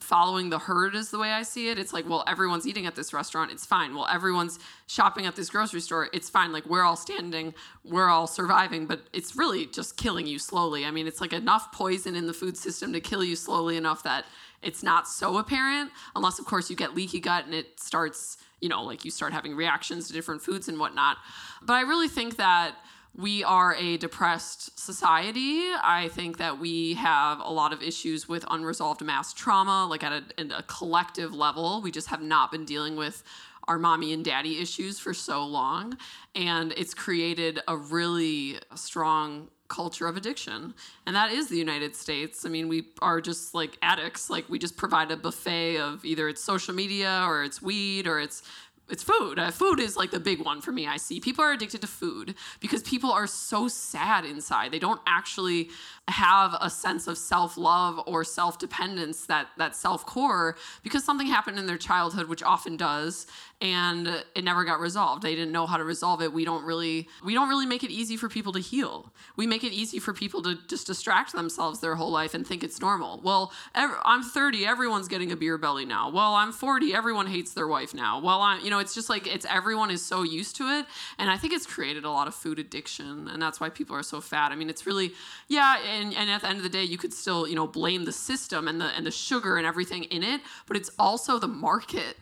following 0.05 0.51
the 0.51 0.59
herd 0.59 0.93
is 0.93 1.09
the 1.09 1.17
way 1.17 1.31
I 1.31 1.41
see 1.41 1.69
it. 1.69 1.79
It's 1.79 1.91
like, 1.91 2.07
well, 2.07 2.23
everyone's 2.27 2.67
eating 2.67 2.85
at 2.85 2.95
this 2.95 3.11
restaurant, 3.11 3.51
it's 3.51 3.65
fine. 3.65 3.95
Well, 3.95 4.07
everyone's 4.11 4.59
shopping 4.85 5.25
at 5.25 5.35
this 5.35 5.49
grocery 5.49 5.81
store, 5.81 6.09
it's 6.13 6.29
fine. 6.29 6.53
Like 6.53 6.67
we're 6.67 6.83
all 6.83 6.95
standing, 6.95 7.55
we're 7.83 8.07
all 8.07 8.27
surviving, 8.27 8.85
but 8.85 9.01
it's 9.13 9.35
really 9.35 9.65
just 9.65 9.97
killing 9.97 10.27
you 10.27 10.37
slowly. 10.37 10.85
I 10.85 10.91
mean, 10.91 11.07
it's 11.07 11.21
like 11.21 11.33
enough 11.33 11.71
poison 11.71 12.15
in 12.15 12.27
the 12.27 12.33
food 12.33 12.55
system 12.55 12.93
to 12.93 13.01
kill 13.01 13.23
you 13.23 13.35
slowly 13.35 13.77
enough 13.77 14.03
that 14.03 14.25
it's 14.61 14.83
not 14.83 15.07
so 15.07 15.37
apparent, 15.37 15.89
unless 16.15 16.37
of 16.37 16.45
course 16.45 16.69
you 16.69 16.75
get 16.75 16.93
leaky 16.93 17.19
gut 17.19 17.45
and 17.45 17.55
it 17.55 17.79
starts, 17.79 18.37
you 18.61 18.69
know, 18.69 18.83
like 18.83 19.05
you 19.05 19.11
start 19.11 19.33
having 19.33 19.55
reactions 19.55 20.07
to 20.07 20.13
different 20.13 20.41
foods 20.41 20.67
and 20.67 20.79
whatnot. 20.79 21.17
But 21.63 21.73
I 21.73 21.81
really 21.81 22.07
think 22.07 22.37
that 22.37 22.75
we 23.17 23.43
are 23.43 23.75
a 23.75 23.97
depressed 23.97 24.77
society. 24.77 25.61
I 25.81 26.09
think 26.13 26.37
that 26.37 26.59
we 26.59 26.95
have 26.95 27.39
a 27.39 27.49
lot 27.49 27.71
of 27.71 27.81
issues 27.81 28.27
with 28.27 28.43
unresolved 28.49 29.01
mass 29.01 29.33
trauma, 29.33 29.87
like 29.89 30.03
at 30.03 30.23
a, 30.37 30.57
a 30.57 30.63
collective 30.63 31.33
level. 31.33 31.81
We 31.81 31.91
just 31.91 32.07
have 32.07 32.21
not 32.21 32.51
been 32.51 32.65
dealing 32.65 32.95
with 32.95 33.23
our 33.67 33.79
mommy 33.79 34.13
and 34.13 34.23
daddy 34.23 34.59
issues 34.59 34.99
for 34.99 35.13
so 35.13 35.45
long. 35.45 35.97
And 36.35 36.73
it's 36.75 36.93
created 36.93 37.61
a 37.67 37.77
really 37.77 38.59
strong 38.75 39.49
culture 39.67 40.07
of 40.07 40.15
addiction. 40.15 40.73
And 41.07 41.15
that 41.15 41.31
is 41.31 41.47
the 41.47 41.57
United 41.57 41.95
States. 41.95 42.45
I 42.45 42.49
mean, 42.49 42.67
we 42.67 42.87
are 43.01 43.19
just 43.19 43.55
like 43.55 43.77
addicts. 43.81 44.29
Like 44.29 44.47
we 44.49 44.59
just 44.59 44.77
provide 44.77 45.09
a 45.11 45.17
buffet 45.17 45.77
of 45.77 46.05
either 46.05 46.29
it's 46.29 46.43
social 46.43 46.73
media 46.73 47.23
or 47.25 47.43
it's 47.43 47.61
weed 47.61 48.07
or 48.07 48.19
it's 48.19 48.43
it's 48.89 49.03
food. 49.03 49.39
Uh, 49.39 49.51
food 49.51 49.79
is 49.79 49.97
like 49.97 50.11
the 50.11 50.19
big 50.19 50.43
one 50.43 50.61
for 50.61 50.71
me. 50.71 50.87
I 50.87 50.97
see 50.97 51.19
people 51.19 51.43
are 51.43 51.51
addicted 51.51 51.81
to 51.81 51.87
food 51.87 52.35
because 52.59 52.83
people 52.83 53.11
are 53.11 53.27
so 53.27 53.67
sad 53.67 54.25
inside. 54.25 54.71
They 54.71 54.79
don't 54.79 55.01
actually 55.07 55.69
have 56.07 56.55
a 56.61 56.69
sense 56.69 57.07
of 57.07 57.17
self-love 57.17 57.99
or 58.05 58.23
self-dependence 58.23 59.25
that 59.25 59.47
that 59.57 59.75
self-core 59.75 60.55
because 60.83 61.03
something 61.03 61.25
happened 61.25 61.57
in 61.57 61.65
their 61.65 61.79
childhood 61.79 62.29
which 62.29 62.43
often 62.43 62.77
does 62.77 63.25
and 63.59 64.07
it 64.35 64.43
never 64.43 64.63
got 64.63 64.79
resolved 64.79 65.23
they 65.23 65.33
didn't 65.33 65.51
know 65.51 65.65
how 65.65 65.77
to 65.77 65.83
resolve 65.83 66.21
it 66.21 66.31
we 66.31 66.45
don't 66.45 66.63
really 66.63 67.07
we 67.23 67.33
don't 67.33 67.49
really 67.49 67.65
make 67.65 67.83
it 67.83 67.89
easy 67.89 68.17
for 68.17 68.29
people 68.29 68.53
to 68.53 68.59
heal 68.59 69.11
we 69.35 69.47
make 69.47 69.63
it 69.63 69.73
easy 69.73 69.97
for 69.97 70.13
people 70.13 70.43
to 70.43 70.59
just 70.67 70.85
distract 70.85 71.33
themselves 71.33 71.79
their 71.79 71.95
whole 71.95 72.11
life 72.11 72.35
and 72.35 72.45
think 72.45 72.63
it's 72.63 72.79
normal 72.79 73.19
well 73.23 73.51
ev- 73.73 73.97
i'm 74.03 74.21
30 74.21 74.63
everyone's 74.63 75.07
getting 75.07 75.31
a 75.31 75.35
beer 75.35 75.57
belly 75.57 75.85
now 75.85 76.09
well 76.11 76.35
i'm 76.35 76.51
40 76.51 76.93
everyone 76.93 77.25
hates 77.25 77.53
their 77.53 77.67
wife 77.67 77.95
now 77.95 78.19
well 78.19 78.41
i'm 78.41 78.63
you 78.63 78.69
know 78.69 78.74
it's 78.79 78.93
just 78.93 79.09
like 79.09 79.27
it's 79.27 79.45
everyone 79.49 79.91
is 79.91 80.03
so 80.03 80.23
used 80.23 80.55
to 80.55 80.63
it 80.63 80.85
and 81.17 81.29
i 81.29 81.37
think 81.37 81.53
it's 81.53 81.65
created 81.65 82.05
a 82.05 82.09
lot 82.09 82.27
of 82.27 82.35
food 82.35 82.59
addiction 82.59 83.27
and 83.27 83.41
that's 83.41 83.59
why 83.59 83.69
people 83.69 83.95
are 83.95 84.03
so 84.03 84.21
fat. 84.21 84.51
I 84.51 84.55
mean 84.55 84.69
it's 84.69 84.85
really 84.85 85.11
yeah 85.47 85.77
and, 85.79 86.13
and 86.15 86.29
at 86.29 86.41
the 86.41 86.47
end 86.47 86.57
of 86.57 86.63
the 86.63 86.69
day 86.69 86.83
you 86.83 86.97
could 86.97 87.13
still 87.13 87.47
you 87.47 87.55
know 87.55 87.67
blame 87.67 88.05
the 88.05 88.11
system 88.11 88.67
and 88.67 88.79
the 88.79 88.85
and 88.85 89.05
the 89.05 89.11
sugar 89.11 89.57
and 89.57 89.65
everything 89.65 90.03
in 90.05 90.23
it 90.23 90.41
but 90.67 90.77
it's 90.77 90.89
also 90.97 91.39
the 91.39 91.47
market. 91.47 92.17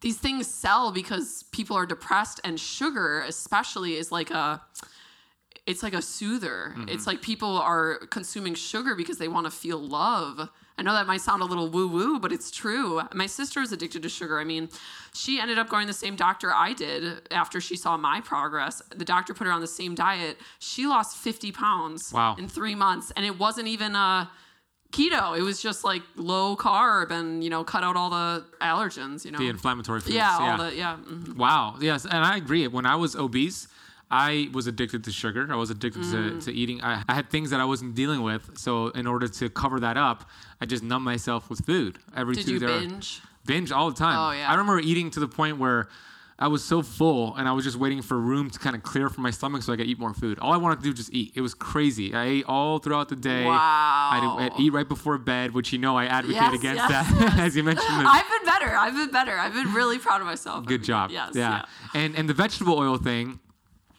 These 0.00 0.18
things 0.18 0.46
sell 0.46 0.92
because 0.92 1.42
people 1.50 1.76
are 1.76 1.86
depressed 1.86 2.40
and 2.44 2.58
sugar 2.58 3.24
especially 3.26 3.96
is 3.96 4.12
like 4.12 4.30
a 4.30 4.62
it's 5.66 5.82
like 5.82 5.94
a 5.94 6.02
soother. 6.02 6.72
Mm-hmm. 6.76 6.88
it's 6.88 7.06
like 7.06 7.20
people 7.20 7.58
are 7.58 7.98
consuming 8.10 8.54
sugar 8.54 8.94
because 8.94 9.18
they 9.18 9.28
want 9.28 9.46
to 9.46 9.50
feel 9.50 9.78
love 9.78 10.48
i 10.78 10.82
know 10.82 10.92
that 10.94 11.06
might 11.06 11.20
sound 11.20 11.42
a 11.42 11.44
little 11.44 11.68
woo 11.68 11.86
woo 11.88 12.18
but 12.18 12.32
it's 12.32 12.50
true 12.50 13.00
my 13.14 13.26
sister 13.26 13.60
is 13.60 13.72
addicted 13.72 14.02
to 14.02 14.08
sugar 14.08 14.38
i 14.38 14.44
mean 14.44 14.68
she 15.14 15.40
ended 15.40 15.58
up 15.58 15.68
going 15.68 15.82
to 15.86 15.92
the 15.92 15.98
same 15.98 16.16
doctor 16.16 16.52
i 16.54 16.72
did 16.72 17.28
after 17.30 17.60
she 17.60 17.76
saw 17.76 17.96
my 17.96 18.20
progress 18.22 18.80
the 18.96 19.04
doctor 19.04 19.34
put 19.34 19.46
her 19.46 19.52
on 19.52 19.60
the 19.60 19.66
same 19.66 19.94
diet 19.94 20.36
she 20.58 20.86
lost 20.86 21.16
50 21.16 21.52
pounds 21.52 22.12
Wow. 22.12 22.36
in 22.38 22.48
three 22.48 22.74
months 22.74 23.12
and 23.16 23.26
it 23.26 23.38
wasn't 23.38 23.68
even 23.68 23.94
a 23.96 24.30
keto 24.92 25.36
it 25.38 25.42
was 25.42 25.60
just 25.60 25.84
like 25.84 26.02
low 26.16 26.56
carb 26.56 27.10
and 27.10 27.44
you 27.44 27.50
know 27.50 27.62
cut 27.62 27.84
out 27.84 27.94
all 27.94 28.08
the 28.08 28.44
allergens 28.62 29.24
you 29.24 29.30
know 29.30 29.38
The 29.38 29.48
inflammatory 29.48 30.00
foods. 30.00 30.14
yeah, 30.14 30.38
all 30.40 30.56
the 30.56 30.74
yeah. 30.74 30.96
mhm. 30.96 31.36
Wow. 31.36 31.76
Yes, 31.80 32.06
and 32.06 32.24
I 32.24 32.36
agree. 32.38 32.66
When 32.68 32.86
I 32.86 32.96
was 32.96 33.14
obese, 33.14 33.68
I 34.10 34.48
was 34.52 34.66
addicted 34.66 35.04
to 35.04 35.10
sugar. 35.12 35.46
I 35.50 35.56
was 35.56 35.70
addicted 35.70 36.02
Mm. 36.02 36.40
to, 36.40 36.40
to 36.46 36.52
eating. 36.52 36.82
I, 36.82 37.02
I 37.08 37.14
had 37.14 37.28
things 37.30 37.50
that 37.50 37.60
I 37.60 37.64
wasn't 37.64 37.94
dealing 37.94 38.22
with. 38.22 38.56
So 38.56 38.88
in 38.88 39.06
order 39.06 39.28
to 39.28 39.50
cover 39.50 39.80
that 39.80 39.96
up, 39.96 40.28
I 40.60 40.66
just 40.66 40.82
numb 40.82 41.04
myself 41.04 41.50
with 41.50 41.64
food 41.66 41.98
every 42.16 42.34
Did 42.34 42.46
two 42.46 42.54
you 42.54 42.60
binge? 42.60 43.20
binge 43.44 43.70
all 43.72 43.90
the 43.90 43.96
time. 43.96 44.18
Oh, 44.18 44.32
yeah. 44.38 44.48
I 44.50 44.52
remember 44.54 44.80
eating 44.80 45.10
to 45.10 45.20
the 45.20 45.28
point 45.28 45.58
where 45.58 45.88
I 46.40 46.46
was 46.46 46.64
so 46.64 46.82
full 46.82 47.34
and 47.34 47.48
I 47.48 47.52
was 47.52 47.64
just 47.64 47.76
waiting 47.76 48.00
for 48.00 48.16
room 48.16 48.48
to 48.48 48.58
kind 48.60 48.76
of 48.76 48.82
clear 48.84 49.08
from 49.10 49.24
my 49.24 49.30
stomach 49.32 49.62
so 49.62 49.72
I 49.72 49.76
could 49.76 49.88
eat 49.88 49.98
more 49.98 50.14
food. 50.14 50.38
All 50.38 50.52
I 50.52 50.56
wanted 50.56 50.76
to 50.76 50.82
do 50.84 50.90
was 50.90 50.98
just 51.00 51.12
eat. 51.12 51.32
It 51.34 51.40
was 51.40 51.52
crazy. 51.52 52.14
I 52.14 52.24
ate 52.26 52.44
all 52.46 52.78
throughout 52.78 53.08
the 53.08 53.16
day. 53.16 53.42
I'd, 53.44 54.22
Wow. 54.22 54.36
I'd 54.38 54.52
eat 54.58 54.72
right 54.72 54.88
before 54.88 55.18
bed, 55.18 55.52
which 55.52 55.72
you 55.72 55.78
know 55.80 55.98
I 55.98 56.04
advocate 56.06 56.40
Yes, 56.40 56.54
against 56.54 56.88
yes, 56.88 57.10
that, 57.12 57.38
as 57.40 57.56
you 57.56 57.64
mentioned. 57.64 57.86
I've 57.90 58.24
been 58.30 58.44
better. 58.46 58.74
I've 58.76 58.94
been 58.94 59.10
better. 59.10 59.36
I've 59.36 59.52
been 59.52 59.74
really 59.74 59.98
proud 59.98 60.20
of 60.20 60.26
myself. 60.28 60.64
Good 60.64 60.84
job. 60.84 61.10
Yes. 61.10 61.32
yeah. 61.34 61.64
Yeah. 61.94 62.00
And 62.00 62.14
and 62.16 62.28
the 62.28 62.34
vegetable 62.34 62.78
oil 62.78 62.96
thing, 62.98 63.40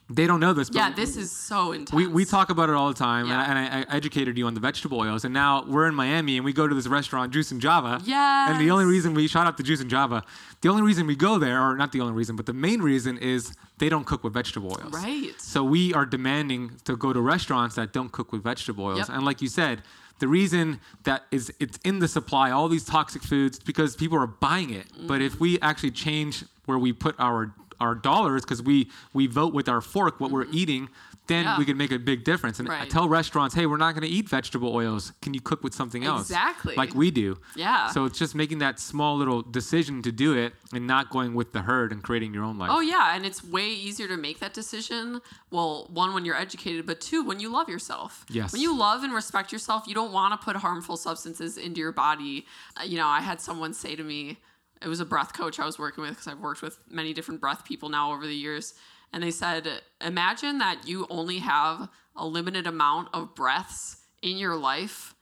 they 0.10 0.26
don't 0.26 0.40
know 0.40 0.54
this. 0.54 0.70
But 0.70 0.76
Yeah, 0.76 0.92
this 0.92 1.16
is 1.16 1.32
so 1.32 1.72
intense. 1.72 1.94
we, 1.94 2.08
we 2.08 2.26
talk 2.26 2.50
about 2.50 2.70
it 2.70 2.76
all 2.76 2.88
the 2.88 2.96
time, 2.96 3.28
Yeah. 3.28 3.50
and, 3.50 3.60
I, 3.60 3.64
and 3.64 3.86
I, 3.90 3.96
educated 3.96 4.38
you 4.38 4.48
on 4.48 4.56
the 4.56 4.60
vegetable 4.60 5.00
oils. 5.00 5.24
And 5.24 5.34
now 5.34 5.64
we're 5.68 5.88
in 5.88 5.94
Miami, 5.94 6.38
and 6.38 6.46
we 6.46 6.52
go 6.52 6.68
to 6.68 6.74
this 6.74 6.88
restaurant, 6.88 7.32
Juice 7.32 7.52
and 7.52 7.62
Java. 7.62 8.02
Yeah. 8.04 8.52
And 8.52 8.60
the 8.60 8.72
only 8.72 8.86
reason 8.86 9.14
we 9.14 9.28
shout 9.28 9.46
out 9.46 9.58
to 9.58 9.64
Juice 9.64 9.82
and 9.82 9.90
Java, 9.90 10.24
the 10.62 10.70
only 10.70 10.82
reason 10.82 11.06
we 11.06 11.16
go 11.16 11.38
there, 11.38 11.62
or 11.62 11.76
not 11.76 11.92
the 11.92 12.02
only 12.02 12.14
reason, 12.14 12.36
but 12.36 12.48
the 12.48 12.54
main 12.54 12.82
reason 12.82 13.18
is 13.18 13.54
they 13.78 13.90
don't 13.90 14.06
cook 14.06 14.24
with 14.24 14.34
vegetable 14.34 14.72
oils. 14.72 14.94
Right. 14.94 15.34
So 15.38 15.64
we 15.64 15.94
are 15.94 16.06
demanding 16.06 16.72
to 16.86 16.98
go 16.98 17.14
to 17.14 17.22
restaurants 17.22 17.76
that 17.76 17.94
don't 17.94 18.12
cook 18.12 18.32
with 18.32 18.44
vegetable 18.44 18.86
oils. 18.86 19.10
Yep. 19.10 19.10
And 19.10 19.26
like 19.26 19.42
you 19.42 19.48
said, 19.48 19.84
the 20.20 20.28
reason 20.28 20.80
that 21.04 21.24
is 21.32 21.52
it's 21.60 21.78
in 21.86 22.00
the 22.00 22.08
supply, 22.08 22.52
all 22.52 22.68
these 22.68 22.84
toxic 22.84 23.22
foods, 23.24 23.60
because 23.60 23.96
people 23.96 24.18
are 24.18 24.28
buying 24.28 24.72
it. 24.72 24.88
But 25.08 25.22
if 25.22 25.36
mm. 25.36 25.40
we 25.40 25.60
actually 25.62 25.92
change 25.92 26.44
where 26.66 26.78
we 26.78 26.92
put 26.94 27.16
our 27.20 27.54
our 27.80 27.96
dollars, 27.96 28.44
because 28.44 28.62
we 28.62 28.90
we 29.14 29.28
vote 29.28 29.54
with 29.54 29.68
our 29.70 29.82
fork 29.82 30.20
what 30.20 30.32
we're 30.32 30.48
eating, 30.52 30.90
then 31.28 31.46
Yeah. 31.46 31.58
we 31.58 31.66
can 31.66 31.78
make 31.78 31.92
a 31.92 32.00
big 32.00 32.24
difference. 32.24 32.60
And 32.60 32.70
I 32.70 32.86
tell 32.86 33.08
restaurants, 33.08 33.54
hey, 33.56 33.66
we're 33.68 33.78
not 33.78 33.94
going 33.94 34.02
to 34.08 34.10
eat 34.10 34.28
vegetable 34.28 34.74
oils. 34.76 35.14
Can 35.22 35.34
you 35.34 35.42
cook 35.42 35.64
with 35.64 35.74
something 35.76 36.04
else? 36.04 36.22
Exactly. 36.30 36.76
Like 36.76 36.94
we 36.96 37.12
do. 37.12 37.38
Yeah. 37.56 37.90
So 37.92 38.06
it's 38.06 38.18
just 38.18 38.34
making 38.36 38.60
that 38.60 38.80
small 38.80 39.16
little 39.18 39.42
decision 39.44 40.02
to 40.04 40.12
do 40.12 40.36
it 40.36 40.54
and 40.74 40.88
not 40.88 41.10
going 41.10 41.36
with 41.36 41.54
the 41.54 41.62
herd 41.62 41.92
and 41.92 42.02
creating 42.04 42.34
your 42.34 42.44
own 42.44 42.58
life. 42.58 42.70
Oh 42.74 42.80
yeah, 42.80 43.16
and 43.16 43.26
it's 43.26 43.44
way 43.44 43.68
easier 43.70 44.08
to 44.08 44.18
make 44.18 44.40
that 44.40 44.54
decision. 44.54 45.22
Well, 45.52 45.88
one 45.92 46.14
when 46.14 46.26
you're 46.26 46.36
educated, 46.36 46.86
but 46.86 47.00
two 47.00 47.24
when 47.24 47.40
you 47.40 47.50
love 47.50 47.70
yourself. 47.70 48.26
Yes. 48.30 48.52
When 48.54 48.62
you 48.62 48.76
love 48.76 49.04
and 49.04 49.14
respect 49.14 49.52
yourself, 49.52 49.88
you 49.88 49.94
don't 49.94 50.12
want 50.12 50.40
to 50.40 50.44
put 50.44 50.56
harmful 50.58 50.98
substances 50.98 51.58
into 51.58 51.80
your 51.80 51.92
body. 51.92 52.46
Uh, 52.80 52.84
you 52.84 52.98
know, 52.98 53.08
I 53.08 53.22
had 53.22 53.40
someone 53.40 53.74
say 53.74 53.96
to 53.96 54.04
me, 54.04 54.38
it 54.82 54.88
was 54.88 55.00
a 55.00 55.06
breath 55.06 55.34
coach 55.34 55.60
I 55.60 55.66
was 55.66 55.78
working 55.78 56.02
with 56.02 56.12
because 56.12 56.28
I've 56.28 56.40
worked 56.40 56.62
with 56.62 56.80
many 56.90 57.14
different 57.14 57.42
breath 57.42 57.66
people 57.66 57.90
now 57.90 58.14
over 58.14 58.26
the 58.26 58.36
years, 58.36 58.74
and 59.12 59.24
they 59.24 59.32
said, 59.32 59.68
imagine 60.02 60.60
that 60.60 60.88
you 60.88 61.08
only 61.10 61.40
have 61.40 61.90
a 62.16 62.26
limited 62.26 62.68
amount 62.68 63.10
of 63.14 63.36
breaths 63.36 63.98
in 64.22 64.38
your 64.38 64.56
life 64.56 65.16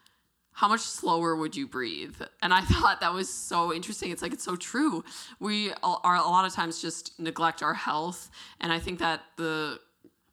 how 0.58 0.68
much 0.68 0.82
slower 0.82 1.36
would 1.36 1.56
you 1.56 1.68
breathe? 1.68 2.20
And 2.42 2.52
I 2.52 2.62
thought 2.64 3.00
that 3.02 3.14
was 3.14 3.30
so 3.30 3.72
interesting. 3.72 4.10
It's 4.10 4.24
like 4.24 4.34
it's 4.34 4.44
so 4.44 4.56
true. 4.56 5.04
We 5.40 5.72
are 5.84 6.16
a 6.16 6.22
lot 6.22 6.46
of 6.46 6.54
times 6.54 6.82
just 6.82 7.20
neglect 7.20 7.62
our 7.62 7.76
health, 7.76 8.32
and 8.60 8.74
I 8.74 8.80
think 8.80 8.98
that 8.98 9.22
the 9.38 9.80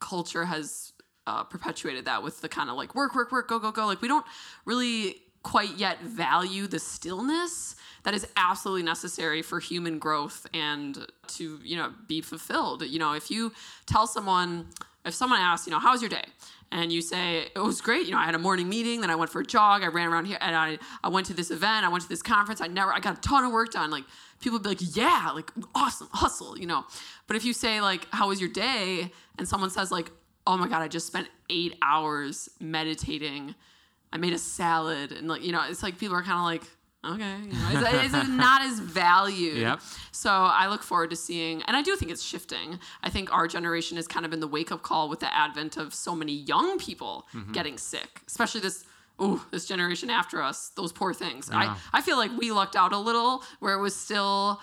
culture 0.01 0.47
has 0.47 0.95
uh, 1.27 1.45
perpetuated 1.45 2.07
that 2.07 2.23
with 2.23 2.41
the 2.41 2.49
kind 2.49 2.71
of 2.71 2.77
like 2.77 2.95
work, 2.95 3.15
work, 3.15 3.33
work, 3.33 3.49
go, 3.49 3.59
go, 3.59 3.71
go. 3.71 3.85
Like 3.85 4.01
we 4.01 4.09
don't 4.09 4.25
really 4.65 5.17
quite 5.45 5.77
yet 5.77 6.03
value 6.03 6.67
the 6.67 6.81
stillness 6.81 7.77
that 8.03 8.15
is 8.15 8.27
absolutely 8.37 8.83
necessary 8.83 9.43
for 9.43 9.61
human 9.61 10.01
growth 10.01 10.47
and 10.53 11.07
to 11.29 11.61
you 11.63 11.77
know 11.77 11.93
be 12.09 12.21
fulfilled. 12.21 12.83
You 12.83 12.99
know, 12.99 13.13
if 13.13 13.31
you 13.31 13.53
tell 13.87 14.09
someone, 14.09 14.67
if 15.05 15.15
someone 15.15 15.39
asks, 15.39 15.69
you 15.69 15.73
know, 15.73 15.79
how's 15.79 16.03
your 16.03 16.11
day? 16.11 16.25
and 16.73 16.93
you 16.93 17.01
say 17.01 17.47
it 17.55 17.59
was 17.59 17.81
great 17.81 18.05
you 18.07 18.13
know 18.13 18.19
i 18.19 18.25
had 18.25 18.35
a 18.35 18.39
morning 18.39 18.69
meeting 18.69 19.01
then 19.01 19.11
i 19.11 19.15
went 19.15 19.31
for 19.31 19.41
a 19.41 19.47
jog 19.47 19.83
i 19.83 19.87
ran 19.87 20.09
around 20.09 20.25
here 20.25 20.39
and 20.41 20.57
i, 20.57 20.79
I 21.03 21.09
went 21.09 21.27
to 21.27 21.35
this 21.35 21.51
event 21.51 21.87
i 21.87 21.89
went 21.89 22.03
to 22.03 22.09
this 22.09 22.23
conference 22.23 22.61
i 22.61 22.67
never 22.67 22.93
i 22.93 23.01
got 23.01 23.19
a 23.19 23.21
ton 23.21 23.45
of 23.45 23.53
work 23.53 23.73
done 23.73 23.91
like 23.91 24.05
people 24.41 24.59
be 24.59 24.71
like 24.71 24.97
yeah 24.97 25.31
like 25.35 25.51
awesome 25.75 26.09
hustle 26.13 26.59
you 26.59 26.67
know 26.67 26.85
but 27.27 27.37
if 27.37 27.45
you 27.45 27.53
say 27.53 27.81
like 27.81 28.07
how 28.11 28.29
was 28.29 28.41
your 28.41 28.51
day 28.51 29.13
and 29.39 29.49
someone 29.49 29.71
says 29.71 29.93
like 29.93 30.11
oh 30.47 30.57
my 30.57 30.69
god 30.69 30.83
i 30.83 30.89
just 30.89 31.07
spent 31.07 31.29
eight 31.49 31.77
hours 31.83 32.49
meditating 32.61 33.55
i 34.15 34.17
made 34.17 34.33
a 34.33 34.39
salad 34.39 35.13
and 35.13 35.29
like 35.29 35.43
you 35.45 35.53
know 35.53 35.63
it's 35.69 35.83
like 35.83 35.99
people 35.99 36.17
are 36.17 36.23
kind 36.23 36.39
of 36.39 36.45
like 36.53 36.63
okay 37.15 37.37
you 37.45 37.53
know, 37.53 37.69
it's, 38.01 38.15
it's 38.15 38.29
not 38.29 38.63
as 38.63 38.79
valued 38.81 39.59
Yep. 39.59 39.81
so 40.13 40.31
I 40.31 40.69
look 40.69 40.83
forward 40.83 41.11
to 41.11 41.17
seeing, 41.17 41.61
and 41.67 41.77
I 41.77 41.83
do 41.83 41.97
think 41.97 42.11
it's 42.11 42.23
shifting. 42.23 42.79
I 43.03 43.11
think 43.11 43.31
our 43.31 43.47
generation 43.47 43.99
is 43.99 44.07
kind 44.09 44.25
of 44.25 44.33
in 44.33 44.41
the 44.41 44.49
wake 44.49 44.73
up 44.73 44.81
call 44.83 45.11
with 45.11 45.21
the 45.21 45.31
advent 45.45 45.77
of 45.77 45.93
so 45.93 46.15
many 46.15 46.33
young 46.33 46.79
people 46.79 47.27
Mm-hmm. 47.35 47.53
getting 47.53 47.77
sick, 47.77 48.23
especially 48.27 48.63
this. 48.63 48.85
Oh, 49.17 49.45
this 49.53 49.65
generation 49.67 50.11
after 50.11 50.43
us, 50.43 50.71
those 50.75 50.93
poor 50.93 51.15
things. 51.15 51.49
Yeah. 51.49 51.77
I, 51.93 51.99
I 51.99 52.01
feel 52.01 52.17
like 52.17 52.33
we 52.37 52.51
lucked 52.51 52.75
out 52.75 52.93
a 52.93 52.99
little 52.99 53.45
where 53.61 53.75
it 53.75 53.81
was 53.81 53.95
still 53.95 54.61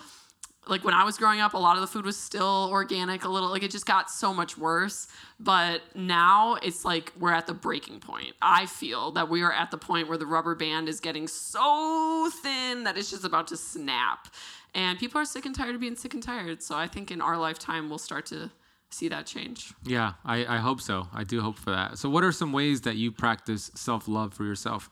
like 0.68 0.84
when 0.84 0.94
I 0.94 1.04
was 1.04 1.18
growing 1.18 1.40
up, 1.40 1.54
a 1.54 1.58
lot 1.58 1.76
of 1.76 1.82
the 1.82 1.88
food 1.88 2.06
was 2.06 2.18
still 2.18 2.70
organic, 2.72 3.24
a 3.24 3.30
little 3.30 3.50
like 3.50 3.64
it 3.64 3.72
just 3.72 3.86
got 3.86 4.12
so 4.12 4.34
much 4.34 4.58
worse. 4.58 5.08
But 5.40 5.82
now 5.96 6.56
it's 6.62 6.86
like 6.86 7.12
we're 7.20 7.34
at 7.34 7.48
the 7.48 7.54
breaking 7.54 8.00
point. 8.00 8.34
I 8.42 8.68
feel 8.68 9.12
that 9.14 9.28
we 9.28 9.42
are 9.42 9.52
at 9.52 9.72
the 9.72 9.78
point 9.78 10.08
where 10.08 10.18
the 10.18 10.28
rubber 10.28 10.54
band 10.54 10.88
is 10.88 11.00
getting 11.00 11.28
so 11.28 12.30
thin 12.44 12.84
that 12.84 12.98
it's 12.98 13.10
just 13.10 13.26
about 13.26 13.48
to 13.48 13.58
snap. 13.58 14.28
And 14.74 15.00
people 15.00 15.20
are 15.20 15.26
sick 15.26 15.46
and 15.46 15.56
tired 15.56 15.76
of 15.76 15.82
being 15.82 15.96
sick 15.96 16.14
and 16.14 16.24
tired. 16.24 16.62
So 16.62 16.76
I 16.76 16.88
think 16.88 17.12
in 17.12 17.22
our 17.22 17.38
lifetime, 17.38 17.90
we'll 17.90 17.98
start 17.98 18.28
to 18.28 18.52
see 18.92 19.08
that 19.10 19.26
change. 19.26 19.74
Yeah, 19.84 20.14
I, 20.24 20.46
I 20.46 20.58
hope 20.58 20.80
so. 20.80 21.08
I 21.14 21.24
do 21.24 21.42
hope 21.42 21.58
for 21.58 21.72
that. 21.72 21.98
So, 21.98 22.10
what 22.10 22.24
are 22.24 22.32
some 22.32 22.54
ways 22.54 22.82
that 22.82 22.98
you 22.98 23.12
practice 23.12 23.72
self 23.74 24.08
love 24.08 24.34
for 24.34 24.44
yourself? 24.44 24.90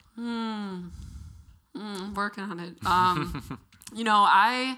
I'm 1.75 2.13
working 2.15 2.43
on 2.43 2.59
it. 2.59 2.85
Um, 2.85 3.59
you 3.95 4.03
know, 4.03 4.25
I 4.27 4.77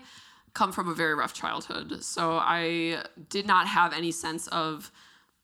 come 0.54 0.72
from 0.72 0.90
a 0.90 0.94
very 0.94 1.16
rough 1.16 1.34
childhood, 1.34 2.04
so 2.04 2.38
I 2.38 3.04
did 3.30 3.46
not 3.48 3.68
have 3.68 3.94
any 3.94 4.12
sense 4.12 4.48
of 4.48 4.92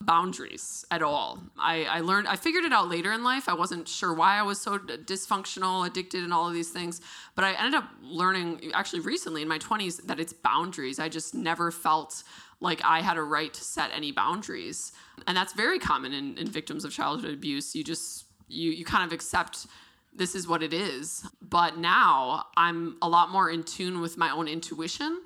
boundaries 0.01 0.85
at 0.91 1.01
all. 1.01 1.39
I, 1.57 1.85
I 1.85 1.99
learned, 2.01 2.27
I 2.27 2.35
figured 2.35 2.63
it 2.63 2.71
out 2.71 2.87
later 2.89 3.11
in 3.13 3.23
life. 3.23 3.49
I 3.49 3.53
wasn't 3.53 3.87
sure 3.87 4.13
why 4.13 4.37
I 4.37 4.43
was 4.43 4.59
so 4.61 4.77
dysfunctional, 4.77 5.87
addicted, 5.87 6.23
and 6.23 6.33
all 6.33 6.47
of 6.47 6.53
these 6.53 6.69
things. 6.69 7.01
But 7.35 7.45
I 7.45 7.53
ended 7.53 7.75
up 7.75 7.89
learning 8.03 8.71
actually 8.73 8.99
recently 8.99 9.41
in 9.41 9.47
my 9.47 9.57
20s 9.57 10.05
that 10.05 10.19
it's 10.19 10.33
boundaries. 10.33 10.99
I 10.99 11.09
just 11.09 11.33
never 11.33 11.71
felt 11.71 12.23
like 12.59 12.83
I 12.83 13.01
had 13.01 13.17
a 13.17 13.23
right 13.23 13.53
to 13.53 13.63
set 13.63 13.91
any 13.93 14.11
boundaries. 14.11 14.91
And 15.25 15.35
that's 15.35 15.53
very 15.53 15.79
common 15.79 16.13
in, 16.13 16.37
in 16.37 16.47
victims 16.47 16.85
of 16.85 16.91
childhood 16.91 17.33
abuse. 17.33 17.75
You 17.75 17.83
just, 17.83 18.25
you, 18.47 18.71
you 18.71 18.85
kind 18.85 19.03
of 19.03 19.11
accept 19.11 19.67
this 20.17 20.35
is 20.35 20.47
what 20.47 20.63
it 20.63 20.73
is. 20.73 21.25
But 21.41 21.77
now 21.77 22.47
I'm 22.57 22.97
a 23.01 23.09
lot 23.09 23.29
more 23.29 23.49
in 23.49 23.63
tune 23.63 24.01
with 24.01 24.17
my 24.17 24.31
own 24.31 24.47
intuition. 24.47 25.21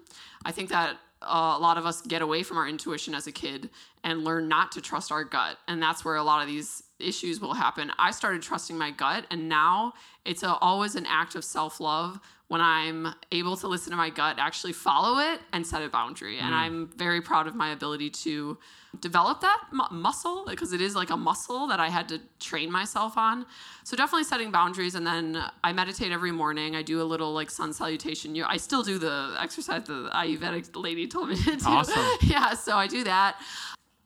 I 0.46 0.52
think 0.52 0.70
that 0.70 0.98
uh, 1.22 1.56
a 1.56 1.60
lot 1.60 1.78
of 1.78 1.86
us 1.86 2.02
get 2.02 2.22
away 2.22 2.44
from 2.44 2.58
our 2.58 2.68
intuition 2.68 3.14
as 3.14 3.28
a 3.28 3.32
kid 3.32 3.70
and 4.04 4.24
learn 4.24 4.48
not 4.48 4.72
to 4.74 4.82
trust 4.82 5.12
our 5.12 5.24
gut. 5.24 5.58
And 5.68 5.82
that's 5.82 6.04
where 6.04 6.16
a 6.16 6.24
lot 6.24 6.42
of 6.42 6.48
these 6.48 6.84
issues 7.00 7.40
will 7.40 7.54
happen. 7.54 7.92
I 8.00 8.12
started 8.12 8.42
trusting 8.42 8.78
my 8.78 8.92
gut, 8.92 9.26
and 9.30 9.48
now 9.48 9.94
it's 10.26 10.44
a, 10.44 10.56
always 10.58 10.96
an 10.96 11.06
act 11.06 11.36
of 11.36 11.44
self 11.44 11.80
love 11.80 12.20
when 12.48 12.60
I'm 12.60 13.14
able 13.32 13.56
to 13.58 13.68
listen 13.68 13.92
to 13.92 13.98
my 13.98 14.10
gut, 14.10 14.38
actually 14.38 14.74
follow 14.74 15.20
it, 15.20 15.40
and 15.54 15.66
set 15.66 15.84
a 15.84 15.90
boundary. 15.90 16.38
Mm. 16.38 16.42
And 16.42 16.56
I'm 16.56 16.90
very 16.98 17.22
proud 17.22 17.48
of 17.48 17.56
my 17.56 17.72
ability 17.72 18.10
to 18.10 18.58
develop 19.00 19.42
that 19.42 19.64
mu- 19.72 19.98
muscle 19.98 20.44
because 20.48 20.74
it 20.74 20.82
is 20.82 20.96
like 20.96 21.10
a 21.10 21.18
muscle 21.18 21.68
that 21.68 21.80
I 21.80 21.90
had 21.90 22.10
to 22.10 22.20
train 22.40 22.72
myself 22.72 23.18
on. 23.18 23.46
So 23.84 23.96
definitely 23.96 24.26
setting 24.26 24.52
boundaries. 24.52 24.96
And 24.96 25.08
then 25.08 25.42
I 25.64 25.72
meditate 25.72 26.12
every 26.12 26.32
morning. 26.32 26.76
I 26.76 26.82
do 26.82 27.02
a 27.02 27.06
little 27.06 27.34
like 27.34 27.50
sun 27.50 27.74
salutation. 27.74 28.40
I 28.44 28.58
still 28.58 28.84
do 28.84 28.98
the 28.98 29.36
exercise 29.40 29.84
the 29.84 30.10
Ayurvedic 30.14 30.76
lady 30.76 31.08
told 31.08 31.30
me 31.30 31.36
to 31.38 31.56
do. 31.56 31.66
Awesome. 31.66 32.04
yeah, 32.22 32.54
so 32.54 32.76
I 32.76 32.88
do 32.88 33.04
that. 33.06 33.38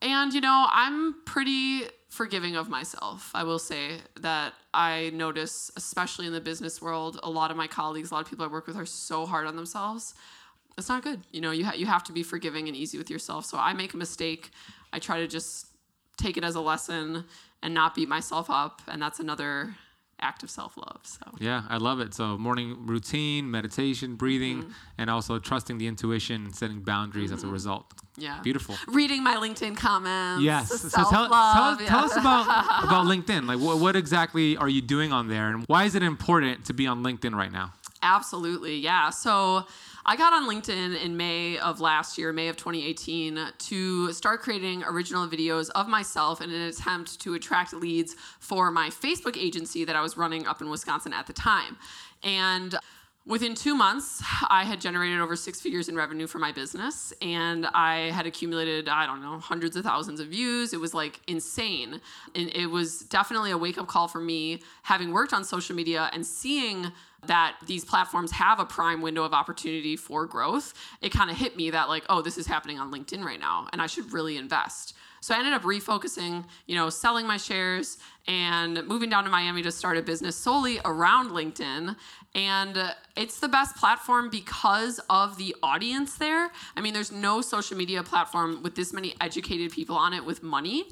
And 0.02 0.34
you 0.34 0.42
know, 0.42 0.68
I'm 0.72 1.16
pretty 1.26 1.84
forgiving 2.10 2.56
of 2.56 2.70
myself. 2.70 3.32
I 3.34 3.44
will 3.44 3.60
say 3.60 3.98
that 4.22 4.54
I 4.74 5.12
notice, 5.14 5.72
especially 5.76 6.28
in 6.28 6.34
the 6.34 6.42
business 6.42 6.82
world, 6.82 7.20
a 7.24 7.30
lot 7.30 7.52
of 7.52 7.58
my 7.58 7.68
colleagues, 7.68 8.12
a 8.12 8.14
lot 8.14 8.22
of 8.22 8.30
people 8.30 8.46
I 8.46 8.48
work 8.48 8.68
with 8.68 8.78
are 8.78 8.86
so 8.86 9.26
hard 9.26 9.48
on 9.48 9.56
themselves. 9.56 10.14
It's 10.78 10.90
not 10.90 11.04
good. 11.04 11.22
You 11.32 11.42
know, 11.42 11.52
you, 11.52 11.66
ha- 11.66 11.74
you 11.76 11.86
have 11.86 12.04
to 12.06 12.14
be 12.14 12.24
forgiving 12.24 12.68
and 12.68 12.76
easy 12.76 12.98
with 12.98 13.10
yourself. 13.10 13.46
So 13.46 13.58
I 13.58 13.74
make 13.74 13.94
a 13.94 13.98
mistake. 13.98 14.52
I 14.96 15.00
try 15.00 15.20
to 15.20 15.28
just 15.28 15.68
take 16.18 16.38
it 16.38 16.44
as 16.46 16.56
a 16.56 16.62
lesson 16.62 17.26
and 17.62 17.74
not 17.74 17.96
beat 17.96 18.08
myself 18.08 18.50
up. 18.50 18.82
And 18.88 19.02
that's 19.02 19.20
another 19.20 19.76
act 20.22 20.44
of 20.44 20.50
self-love 20.50 21.02
so 21.04 21.20
yeah 21.40 21.64
i 21.68 21.76
love 21.76 22.00
it 22.00 22.14
so 22.14 22.38
morning 22.38 22.78
routine 22.86 23.52
meditation 23.52 24.16
breathing 24.16 24.62
mm-hmm. 24.62 24.72
and 24.98 25.10
also 25.10 25.38
trusting 25.40 25.78
the 25.78 25.88
intuition 25.88 26.46
and 26.46 26.56
setting 26.56 26.80
boundaries 26.80 27.26
mm-hmm. 27.26 27.34
as 27.34 27.44
a 27.44 27.46
mm-hmm. 27.46 27.54
result 27.54 27.86
yeah 28.16 28.40
beautiful 28.42 28.76
reading 28.88 29.22
my 29.22 29.36
linkedin 29.36 29.76
comments 29.76 30.42
yes 30.42 30.70
so 30.70 30.88
tell, 30.90 31.10
tell, 31.10 31.34
us, 31.34 31.82
yeah. 31.82 31.88
tell 31.88 32.06
us 32.06 32.16
about 32.16 32.44
about 32.86 33.06
linkedin 33.06 33.46
like 33.46 33.60
what, 33.60 33.78
what 33.78 33.96
exactly 33.98 34.56
are 34.56 34.70
you 34.70 34.82
doing 34.82 35.12
on 35.12 35.28
there 35.28 35.50
and 35.50 35.66
why 35.68 35.84
is 35.84 35.96
it 35.96 36.02
important 36.02 36.64
to 36.64 36.74
be 36.74 36.88
on 36.88 37.04
linkedin 37.04 37.36
right 37.36 37.52
now 37.52 37.74
absolutely 38.06 38.78
yeah 38.78 39.10
so 39.10 39.66
I 40.08 40.16
got 40.16 40.34
on 40.34 40.48
LinkedIn 40.48 41.02
in 41.04 41.18
May 41.18 41.58
of 41.58 41.82
last 41.82 42.20
year, 42.20 42.32
May 42.32 42.48
of 42.48 42.58
2018, 42.58 43.40
to 43.58 44.14
start 44.14 44.42
creating 44.42 44.84
original 44.84 45.28
videos 45.28 45.72
of 45.74 45.88
myself 45.88 46.42
in 46.42 46.52
an 46.52 46.62
attempt 46.62 47.20
to 47.22 47.34
attract 47.34 47.74
leads 47.74 48.16
for 48.38 48.70
my 48.70 48.90
Facebook 48.90 49.36
agency 49.36 49.84
that 49.84 49.96
I 49.96 50.02
was 50.02 50.16
running 50.16 50.46
up 50.46 50.62
in 50.62 50.70
Wisconsin 50.70 51.12
at 51.12 51.26
the 51.26 51.34
time. 51.34 51.78
And 52.24 52.76
Within 53.28 53.56
two 53.56 53.74
months, 53.74 54.22
I 54.50 54.66
had 54.66 54.80
generated 54.80 55.20
over 55.20 55.36
six 55.36 55.60
figures 55.60 55.90
in 55.90 55.96
revenue 55.96 56.28
for 56.28 56.38
my 56.38 56.52
business, 56.52 57.12
and 57.24 57.66
I 57.66 58.12
had 58.12 58.28
accumulated, 58.28 58.88
I 58.88 59.08
don't 59.08 59.20
know, 59.20 59.40
hundreds 59.40 59.76
of 59.76 59.84
thousands 59.84 60.20
of 60.20 60.28
views. 60.28 60.74
It 60.74 60.80
was 60.80 60.94
like 60.94 61.20
insane. 61.26 62.02
And 62.36 62.52
it 62.56 62.68
was 62.68 63.00
definitely 63.00 63.50
a 63.50 63.58
wake 63.58 63.80
up 63.80 63.88
call 63.88 64.08
for 64.08 64.22
me, 64.22 64.62
having 64.84 65.12
worked 65.12 65.34
on 65.34 65.44
social 65.44 65.76
media 65.76 66.12
and 66.14 66.24
seeing 66.24 66.92
that 67.26 67.56
these 67.66 67.84
platforms 67.84 68.30
have 68.30 68.60
a 68.60 68.66
prime 68.66 69.02
window 69.02 69.24
of 69.24 69.34
opportunity 69.34 69.96
for 69.96 70.28
growth, 70.28 70.76
it 71.02 71.12
kind 71.12 71.32
of 71.32 71.38
hit 71.38 71.58
me 71.58 71.72
that 71.72 71.90
like, 71.90 72.04
oh, 72.10 72.22
this 72.22 72.38
is 72.38 72.46
happening 72.46 72.78
on 72.78 72.92
LinkedIn 72.92 73.24
right 73.24 73.40
now, 73.40 73.68
and 73.74 73.82
I 73.82 73.88
should 73.88 74.14
really 74.14 74.38
invest. 74.38 74.94
So 75.26 75.34
I 75.34 75.40
ended 75.40 75.54
up 75.54 75.64
refocusing, 75.64 76.46
you 76.68 76.76
know, 76.76 76.92
selling 76.92 77.26
my 77.26 77.38
shares 77.38 77.98
and 78.28 78.86
moving 78.86 79.10
down 79.10 79.24
to 79.24 79.32
Miami 79.32 79.64
to 79.64 79.72
start 79.72 79.98
a 79.98 80.04
business 80.04 80.36
solely 80.36 80.80
around 80.86 81.32
LinkedIn. 81.32 81.96
And 82.36 82.94
it's 83.16 83.40
the 83.40 83.48
best 83.48 83.76
platform 83.76 84.30
because 84.30 85.00
of 85.10 85.40
the 85.40 85.56
audience 85.64 86.14
there. 86.18 86.52
I 86.76 86.82
mean, 86.82 86.94
there's 86.94 87.12
no 87.12 87.42
social 87.42 87.76
media 87.76 88.04
platform 88.04 88.62
with 88.62 88.76
this 88.76 88.94
many 88.94 89.16
educated 89.20 89.72
people 89.72 89.96
on 89.96 90.14
it 90.14 90.24
with 90.24 90.44
money. 90.44 90.90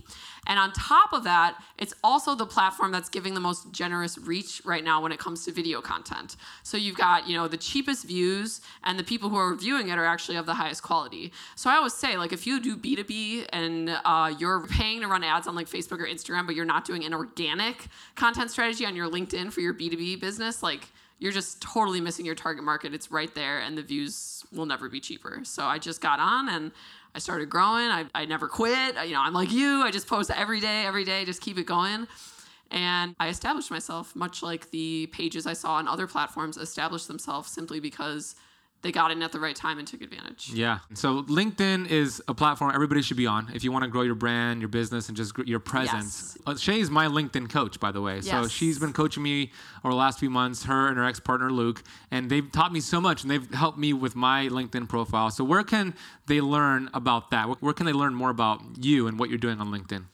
And 0.47 0.59
on 0.59 0.73
top 0.73 1.13
of 1.13 1.23
that, 1.23 1.61
it's 1.77 1.93
also 2.03 2.35
the 2.35 2.45
platform 2.45 2.91
that's 2.91 3.09
giving 3.09 3.33
the 3.33 3.39
most 3.39 3.71
generous 3.71 4.17
reach 4.17 4.61
right 4.65 4.83
now 4.83 5.01
when 5.01 5.11
it 5.11 5.19
comes 5.19 5.45
to 5.45 5.51
video 5.51 5.81
content. 5.81 6.35
So 6.63 6.77
you've 6.77 6.97
got, 6.97 7.27
you 7.27 7.37
know, 7.37 7.47
the 7.47 7.57
cheapest 7.57 8.05
views 8.05 8.61
and 8.83 8.99
the 8.99 9.03
people 9.03 9.29
who 9.29 9.37
are 9.37 9.55
viewing 9.55 9.89
it 9.89 9.97
are 9.97 10.05
actually 10.05 10.37
of 10.37 10.45
the 10.45 10.55
highest 10.55 10.83
quality. 10.83 11.31
So 11.55 11.69
I 11.69 11.75
always 11.75 11.93
say, 11.93 12.17
like, 12.17 12.33
if 12.33 12.45
you 12.45 12.59
do 12.59 12.75
B2B 12.75 13.47
and 13.53 13.97
uh, 14.03 14.33
you're 14.37 14.67
paying 14.67 15.01
to 15.01 15.07
run 15.07 15.23
ads 15.23 15.47
on 15.47 15.55
like 15.55 15.69
Facebook 15.69 15.99
or 15.99 16.07
Instagram, 16.07 16.45
but 16.45 16.55
you're 16.55 16.65
not 16.65 16.85
doing 16.85 17.05
an 17.05 17.13
organic 17.13 17.87
content 18.15 18.51
strategy 18.51 18.85
on 18.85 18.95
your 18.95 19.09
LinkedIn 19.09 19.51
for 19.51 19.61
your 19.61 19.73
B2B 19.73 20.19
business, 20.19 20.61
like, 20.61 20.89
you're 21.19 21.31
just 21.31 21.61
totally 21.61 22.01
missing 22.01 22.25
your 22.25 22.35
target 22.35 22.65
market. 22.65 22.93
It's 22.93 23.09
right 23.09 23.33
there, 23.33 23.59
and 23.59 23.77
the 23.77 23.81
views 23.81 24.43
will 24.51 24.65
never 24.65 24.89
be 24.89 24.99
cheaper. 24.99 25.39
So 25.43 25.63
I 25.63 25.79
just 25.79 26.01
got 26.01 26.19
on 26.19 26.49
and 26.49 26.71
I 27.15 27.19
started 27.19 27.49
growing. 27.49 27.89
I, 27.89 28.05
I 28.15 28.25
never 28.25 28.47
quit. 28.47 28.95
You 29.05 29.13
know, 29.13 29.21
I'm 29.21 29.33
like 29.33 29.51
you. 29.51 29.81
I 29.81 29.91
just 29.91 30.07
post 30.07 30.31
every 30.31 30.59
day, 30.59 30.85
every 30.85 31.03
day, 31.03 31.25
just 31.25 31.41
keep 31.41 31.57
it 31.57 31.65
going. 31.65 32.07
And 32.71 33.15
I 33.19 33.27
established 33.27 33.69
myself, 33.69 34.15
much 34.15 34.41
like 34.41 34.71
the 34.71 35.07
pages 35.07 35.45
I 35.45 35.53
saw 35.53 35.73
on 35.73 35.87
other 35.87 36.07
platforms 36.07 36.57
established 36.57 37.07
themselves 37.07 37.51
simply 37.51 37.79
because 37.79 38.35
they 38.83 38.91
got 38.91 39.11
in 39.11 39.23
at 39.23 39.31
the 39.31 39.39
right 39.39 39.55
time 39.55 39.79
and 39.79 39.87
took 39.87 40.01
advantage. 40.01 40.51
Yeah. 40.53 40.79
So 40.93 41.23
LinkedIn 41.23 41.89
is 41.89 42.21
a 42.27 42.33
platform 42.33 42.71
everybody 42.75 43.01
should 43.01 43.17
be 43.17 43.25
on 43.25 43.49
if 43.53 43.63
you 43.63 43.71
want 43.71 43.83
to 43.83 43.89
grow 43.89 44.01
your 44.01 44.13
brand, 44.15 44.61
your 44.61 44.67
business, 44.67 45.07
and 45.07 45.17
just 45.17 45.35
your 45.45 45.59
presence. 45.59 46.37
Yes. 46.37 46.37
Uh, 46.45 46.57
Shay 46.57 46.79
is 46.81 46.91
my 46.91 47.07
LinkedIn 47.07 47.49
coach, 47.49 47.79
by 47.79 47.91
the 47.91 48.01
way. 48.01 48.15
Yes. 48.15 48.25
So 48.25 48.47
she's 48.47 48.77
been 48.77 48.93
coaching 48.93 49.23
me 49.23 49.51
over 49.83 49.93
the 49.93 49.97
last 49.97 50.19
few 50.19 50.29
months, 50.29 50.65
her 50.65 50.89
and 50.89 50.97
her 50.97 51.05
ex 51.05 51.19
partner 51.19 51.49
Luke, 51.49 51.81
and 52.11 52.29
they've 52.29 52.51
taught 52.51 52.73
me 52.73 52.81
so 52.81 52.99
much 52.99 53.23
and 53.23 53.31
they've 53.31 53.51
helped 53.53 53.77
me 53.77 53.93
with 53.93 54.15
my 54.15 54.47
LinkedIn 54.49 54.89
profile. 54.89 55.31
So 55.31 55.45
where 55.45 55.63
can 55.63 55.95
they 56.27 56.41
learn 56.41 56.89
about 56.93 57.31
that? 57.31 57.61
Where 57.61 57.73
can 57.73 57.85
they 57.85 57.93
learn 57.93 58.13
more 58.13 58.29
about 58.29 58.61
you 58.81 59.07
and 59.07 59.17
what 59.17 59.29
you're 59.29 59.37
doing 59.37 59.59
on 59.61 59.67
LinkedIn? 59.67 60.05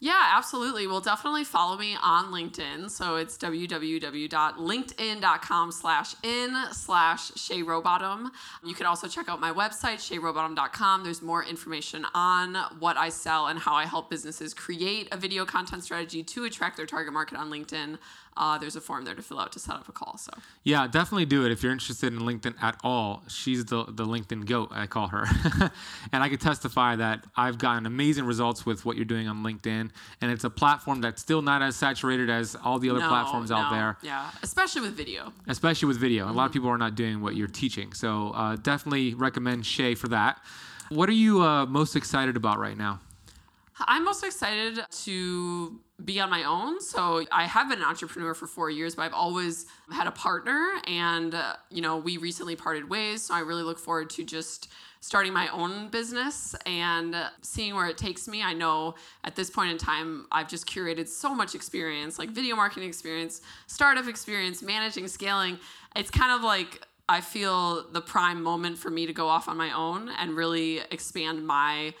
Yeah, 0.00 0.32
absolutely. 0.36 0.86
Well, 0.86 1.00
definitely 1.00 1.42
follow 1.42 1.76
me 1.76 1.96
on 2.00 2.26
LinkedIn. 2.26 2.88
So 2.88 3.16
it's 3.16 3.36
www.linkedin.com 3.36 5.72
slash 5.72 6.14
in 6.22 6.56
slash 6.70 7.32
Shay 7.34 7.64
Rowbottom. 7.64 8.30
You 8.64 8.74
can 8.74 8.86
also 8.86 9.08
check 9.08 9.28
out 9.28 9.40
my 9.40 9.50
website, 9.50 9.96
shayrowbottom.com. 9.96 11.02
There's 11.02 11.20
more 11.20 11.42
information 11.42 12.06
on 12.14 12.54
what 12.78 12.96
I 12.96 13.08
sell 13.08 13.48
and 13.48 13.58
how 13.58 13.74
I 13.74 13.86
help 13.86 14.08
businesses 14.08 14.54
create 14.54 15.08
a 15.10 15.16
video 15.16 15.44
content 15.44 15.82
strategy 15.82 16.22
to 16.22 16.44
attract 16.44 16.76
their 16.76 16.86
target 16.86 17.12
market 17.12 17.36
on 17.36 17.50
LinkedIn 17.50 17.98
uh, 18.38 18.56
there's 18.56 18.76
a 18.76 18.80
form 18.80 19.04
there 19.04 19.14
to 19.14 19.22
fill 19.22 19.38
out 19.38 19.52
to 19.52 19.58
set 19.58 19.74
up 19.74 19.88
a 19.88 19.92
call. 19.92 20.16
So 20.16 20.32
yeah, 20.62 20.86
definitely 20.86 21.26
do 21.26 21.44
it 21.44 21.52
if 21.52 21.62
you're 21.62 21.72
interested 21.72 22.12
in 22.12 22.20
LinkedIn 22.20 22.54
at 22.62 22.78
all. 22.82 23.24
She's 23.28 23.64
the 23.64 23.84
the 23.84 24.06
LinkedIn 24.06 24.46
goat, 24.46 24.70
I 24.70 24.86
call 24.86 25.08
her, 25.08 25.26
and 26.12 26.22
I 26.22 26.28
can 26.28 26.38
testify 26.38 26.96
that 26.96 27.24
I've 27.36 27.58
gotten 27.58 27.84
amazing 27.84 28.24
results 28.24 28.64
with 28.64 28.84
what 28.84 28.96
you're 28.96 29.04
doing 29.04 29.28
on 29.28 29.42
LinkedIn, 29.42 29.90
and 30.20 30.32
it's 30.32 30.44
a 30.44 30.50
platform 30.50 31.00
that's 31.00 31.20
still 31.20 31.42
not 31.42 31.60
as 31.60 31.76
saturated 31.76 32.30
as 32.30 32.56
all 32.64 32.78
the 32.78 32.90
other 32.90 33.00
no, 33.00 33.08
platforms 33.08 33.50
no. 33.50 33.56
out 33.56 33.70
there. 33.72 33.98
Yeah, 34.02 34.30
especially 34.42 34.82
with 34.82 34.92
video. 34.92 35.32
Especially 35.48 35.88
with 35.88 35.98
video, 35.98 36.24
mm-hmm. 36.24 36.34
a 36.34 36.36
lot 36.36 36.44
of 36.44 36.50
mm-hmm. 36.50 36.58
people 36.60 36.70
are 36.70 36.78
not 36.78 36.94
doing 36.94 37.20
what 37.20 37.34
you're 37.34 37.48
teaching. 37.48 37.92
So 37.92 38.30
uh, 38.30 38.56
definitely 38.56 39.14
recommend 39.14 39.66
Shay 39.66 39.94
for 39.94 40.08
that. 40.08 40.40
What 40.90 41.08
are 41.08 41.12
you 41.12 41.42
uh, 41.42 41.66
most 41.66 41.96
excited 41.96 42.36
about 42.36 42.58
right 42.58 42.76
now? 42.76 43.00
I'm 43.86 44.04
most 44.04 44.24
excited 44.24 44.80
to 45.04 45.80
be 46.04 46.20
on 46.20 46.30
my 46.30 46.44
own. 46.44 46.80
So 46.80 47.24
I 47.32 47.44
have 47.46 47.68
been 47.68 47.78
an 47.78 47.84
entrepreneur 47.84 48.34
for 48.34 48.46
four 48.46 48.70
years, 48.70 48.94
but 48.94 49.02
I've 49.02 49.14
always 49.14 49.66
had 49.90 50.06
a 50.06 50.12
partner. 50.12 50.72
And, 50.86 51.34
uh, 51.34 51.54
you 51.70 51.82
know, 51.82 51.96
we 51.96 52.16
recently 52.16 52.56
parted 52.56 52.88
ways. 52.88 53.22
So 53.22 53.34
I 53.34 53.40
really 53.40 53.62
look 53.62 53.78
forward 53.78 54.10
to 54.10 54.24
just 54.24 54.68
starting 55.00 55.32
my 55.32 55.48
own 55.48 55.88
business 55.88 56.54
and 56.66 57.14
seeing 57.42 57.74
where 57.74 57.86
it 57.86 57.98
takes 57.98 58.26
me. 58.26 58.42
I 58.42 58.52
know 58.52 58.94
at 59.24 59.36
this 59.36 59.50
point 59.50 59.70
in 59.70 59.78
time, 59.78 60.26
I've 60.32 60.48
just 60.48 60.66
curated 60.66 61.08
so 61.08 61.34
much 61.34 61.54
experience 61.54 62.18
like 62.18 62.30
video 62.30 62.56
marketing 62.56 62.88
experience, 62.88 63.40
startup 63.66 64.08
experience, 64.08 64.62
managing, 64.62 65.06
scaling. 65.08 65.58
It's 65.94 66.10
kind 66.10 66.32
of 66.32 66.42
like 66.42 66.82
I 67.08 67.20
feel 67.20 67.88
the 67.90 68.00
prime 68.00 68.42
moment 68.42 68.76
for 68.76 68.90
me 68.90 69.06
to 69.06 69.12
go 69.12 69.28
off 69.28 69.48
on 69.48 69.56
my 69.56 69.72
own 69.72 70.10
and 70.10 70.36
really 70.36 70.80
expand 70.90 71.46
my 71.46 71.94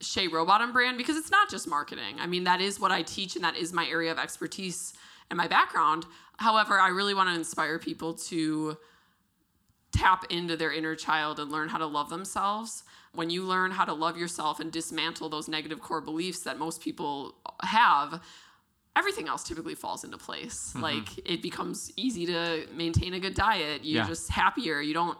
Shay 0.00 0.28
Rowbottom 0.28 0.72
brand 0.72 0.98
because 0.98 1.16
it's 1.16 1.30
not 1.30 1.48
just 1.50 1.66
marketing. 1.66 2.16
I 2.18 2.26
mean, 2.26 2.44
that 2.44 2.60
is 2.60 2.78
what 2.78 2.90
I 2.90 3.02
teach 3.02 3.34
and 3.36 3.44
that 3.44 3.56
is 3.56 3.72
my 3.72 3.86
area 3.86 4.12
of 4.12 4.18
expertise 4.18 4.92
and 5.30 5.36
my 5.36 5.48
background. 5.48 6.04
However, 6.38 6.78
I 6.78 6.88
really 6.88 7.14
want 7.14 7.30
to 7.30 7.34
inspire 7.34 7.78
people 7.78 8.14
to 8.14 8.76
tap 9.92 10.24
into 10.30 10.56
their 10.56 10.72
inner 10.72 10.94
child 10.94 11.40
and 11.40 11.50
learn 11.50 11.68
how 11.68 11.78
to 11.78 11.86
love 11.86 12.10
themselves 12.10 12.82
when 13.14 13.30
you 13.30 13.42
learn 13.44 13.70
how 13.70 13.84
to 13.84 13.94
love 13.94 14.16
yourself 14.18 14.60
and 14.60 14.70
dismantle 14.70 15.28
those 15.30 15.48
negative 15.48 15.80
core 15.80 16.02
beliefs 16.02 16.40
that 16.40 16.58
most 16.58 16.82
people 16.82 17.34
have, 17.62 18.22
everything 18.94 19.26
else 19.26 19.42
typically 19.42 19.74
falls 19.74 20.04
into 20.04 20.18
place. 20.18 20.70
Mm-hmm. 20.70 20.82
Like 20.82 21.18
it 21.28 21.42
becomes 21.42 21.90
easy 21.96 22.26
to 22.26 22.66
maintain 22.74 23.14
a 23.14 23.20
good 23.20 23.34
diet. 23.34 23.84
You're 23.84 24.02
Yeah. 24.02 24.06
just 24.08 24.30
happier. 24.30 24.80
You 24.80 24.92
don't 24.94 25.18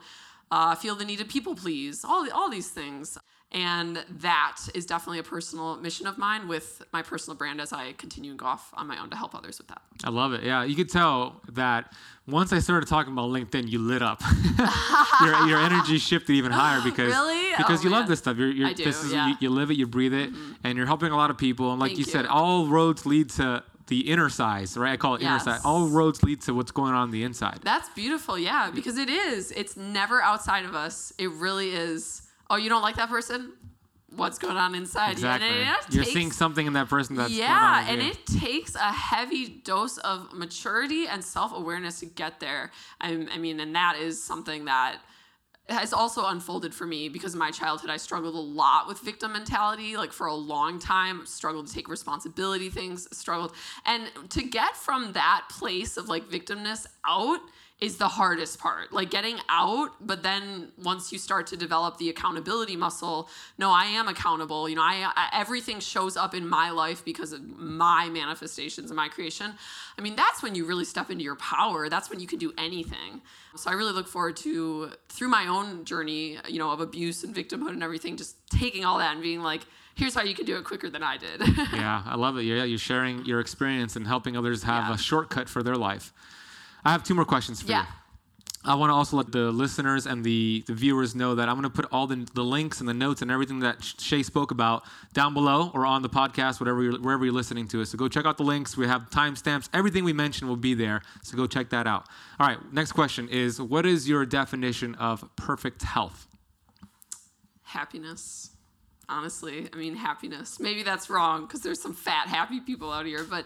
uh, 0.50 0.74
feel 0.74 0.94
the 0.94 1.04
need 1.04 1.18
to 1.18 1.24
people 1.24 1.54
please. 1.54 2.04
All 2.04 2.26
all 2.32 2.50
these 2.50 2.68
things. 2.68 3.16
And 3.56 4.04
that 4.20 4.58
is 4.74 4.84
definitely 4.84 5.18
a 5.18 5.22
personal 5.22 5.76
mission 5.76 6.06
of 6.06 6.18
mine 6.18 6.46
with 6.46 6.82
my 6.92 7.00
personal 7.00 7.38
brand 7.38 7.58
as 7.58 7.72
I 7.72 7.92
continue 7.92 8.30
and 8.32 8.38
go 8.38 8.44
off 8.44 8.68
on 8.74 8.86
my 8.86 9.00
own 9.00 9.08
to 9.08 9.16
help 9.16 9.34
others 9.34 9.56
with 9.56 9.68
that. 9.68 9.80
I 10.04 10.10
love 10.10 10.34
it. 10.34 10.44
Yeah, 10.44 10.62
you 10.64 10.76
could 10.76 10.90
tell 10.90 11.40
that 11.52 11.94
once 12.26 12.52
I 12.52 12.58
started 12.58 12.86
talking 12.86 13.14
about 13.14 13.30
LinkedIn, 13.30 13.70
you 13.70 13.78
lit 13.78 14.02
up. 14.02 14.20
your, 15.22 15.46
your 15.48 15.58
energy 15.58 15.96
shifted 15.96 16.34
even 16.34 16.52
higher 16.62 16.82
because 16.84 17.12
Really? 17.14 17.54
because 17.56 17.80
Oh, 17.80 17.84
you 17.84 17.90
love 17.90 18.08
this 18.08 18.18
stuff. 18.18 18.36
You're, 18.36 18.50
you're 18.50 18.68
I 18.68 18.72
do, 18.74 18.84
this 18.84 19.02
is 19.02 19.12
yeah. 19.14 19.28
you, 19.28 19.36
you 19.40 19.48
live 19.48 19.70
it, 19.70 19.78
you 19.78 19.86
breathe 19.86 20.12
it, 20.12 20.32
mm-hmm. 20.34 20.52
and 20.62 20.76
you're 20.76 20.86
helping 20.86 21.10
a 21.10 21.16
lot 21.16 21.30
of 21.30 21.38
people. 21.38 21.70
And 21.70 21.80
like 21.80 21.92
Thank 21.92 21.98
you 22.00 22.04
said, 22.04 22.26
all 22.26 22.66
roads 22.66 23.06
lead 23.06 23.30
to 23.30 23.64
the 23.86 24.10
inner 24.10 24.28
size, 24.28 24.76
right? 24.76 24.92
I 24.92 24.96
call 24.98 25.14
it 25.14 25.22
inner 25.22 25.30
Yes. 25.30 25.44
side. 25.44 25.60
All 25.64 25.86
roads 25.88 26.22
lead 26.22 26.42
to 26.42 26.52
what's 26.52 26.72
going 26.72 26.90
on 26.92 26.98
on 27.02 27.10
the 27.10 27.22
inside. 27.22 27.60
That's 27.62 27.88
beautiful, 27.90 28.38
yeah, 28.38 28.70
because 28.70 28.98
it 28.98 29.08
is. 29.08 29.50
It's 29.52 29.78
never 29.78 30.20
outside 30.20 30.64
of 30.66 30.74
us. 30.74 31.12
It 31.16 31.30
really 31.30 31.70
is. 31.70 32.22
Oh, 32.48 32.56
you 32.56 32.68
don't 32.68 32.82
like 32.82 32.96
that 32.96 33.08
person? 33.08 33.52
What's 34.14 34.38
going 34.38 34.56
on 34.56 34.74
inside? 34.74 35.12
Exactly. 35.12 35.48
And 35.48 35.58
it 35.68 35.94
You're 35.94 36.04
takes- 36.04 36.14
seeing 36.14 36.32
something 36.32 36.66
in 36.66 36.72
that 36.74 36.88
person 36.88 37.16
that's 37.16 37.32
yeah, 37.32 37.84
and 37.88 38.00
you. 38.00 38.10
it 38.10 38.24
takes 38.26 38.74
a 38.76 38.92
heavy 38.92 39.48
dose 39.48 39.98
of 39.98 40.32
maturity 40.32 41.06
and 41.08 41.22
self 41.22 41.52
awareness 41.52 42.00
to 42.00 42.06
get 42.06 42.38
there. 42.40 42.70
I, 43.00 43.26
I 43.32 43.38
mean, 43.38 43.58
and 43.60 43.74
that 43.74 43.96
is 44.00 44.22
something 44.22 44.66
that 44.66 44.98
has 45.68 45.92
also 45.92 46.24
unfolded 46.26 46.72
for 46.72 46.86
me 46.86 47.08
because 47.08 47.34
of 47.34 47.40
my 47.40 47.50
childhood. 47.50 47.90
I 47.90 47.96
struggled 47.96 48.36
a 48.36 48.38
lot 48.38 48.86
with 48.86 49.00
victim 49.00 49.32
mentality, 49.32 49.96
like 49.96 50.12
for 50.12 50.28
a 50.28 50.34
long 50.34 50.78
time, 50.78 51.26
struggled 51.26 51.66
to 51.66 51.74
take 51.74 51.88
responsibility 51.88 52.70
things, 52.70 53.08
struggled. 53.16 53.52
And 53.84 54.04
to 54.30 54.44
get 54.44 54.76
from 54.76 55.12
that 55.14 55.46
place 55.50 55.96
of 55.96 56.08
like 56.08 56.28
victimness 56.30 56.86
out 57.04 57.40
is 57.78 57.98
the 57.98 58.08
hardest 58.08 58.58
part. 58.58 58.90
Like 58.90 59.10
getting 59.10 59.36
out, 59.50 59.90
but 60.00 60.22
then 60.22 60.72
once 60.82 61.12
you 61.12 61.18
start 61.18 61.46
to 61.48 61.58
develop 61.58 61.98
the 61.98 62.08
accountability 62.08 62.74
muscle, 62.74 63.28
no, 63.58 63.70
I 63.70 63.84
am 63.84 64.08
accountable. 64.08 64.66
You 64.66 64.76
know, 64.76 64.82
I, 64.82 65.12
I 65.14 65.28
everything 65.40 65.80
shows 65.80 66.16
up 66.16 66.34
in 66.34 66.48
my 66.48 66.70
life 66.70 67.04
because 67.04 67.32
of 67.32 67.42
my 67.46 68.08
manifestations 68.08 68.90
and 68.90 68.96
my 68.96 69.08
creation. 69.08 69.52
I 69.98 70.00
mean, 70.00 70.16
that's 70.16 70.42
when 70.42 70.54
you 70.54 70.64
really 70.64 70.86
step 70.86 71.10
into 71.10 71.22
your 71.22 71.36
power. 71.36 71.90
That's 71.90 72.08
when 72.08 72.18
you 72.18 72.26
can 72.26 72.38
do 72.38 72.52
anything. 72.56 73.20
So 73.56 73.70
I 73.70 73.74
really 73.74 73.92
look 73.92 74.08
forward 74.08 74.36
to 74.38 74.92
through 75.10 75.28
my 75.28 75.46
own 75.46 75.84
journey, 75.84 76.38
you 76.48 76.58
know, 76.58 76.70
of 76.70 76.80
abuse 76.80 77.24
and 77.24 77.34
victimhood 77.34 77.70
and 77.70 77.82
everything, 77.82 78.16
just 78.16 78.36
taking 78.48 78.86
all 78.86 78.98
that 78.98 79.12
and 79.12 79.22
being 79.22 79.42
like, 79.42 79.62
here's 79.94 80.14
how 80.14 80.22
you 80.22 80.34
can 80.34 80.46
do 80.46 80.56
it 80.56 80.64
quicker 80.64 80.88
than 80.88 81.02
I 81.02 81.18
did. 81.18 81.40
yeah, 81.74 82.02
I 82.06 82.16
love 82.16 82.38
it. 82.38 82.42
Yeah, 82.44 82.64
you're 82.64 82.78
sharing 82.78 83.24
your 83.26 83.40
experience 83.40 83.96
and 83.96 84.06
helping 84.06 84.34
others 84.36 84.62
have 84.62 84.88
Yeah. 84.88 84.94
a 84.94 84.98
shortcut 84.98 85.48
for 85.50 85.62
their 85.62 85.76
life. 85.76 86.12
I 86.86 86.92
have 86.92 87.02
two 87.02 87.14
more 87.14 87.24
questions 87.24 87.60
for 87.60 87.70
yeah. 87.70 87.82
you. 87.82 87.86
I 88.64 88.74
want 88.74 88.90
to 88.90 88.94
also 88.94 89.16
let 89.16 89.30
the 89.30 89.50
listeners 89.52 90.06
and 90.06 90.24
the, 90.24 90.64
the 90.66 90.72
viewers 90.72 91.14
know 91.14 91.36
that 91.36 91.48
I'm 91.48 91.54
going 91.54 91.70
to 91.70 91.70
put 91.70 91.86
all 91.92 92.06
the, 92.06 92.26
the 92.34 92.42
links 92.42 92.80
and 92.80 92.88
the 92.88 92.94
notes 92.94 93.22
and 93.22 93.30
everything 93.30 93.60
that 93.60 93.82
Shay 93.82 94.24
spoke 94.24 94.50
about 94.50 94.82
down 95.12 95.34
below 95.34 95.70
or 95.72 95.86
on 95.86 96.02
the 96.02 96.08
podcast, 96.08 96.58
whatever 96.58 96.82
you're, 96.82 97.00
wherever 97.00 97.24
you're 97.24 97.34
listening 97.34 97.68
to 97.68 97.82
us. 97.82 97.90
So 97.90 97.98
go 97.98 98.08
check 98.08 98.24
out 98.24 98.38
the 98.38 98.44
links. 98.44 98.76
We 98.76 98.88
have 98.88 99.10
timestamps. 99.10 99.68
Everything 99.72 100.04
we 100.04 100.12
mentioned 100.12 100.48
will 100.48 100.56
be 100.56 100.74
there. 100.74 101.02
So 101.22 101.36
go 101.36 101.46
check 101.46 101.70
that 101.70 101.86
out. 101.86 102.06
All 102.40 102.46
right. 102.46 102.58
Next 102.72 102.92
question 102.92 103.28
is 103.28 103.60
What 103.60 103.86
is 103.86 104.08
your 104.08 104.26
definition 104.26 104.94
of 104.96 105.24
perfect 105.36 105.82
health? 105.82 106.26
happiness 107.66 108.50
honestly 109.08 109.68
i 109.72 109.76
mean 109.76 109.94
happiness 109.96 110.60
maybe 110.60 110.84
that's 110.84 111.10
wrong 111.10 111.42
because 111.42 111.60
there's 111.60 111.82
some 111.82 111.92
fat 111.92 112.28
happy 112.28 112.60
people 112.60 112.92
out 112.92 113.04
here 113.04 113.24
but 113.24 113.44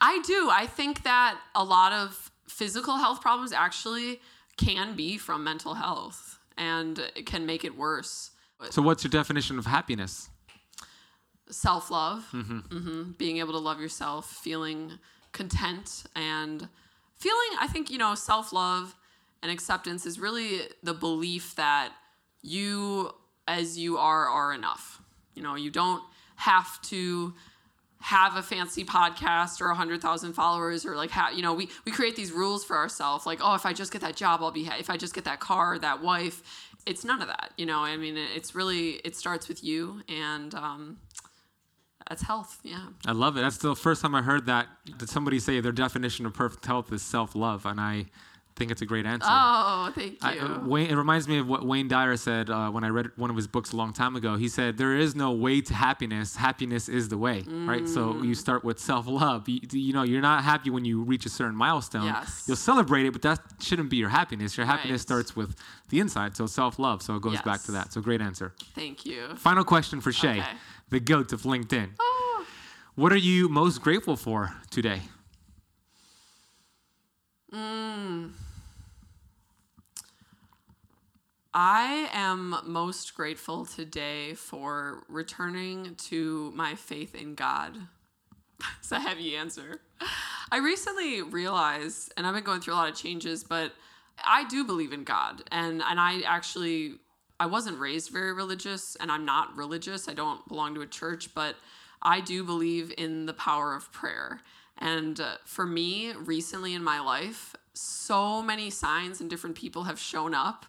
i 0.00 0.20
do 0.26 0.50
i 0.52 0.66
think 0.66 1.02
that 1.04 1.38
a 1.54 1.64
lot 1.64 1.90
of 1.90 2.30
physical 2.48 2.96
health 2.96 3.20
problems 3.20 3.52
actually 3.52 4.20
can 4.56 4.96
be 4.96 5.18
from 5.18 5.44
mental 5.44 5.74
health 5.74 6.38
and 6.56 6.98
it 7.14 7.26
can 7.26 7.44
make 7.44 7.64
it 7.64 7.76
worse. 7.76 8.30
So, 8.70 8.80
what's 8.80 9.04
your 9.04 9.10
definition 9.10 9.58
of 9.58 9.66
happiness? 9.66 10.30
self-love. 11.48 12.24
Hmm 12.32 13.12
being 13.18 13.38
able 13.38 13.52
to 13.52 13.58
love 13.60 13.80
yourself 13.80 14.28
feeling 14.28 14.98
content 15.30 16.04
and 16.16 16.68
feeling 17.14 17.50
i 17.60 17.68
think 17.68 17.88
you 17.88 17.98
know 17.98 18.16
self-love 18.16 18.96
and 19.42 19.52
acceptance 19.52 20.06
is 20.06 20.18
really 20.18 20.62
the 20.82 20.92
belief 20.92 21.54
that 21.54 21.92
you 22.42 23.12
as 23.48 23.78
you 23.78 23.98
are 23.98 24.28
are 24.28 24.52
enough. 24.52 25.02
You 25.34 25.42
know 25.42 25.54
you 25.54 25.70
don't 25.70 26.02
have 26.36 26.80
to 26.82 27.34
have 28.00 28.36
a 28.36 28.42
fancy 28.42 28.84
podcast 28.84 29.60
or 29.60 29.68
100,000 29.68 30.32
followers 30.32 30.84
or 30.84 30.96
like 30.96 31.10
how 31.10 31.30
you 31.30 31.42
know 31.42 31.54
we 31.54 31.68
we 31.84 31.92
create 31.92 32.14
these 32.14 32.30
rules 32.30 32.64
for 32.64 32.76
ourselves 32.76 33.24
like 33.26 33.40
oh 33.42 33.54
if 33.54 33.64
I 33.64 33.72
just 33.72 33.90
get 33.92 34.02
that 34.02 34.16
job 34.16 34.40
I'll 34.42 34.50
be 34.50 34.66
if 34.78 34.90
I 34.90 34.96
just 34.96 35.14
get 35.14 35.24
that 35.24 35.40
car 35.40 35.78
that 35.78 36.02
wife 36.02 36.42
it's 36.84 37.04
none 37.04 37.22
of 37.22 37.28
that 37.28 37.52
you 37.56 37.64
know 37.66 37.80
I 37.80 37.96
mean 37.96 38.16
it's 38.16 38.54
really 38.54 39.00
it 39.04 39.16
starts 39.16 39.48
with 39.48 39.64
you 39.64 40.02
and 40.08 40.54
um 40.54 40.98
that's 42.08 42.22
health 42.22 42.60
yeah 42.62 42.86
I 43.06 43.12
love 43.12 43.36
it. 43.36 43.40
That's 43.40 43.58
the 43.58 43.74
first 43.74 44.02
time 44.02 44.14
I 44.14 44.22
heard 44.22 44.46
that, 44.46 44.68
that 44.98 45.08
somebody 45.08 45.38
say 45.38 45.60
their 45.60 45.72
definition 45.72 46.26
of 46.26 46.34
perfect 46.34 46.64
health 46.66 46.92
is 46.92 47.02
self 47.02 47.34
love. 47.34 47.66
And 47.66 47.80
I 47.80 48.06
think 48.56 48.70
it's 48.70 48.80
a 48.82 48.86
great 48.86 49.04
answer. 49.06 49.26
oh 49.28 49.92
thank 49.94 50.12
you 50.12 50.18
I, 50.22 50.38
uh, 50.38 50.60
Wayne, 50.64 50.88
it 50.90 50.96
reminds 50.96 51.28
me 51.28 51.38
of 51.38 51.46
what 51.46 51.66
Wayne 51.66 51.88
Dyer 51.88 52.16
said 52.16 52.48
uh, 52.48 52.70
when 52.70 52.84
I 52.84 52.88
read 52.88 53.10
one 53.16 53.28
of 53.28 53.36
his 53.36 53.46
books 53.46 53.72
a 53.72 53.76
long 53.76 53.92
time 53.92 54.16
ago. 54.16 54.36
He 54.36 54.48
said, 54.48 54.78
"There 54.78 54.96
is 54.96 55.14
no 55.14 55.32
way 55.32 55.60
to 55.60 55.74
happiness. 55.74 56.36
Happiness 56.36 56.88
is 56.88 57.08
the 57.08 57.18
way." 57.18 57.42
Right. 57.46 57.86
So 57.86 58.14
Mm. 58.14 58.24
you 58.28 58.34
start 58.34 58.64
with 58.64 58.78
self-love. 58.78 59.48
You, 59.48 59.60
you 59.72 59.92
know, 59.92 60.02
you're 60.04 60.22
not 60.22 60.42
happy 60.42 60.70
when 60.70 60.84
you 60.86 61.02
reach 61.02 61.26
a 61.26 61.28
certain 61.28 61.54
milestone. 61.56 62.04
Yes. 62.04 62.44
You'll 62.48 62.56
celebrate 62.56 63.04
it, 63.06 63.12
but 63.12 63.22
that 63.22 63.40
shouldn't 63.60 63.90
be 63.90 63.98
your 63.98 64.08
happiness. 64.08 64.56
Your 64.56 64.66
happiness 64.66 65.00
Right. 65.00 65.08
starts 65.08 65.36
with 65.36 65.54
the 65.90 66.00
inside. 66.00 66.34
So 66.36 66.46
self-love. 66.46 67.02
So 67.02 67.14
it 67.16 67.22
goes 67.22 67.40
back 67.42 67.62
to 67.64 67.72
that. 67.72 67.92
So 67.92 68.00
great 68.00 68.20
answer. 68.22 68.54
thank 68.74 69.04
you 69.04 69.34
Final 69.36 69.64
question 69.64 70.00
for 70.00 70.12
Shay, 70.12 70.38
Okay. 70.40 70.56
the 70.88 71.00
goat 71.00 71.32
of 71.32 71.42
LinkedIn. 71.42 71.90
oh, 72.00 72.46
What 72.94 73.12
are 73.12 73.18
you 73.30 73.48
most 73.50 73.82
grateful 73.82 74.16
for 74.16 74.54
today? 74.70 75.02
I 81.58 82.10
am 82.12 82.54
most 82.66 83.14
grateful 83.14 83.64
today 83.64 84.34
for 84.34 85.04
returning 85.08 85.94
to 86.08 86.52
my 86.54 86.74
faith 86.74 87.14
in 87.14 87.34
God. 87.34 87.72
it's 88.78 88.92
a 88.92 89.00
heavy 89.00 89.34
answer. 89.36 89.80
I 90.52 90.58
recently 90.58 91.22
realized, 91.22 92.12
and 92.14 92.26
I've 92.26 92.34
been 92.34 92.44
going 92.44 92.60
through 92.60 92.74
a 92.74 92.76
lot 92.76 92.90
of 92.90 92.94
changes, 92.94 93.42
but 93.42 93.72
I 94.22 94.44
do 94.44 94.66
believe 94.66 94.92
in 94.92 95.02
God. 95.02 95.44
And, 95.50 95.82
and 95.82 95.98
I 95.98 96.20
actually, 96.26 96.96
I 97.40 97.46
wasn't 97.46 97.78
raised 97.78 98.10
very 98.10 98.34
religious, 98.34 98.94
and 98.96 99.10
I'm 99.10 99.24
not 99.24 99.56
religious. 99.56 100.10
I 100.10 100.12
don't 100.12 100.46
belong 100.48 100.74
to 100.74 100.82
a 100.82 100.86
church, 100.86 101.34
but 101.34 101.56
I 102.02 102.20
do 102.20 102.44
believe 102.44 102.92
in 102.98 103.24
the 103.24 103.32
power 103.32 103.74
of 103.74 103.90
prayer. 103.92 104.40
And 104.76 105.18
uh, 105.18 105.36
for 105.46 105.64
me, 105.64 106.12
recently 106.12 106.74
in 106.74 106.84
my 106.84 107.00
life, 107.00 107.56
so 107.72 108.42
many 108.42 108.68
signs 108.68 109.22
and 109.22 109.30
different 109.30 109.56
people 109.56 109.84
have 109.84 109.98
shown 109.98 110.34
up 110.34 110.66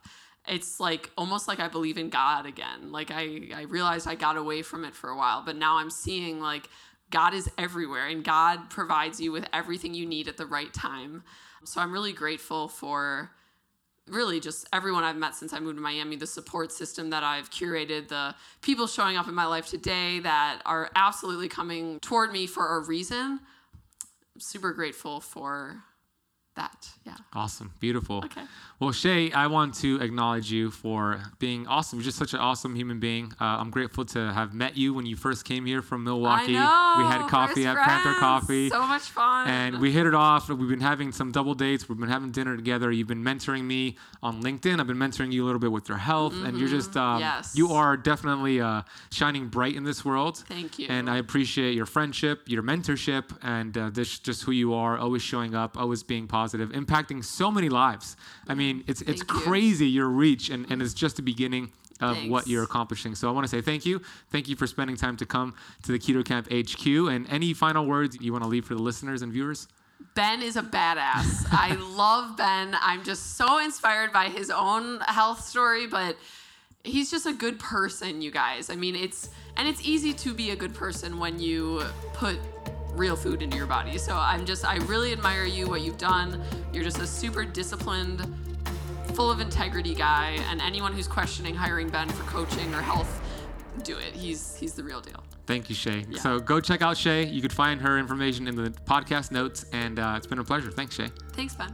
it's 0.47 0.79
like 0.79 1.11
almost 1.17 1.47
like 1.47 1.59
I 1.59 1.67
believe 1.67 1.97
in 1.97 2.09
God 2.09 2.45
again. 2.45 2.91
Like 2.91 3.11
I, 3.11 3.49
I 3.53 3.61
realized 3.63 4.07
I 4.07 4.15
got 4.15 4.37
away 4.37 4.61
from 4.61 4.85
it 4.85 4.95
for 4.95 5.09
a 5.09 5.17
while, 5.17 5.43
but 5.45 5.55
now 5.55 5.77
I'm 5.77 5.89
seeing 5.89 6.39
like 6.39 6.69
God 7.09 7.33
is 7.33 7.49
everywhere 7.57 8.07
and 8.07 8.23
God 8.23 8.69
provides 8.69 9.19
you 9.19 9.31
with 9.31 9.47
everything 9.53 9.93
you 9.93 10.05
need 10.05 10.27
at 10.27 10.37
the 10.37 10.45
right 10.45 10.73
time. 10.73 11.23
So 11.63 11.81
I'm 11.81 11.91
really 11.91 12.13
grateful 12.13 12.67
for 12.67 13.31
really 14.07 14.39
just 14.39 14.67
everyone 14.71 15.03
I've 15.03 15.17
met 15.17 15.35
since 15.35 15.53
I 15.53 15.59
moved 15.59 15.77
to 15.77 15.81
Miami, 15.81 16.15
the 16.15 16.27
support 16.27 16.71
system 16.71 17.09
that 17.09 17.23
I've 17.23 17.49
curated, 17.51 18.07
the 18.07 18.35
people 18.61 18.87
showing 18.87 19.17
up 19.17 19.27
in 19.27 19.35
my 19.35 19.45
life 19.45 19.67
today 19.67 20.19
that 20.21 20.61
are 20.65 20.89
absolutely 20.95 21.49
coming 21.49 21.99
toward 21.99 22.31
me 22.31 22.47
for 22.47 22.77
a 22.77 22.79
reason. 22.79 23.39
I'm 24.35 24.39
super 24.39 24.71
grateful 24.71 25.19
for 25.19 25.83
that. 26.57 26.89
Yeah. 27.05 27.15
Awesome. 27.33 27.71
Beautiful. 27.79 28.17
Okay. 28.25 28.41
Well, 28.79 28.91
Shay, 28.91 29.31
I 29.31 29.47
want 29.47 29.73
to 29.75 29.99
acknowledge 30.01 30.51
you 30.51 30.69
for 30.69 31.19
being 31.39 31.65
awesome. 31.65 31.97
You're 31.97 32.03
just 32.05 32.17
such 32.19 32.33
an 32.33 32.39
awesome 32.39 32.75
human 32.75 32.99
being. 32.99 33.33
Uh, 33.41 33.45
I'm 33.45 33.71
grateful 33.71 34.05
to 34.05 34.31
have 34.33 34.53
met 34.53 34.77
you 34.77 34.93
when 34.93 35.05
you 35.07 35.15
first 35.15 35.45
came 35.45 35.65
here 35.65 35.81
from 35.81 36.03
Milwaukee. 36.03 36.55
I 36.55 36.59
know. 36.59 37.03
we 37.03 37.11
had 37.11 37.27
coffee 37.27 37.65
at 37.65 37.75
Panther. 37.77 38.13
Coffee. 38.19 38.69
So 38.69 38.85
much 38.85 39.01
fun. 39.03 39.47
and 39.47 39.79
we 39.79 39.91
hit 39.91 40.05
it 40.05 40.13
off. 40.13 40.47
We've 40.49 40.69
been 40.69 40.79
having 40.81 41.11
some 41.11 41.31
double 41.31 41.55
dates. 41.55 41.89
We've 41.89 41.97
been 41.99 42.09
having 42.09 42.31
dinner 42.31 42.55
together. 42.55 42.91
You've 42.91 43.07
been 43.07 43.23
mentoring 43.23 43.63
me 43.63 43.97
on 44.21 44.43
LinkedIn. 44.43 44.79
I've 44.79 44.85
been 44.87 44.97
mentoring 44.97 45.31
you 45.31 45.43
a 45.43 45.47
little 45.47 45.59
bit 45.59 45.71
with 45.71 45.89
your 45.89 45.97
health, 45.97 46.33
and 46.35 46.57
you're 46.59 46.69
just 46.69 46.95
um, 46.95 47.07
Mm-hmm. 47.07 47.21
Yes. 47.21 47.53
you 47.55 47.71
are 47.71 47.95
definitely 47.97 48.59
uh, 48.61 48.81
shining 49.11 49.47
bright 49.47 49.75
in 49.75 49.83
this 49.85 50.03
world. 50.05 50.37
Thank 50.47 50.77
you. 50.77 50.87
And 50.89 51.09
I 51.09 51.17
appreciate 51.17 51.73
your 51.73 51.85
friendship, 51.85 52.41
your 52.47 52.61
mentorship, 52.61 53.23
and 53.41 53.75
uh, 53.77 53.89
this 53.91 54.19
just 54.19 54.43
who 54.43 54.51
you 54.51 54.73
are. 54.73 54.97
Always 54.97 55.21
showing 55.21 55.55
up, 55.55 55.77
always 55.77 56.03
being 56.03 56.27
positive, 56.27 56.46
impacting 56.53 57.23
so 57.23 57.51
many 57.51 57.69
lives. 57.69 58.15
I 58.47 58.53
mean, 58.55 58.83
it's 58.87 59.01
it's 59.01 59.21
Thank 59.21 59.31
you. 59.31 59.39
crazy 59.39 59.87
your 59.87 60.07
reach, 60.07 60.49
and, 60.49 60.69
and 60.71 60.81
it's 60.81 60.93
just 60.93 61.15
the 61.17 61.21
beginning. 61.21 61.71
of 61.99 62.15
Thanks. 62.15 62.29
what 62.29 62.45
you're 62.45 62.63
accomplishing. 62.63 63.15
So 63.15 63.27
I 63.27 63.31
want 63.31 63.45
to 63.45 63.49
say 63.49 63.59
thank 63.59 63.83
you. 63.83 64.01
Thank 64.29 64.47
you 64.47 64.55
for 64.55 64.67
spending 64.67 64.95
time 64.95 65.17
to 65.17 65.25
come 65.25 65.55
to 65.81 65.91
the 65.91 65.97
Keto 65.97 66.23
Kamp 66.23 66.45
HQ. 66.51 66.85
And 67.11 67.27
any 67.27 67.55
final 67.55 67.87
words 67.87 68.15
you 68.21 68.31
want 68.31 68.43
to 68.43 68.47
leave 68.47 68.65
for 68.65 68.75
the 68.75 68.81
listeners 68.83 69.23
and 69.23 69.33
viewers? 69.33 69.67
Ben 70.13 70.43
is 70.43 70.57
a 70.57 70.61
badass. 70.61 71.47
I 71.51 71.73
love 71.95 72.37
Ben. 72.37 72.77
I'm 72.79 73.03
just 73.03 73.35
so 73.35 73.57
inspired 73.57 74.13
by 74.13 74.25
his 74.29 74.51
own 74.51 74.99
health 75.07 75.41
story, 75.43 75.87
but 75.87 76.15
he's 76.83 77.09
just 77.09 77.25
a 77.25 77.33
good 77.33 77.57
person, 77.57 78.21
you 78.21 78.29
guys. 78.29 78.69
I 78.69 78.75
mean, 78.75 78.95
it's 78.95 79.29
and 79.55 79.67
it's 79.67 79.83
easy 79.83 80.13
to 80.13 80.35
be 80.35 80.51
a 80.51 80.55
good 80.55 80.75
person 80.75 81.17
when 81.17 81.39
you 81.39 81.81
put 82.13 82.37
real 82.97 83.15
food 83.15 83.41
into 83.41 83.57
your 83.57 83.67
body. 83.67 83.97
So 83.97 84.15
I'm 84.15 84.45
just 84.45 84.65
I 84.65 84.77
really 84.85 85.11
admire 85.11 85.45
you 85.45 85.67
what 85.67 85.81
you've 85.81 85.97
done. 85.97 86.41
You're 86.73 86.83
just 86.83 86.99
a 86.99 87.07
super 87.07 87.45
disciplined, 87.45 88.25
full 89.13 89.31
of 89.31 89.39
integrity 89.39 89.93
guy, 89.93 90.37
and 90.49 90.61
anyone 90.61 90.93
who's 90.93 91.07
questioning 91.07 91.55
hiring 91.55 91.89
Ben 91.89 92.09
for 92.09 92.23
coaching 92.23 92.73
or 92.73 92.81
health, 92.81 93.21
do 93.83 93.97
it. 93.97 94.13
He's 94.13 94.55
he's 94.55 94.73
the 94.73 94.83
real 94.83 95.01
deal. 95.01 95.23
Thank 95.45 95.69
you, 95.69 95.75
Shay. 95.75 96.05
Yeah. 96.09 96.19
So 96.19 96.39
go 96.39 96.59
check 96.59 96.81
out 96.81 96.97
Shay. 96.97 97.25
You 97.25 97.41
could 97.41 97.53
find 97.53 97.79
her 97.81 97.97
information 97.97 98.47
in 98.47 98.55
the 98.55 98.69
podcast 98.85 99.31
notes. 99.31 99.65
And 99.71 99.97
uh, 99.97 100.15
it's 100.17 100.27
been 100.27 100.39
a 100.39 100.43
pleasure. 100.43 100.71
Thanks, 100.71 100.95
Shay. 100.95 101.09
Thanks, 101.33 101.55
Ben. 101.55 101.73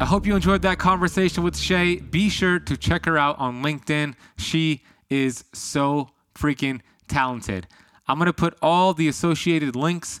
I 0.00 0.04
hope 0.04 0.26
you 0.26 0.36
enjoyed 0.36 0.62
that 0.62 0.78
conversation 0.78 1.42
with 1.42 1.56
Shay. 1.56 1.96
Be 1.96 2.28
sure 2.28 2.60
to 2.60 2.76
check 2.76 3.04
her 3.06 3.18
out 3.18 3.36
on 3.40 3.64
LinkedIn. 3.64 4.14
She 4.36 4.84
is 5.10 5.44
so 5.52 6.10
freaking 6.36 6.82
talented. 7.08 7.66
I'm 8.06 8.16
going 8.16 8.26
to 8.26 8.32
put 8.32 8.56
all 8.62 8.94
the 8.94 9.08
associated 9.08 9.74
links 9.74 10.20